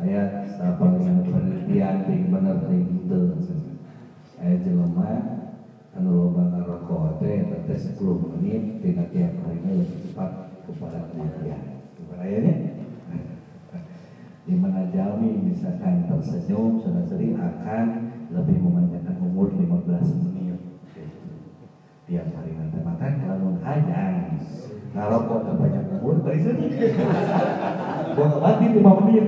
ayat 0.06 0.30
apa 0.62 0.86
penelitian 1.02 1.96
ting 2.06 2.30
bener 2.30 2.58
ting 2.70 2.86
itu 3.02 3.20
ayat 4.38 4.60
jelema 4.62 5.35
anu 5.96 6.10
loba 6.12 6.43
ngarokok 6.52 7.24
teh 7.24 7.48
teh 7.64 7.80
10 7.80 8.04
menit 8.36 8.84
tina 8.84 9.08
tiap 9.16 9.32
harinya 9.48 9.72
lebih 9.80 9.98
cepat 10.04 10.30
kepada 10.68 11.08
kematian. 11.08 11.62
Kepadanya 11.96 12.54
di 14.46 14.54
mana 14.60 14.91
jami 14.91 15.39
misalkan 15.39 16.06
tersenyum 16.06 16.84
saudara-saudari 16.84 17.34
akan 17.39 17.86
lebih 18.28 18.58
memanjangkan 18.60 19.16
umur 19.24 19.48
15 19.56 20.20
menit. 20.36 20.60
Tiap 22.06 22.28
hari 22.36 22.52
nanti 22.60 22.80
makan 22.84 23.14
kalau 23.24 23.50
hajang 23.64 24.16
ngarokok 24.91 25.48
banyak 25.56 25.84
umur 25.96 26.16
bari 26.22 26.39
Gua 28.16 28.28
mati 28.43 28.66
lima 28.68 28.91
menit 29.00 29.26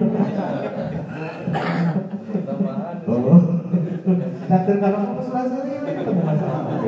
Oh. 3.08 4.36
Datang 4.48 4.80
kalau 4.80 5.00
mau 5.04 5.20
selesai 5.20 5.84
ketemu 5.84 6.22
masalah. 6.24 6.80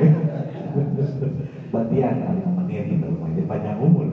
Batian 1.69 2.15
kali 2.23 2.41
menit 2.55 2.87
itu 2.87 3.03
jadi 3.03 3.41
panjang 3.51 3.83
umur. 3.83 4.07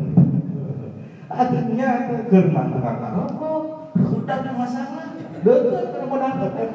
Akhirnya 1.30 1.90
ke 2.26 2.38
rumah 2.42 2.66
kakak 2.74 3.12
rokok, 3.14 3.62
udah 3.94 4.36
ada 4.42 4.50
masalah. 4.50 5.14
Deket 5.46 5.84
kalau 5.94 6.10
mau 6.10 6.18
dapat. 6.18 6.68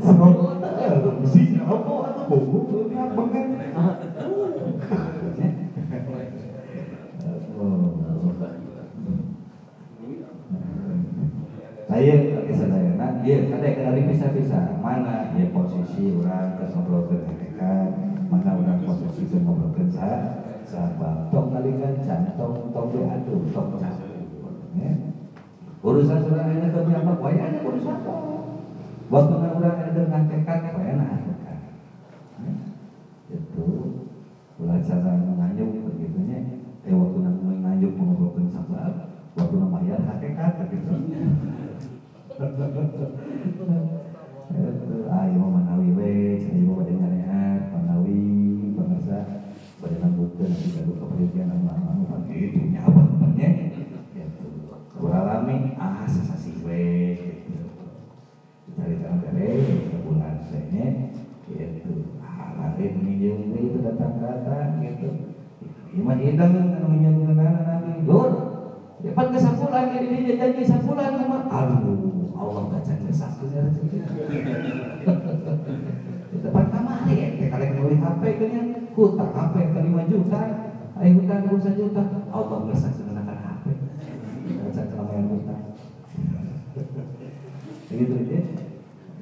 Semoga 0.00 1.10
mesti 1.20 1.42
rokok 1.60 2.00
atau 2.08 2.24
buku 2.24 2.88
ini 2.88 2.96
apa 2.96 3.22
kan? 3.28 3.48
Saya 11.84 12.16
saya, 12.68 12.90
nah, 12.96 13.10
dia 13.24 13.48
ada 13.48 13.68
kali 13.68 14.00
bisa-bisa 14.08 14.78
mana 14.80 15.32
ya 15.34 15.48
posisi 15.50 16.14
orang 16.16 16.60
ke 16.60 16.64
ngobrol 16.72 17.08
ke 17.08 17.16
hakikat, 17.24 17.90
mana 18.28 18.50
orang 18.54 18.80
posisi 18.84 19.28
ke 19.28 19.38
ngobrol 19.40 19.72
ke 19.72 19.88
saya, 19.90 20.44
sahabat, 20.68 21.28
tong 21.32 21.52
kalikan 21.52 22.00
cantong, 22.04 22.72
tong 22.72 22.88
diadu, 22.92 23.44
tong 23.52 23.76
campur. 23.76 24.12
Ya. 24.74 24.92
Urusan 25.84 26.18
sudah 26.24 26.48
ada 26.48 26.66
ke 26.68 26.80
siapa, 26.88 27.12
kaya 27.20 27.42
ada 27.44 27.58
urusan? 27.60 27.98
Waktu 29.12 29.34
orang 29.36 29.78
ada 29.84 30.02
hakikat, 30.08 30.58
kaya. 30.72 30.94
Ya. 30.96 32.52
Itu 33.30 33.66
cara 34.84 35.12
menganyum 35.16 35.88
begitunya. 35.88 36.38
Eh 36.84 36.92
waktu 36.92 37.18
nak 37.24 37.36
menganyum 37.40 37.92
mengobrolkan 37.96 38.52
sahabat, 38.52 38.92
waktu 39.32 39.54
nak 39.56 39.70
bayar 39.72 40.00
hakikat 40.04 40.52
gitu. 40.68 40.92
Ayo 45.14 45.44
manawi 45.44 45.92
we, 45.92 46.40
ayo 46.40 46.72
pada 46.72 46.92
ngarehat, 46.96 47.68
manawi 47.68 48.16
bangsa 48.72 49.44
pada 49.76 49.96
nambutkeun 50.00 50.48
nanti 50.48 50.72
gaduh 50.72 51.04
kepercayaan 51.04 51.68
anu 51.68 52.08
anu 52.08 52.32
itu 52.32 52.72
nyawa 52.72 53.28
nya. 53.36 53.50
Gitu. 54.16 54.48
Kuralami 54.96 55.76
ah 55.76 56.08
sasasi 56.08 56.64
we 56.64 57.12
gitu. 57.44 57.92
Cari 58.72 59.04
tahu 59.04 59.16
dari 59.20 59.48
sebulan 59.92 60.48
teh 60.48 60.64
gitu. 61.44 61.92
Ah 62.24 62.56
lain 62.56 63.04
minjem 63.04 63.52
itu 63.52 63.84
datang-datang 63.84 64.80
gitu. 64.80 65.08
Iman 65.92 66.24
hidang 66.24 66.72
anu 66.72 66.88
minjem 66.88 67.36
nanti. 67.36 68.00
Dur. 68.08 68.32
Depan 69.04 69.36
ke 69.36 69.36
sapulan 69.36 69.92
ini 70.00 70.24
dia 70.24 70.40
janji 70.40 70.64
sapulan 70.64 71.20
aduh 71.44 72.13
Allah 72.34 72.62
baca 72.66 72.92
ya 72.92 73.12
depan 76.44 76.66
kamar 76.66 76.98
ya 77.06 77.26
kayak 77.38 77.50
kalian 77.54 77.72
beli 77.78 77.96
HP 77.96 78.22
kan 78.42 78.66
hutang 78.98 79.30
HP 79.32 79.54
ke 79.70 79.80
5 79.86 80.10
juta. 80.12 80.40
Ayo 80.94 81.10
hutang 81.22 81.40
ke 81.46 81.56
1 81.62 81.78
juta. 81.78 82.02
Allah 82.34 82.58
sah 82.74 82.90
menggunakan 82.90 83.38
HP 83.38 83.64
baca 84.44 84.82
keramaian 84.90 85.26
hutang 85.30 85.62
begitu 87.86 88.14
ya 88.26 88.42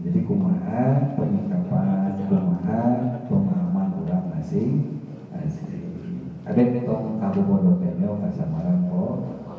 jadi 0.00 0.20
kumaha 0.24 1.12
penyikapan 1.12 2.24
kumaha 2.24 2.82
pemahaman 3.28 3.88
orang 4.00 4.24
masing 4.32 5.04
masing 5.28 5.84
ada 6.48 6.56
yang 6.56 6.88
tong 6.88 7.20
kabu 7.20 7.40
bodoh 7.44 7.76
kenyo 7.78 8.16
kasamaran 8.24 8.88
kok 8.88 9.16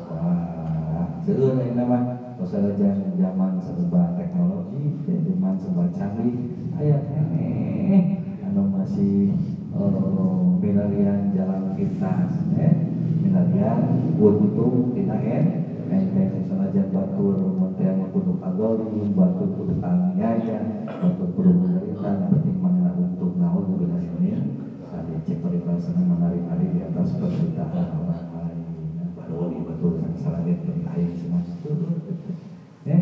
wah 0.10 1.06
seueur 1.22 1.62
nama 1.78 2.23
Masalah 2.34 2.74
zaman 3.14 3.62
serba 3.62 4.18
teknologi, 4.18 4.98
zaman 5.06 5.54
serba 5.62 5.86
canggih, 5.94 6.50
ayah 6.82 7.02
ini 7.14 8.26
anu 8.42 8.74
masih 8.74 9.38
uh, 9.78 10.58
milarian 10.58 11.30
jalan 11.38 11.78
pintas, 11.78 12.34
eh, 12.58 12.74
milarian 13.22 14.10
untuk 14.18 14.98
tidak 14.98 15.22
en, 15.22 15.46
enteng 15.94 16.42
selajan 16.50 16.90
batur 16.90 17.38
montean 17.54 18.10
kudu 18.10 18.42
kagoli, 18.42 19.14
batur 19.14 19.54
kudu 19.54 19.78
taniaya, 19.78 20.90
batur 20.90 21.30
kudu 21.38 21.52
menderita, 21.54 22.34
penting 22.34 22.58
mana 22.58 22.98
untuk 22.98 23.38
naon 23.38 23.78
kudu 23.78 23.86
ini, 23.94 24.58
tadi 24.90 25.14
cek 25.30 25.38
peribahasana 25.38 26.02
menarik-narik 26.02 26.70
di 26.74 26.80
atas 26.82 27.14
penderitaan 27.14 27.88
orang 27.94 28.33
lain, 29.34 29.42
baru 29.42 29.50
ini 29.50 29.66
batur 29.66 29.92
sang 29.98 30.16
salahnya 30.22 30.54
penting 30.62 31.10
semua 31.18 31.42
ya? 32.86 33.00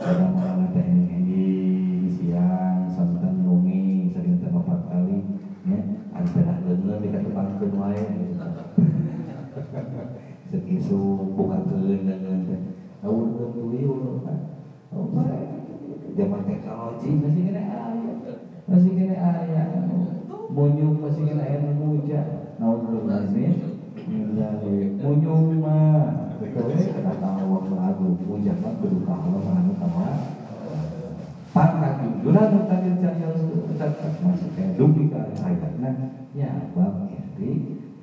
Kadang 0.00 0.32
orang 0.36 0.68
ada 0.72 0.82
ini 0.82 2.08
siang 2.08 2.88
sampai 2.88 3.32
nungi 3.36 4.12
sering 4.16 4.40
empat 4.40 4.80
kali 4.88 5.18
ya. 5.68 5.78
Antara 6.16 6.54
lengan 6.64 7.00
di 7.00 7.08
ketepang 7.12 7.48
wae 7.76 8.04
sekisu 10.50 11.00
buka 11.36 11.62
dengan 11.64 12.44
keun 13.00 13.28
tuyul 13.38 14.20
oh 14.90 15.06
zaman 16.18 16.42
teknologi 16.42 17.10
masih 17.22 17.42
kena 17.48 17.62
ayah 17.70 18.16
masih 18.66 18.92
kena 18.98 19.16
ayah 19.16 19.66
bonyong 20.50 20.98
masih 20.98 21.22
kena 21.30 21.44
ayah 21.46 21.74
muja 21.78 22.20
naudzubillah 22.58 23.22
min 23.30 23.54
munyung 24.98 25.62
mah 25.62 26.34
kata 26.40 27.28
Allah 27.38 27.62
lagu 27.70 28.18
puja 28.18 28.54
mah 28.58 28.72
kudu 28.82 29.06
ka 29.06 29.14
Allah 29.14 29.42
anu 29.62 29.72
kawa 29.78 30.08
Pangkat 31.50 32.06
jujuran 32.06 32.62
tadi 32.70 32.94
saya 33.02 33.26
ucap 33.34 33.90
masuk 34.22 34.54
kayak 34.54 34.78
dupi 34.78 35.10
ke 35.10 35.18
ayatnya 35.18 35.90
ya 36.30 36.70
bang 36.78 36.94
jadi 37.10 37.50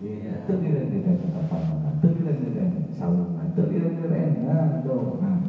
itu 0.03 0.51
tidak 0.51 0.85
tidak 0.91 1.15
tetap 1.23 1.63
itu 1.95 2.07
tidak 2.11 2.35
tidak 2.43 2.67
saluran 2.91 3.47
itu 3.55 3.61
tidak 3.71 3.91
tidak 4.03 4.23
nah 4.43 4.83
do 4.83 5.15
nah 5.23 5.39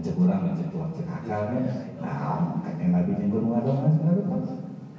Aja 0.00 0.16
kurang 0.16 0.48
aja 0.48 0.64
kuat 0.72 0.96
cekakal 0.96 1.60
nah 2.00 2.56
katanya 2.64 3.04
nabi 3.04 3.20
yang 3.20 3.36
guru 3.36 3.52
ada 3.52 3.84
mas 3.84 4.00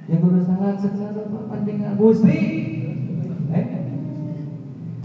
yang 0.06 0.22
guru 0.22 0.38
salah 0.46 0.78
sekarang 0.78 1.26
penting 1.50 1.82
gusti 1.98 2.38
eh 3.50 3.66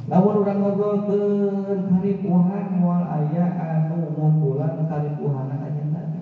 lawan 0.06 0.38
orang 0.38 0.58
ngobrolkeun 0.62 1.90
karipuhan 1.90 2.78
moal 2.78 3.10
aya 3.10 3.46
anu 3.58 4.14
ngunggulan 4.14 4.86
karipuhan 4.86 5.50
aja 5.66 5.84
tadi 5.90 6.22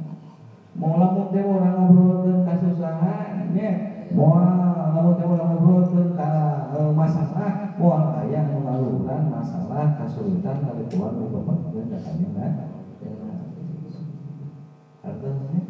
mau 0.80 0.96
lamun 0.96 1.36
teh 1.36 1.44
orang 1.44 1.76
ngobrolkeun 1.76 2.48
kasusahan 2.48 3.52
nya 3.52 3.72
moal 4.16 4.56
lamun 4.96 5.20
teh 5.20 5.28
orang 5.28 5.52
ngobrolkeun 5.52 6.16
ka 6.16 6.32
e, 6.72 6.96
masalah 6.96 7.76
moal 7.76 8.24
aya 8.24 8.40
anu 8.40 8.64
ngaluhuran 8.64 9.28
masalah 9.28 10.00
kasulitan 10.00 10.64
karipuhan 10.64 11.12
nu 11.20 11.28
bapakeun 11.28 11.92
ka 11.92 12.00
Artinya, 15.06 15.62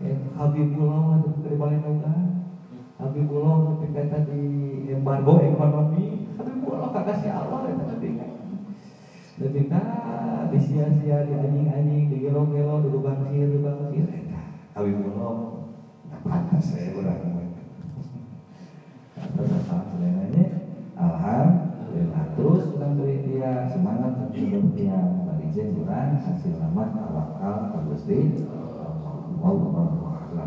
eh, 0.00 0.16
Habibullah 0.32 1.20
dari 1.44 1.56
Palembang, 1.60 2.48
Habibullah 2.96 3.76
ketika 3.84 4.24
di 4.24 4.40
embargo 4.88 5.36
ekonomi, 5.44 6.32
tapi 6.40 6.50
pulau 6.64 6.88
kakak 6.88 7.20
si 7.20 7.28
Allah 7.28 7.68
ya 7.68 7.74
lebih 9.42 9.66
kan 9.66 9.84
disia-sia 10.52 11.26
di 11.26 11.32
anjing-anjing 11.34 12.12
di 12.12 12.16
gelo-gelo 12.22 12.84
di 12.84 12.88
lubang 12.92 13.18
sihir 13.26 13.48
di 13.48 13.58
lubang 13.58 13.90
sihir 13.90 14.06
kami 14.76 14.92
pulau 15.02 15.66
pantas 16.22 16.62
saya 16.62 16.92
orang 16.94 17.20
atas 19.22 19.66
apa 19.66 19.82
alhamdulillah. 21.02 22.24
Terus 22.36 22.62
tentang 22.72 22.94
dia 23.02 23.66
semangat 23.68 24.12
untuk 24.28 24.70
dia 24.76 24.98
bagi 25.26 25.46
jenjuran 25.50 26.20
hasil 26.20 26.54
lama 26.62 26.84
tawakal 26.94 27.90
Gusti 27.90 28.38
Allah 29.42 30.22
Allah 30.22 30.46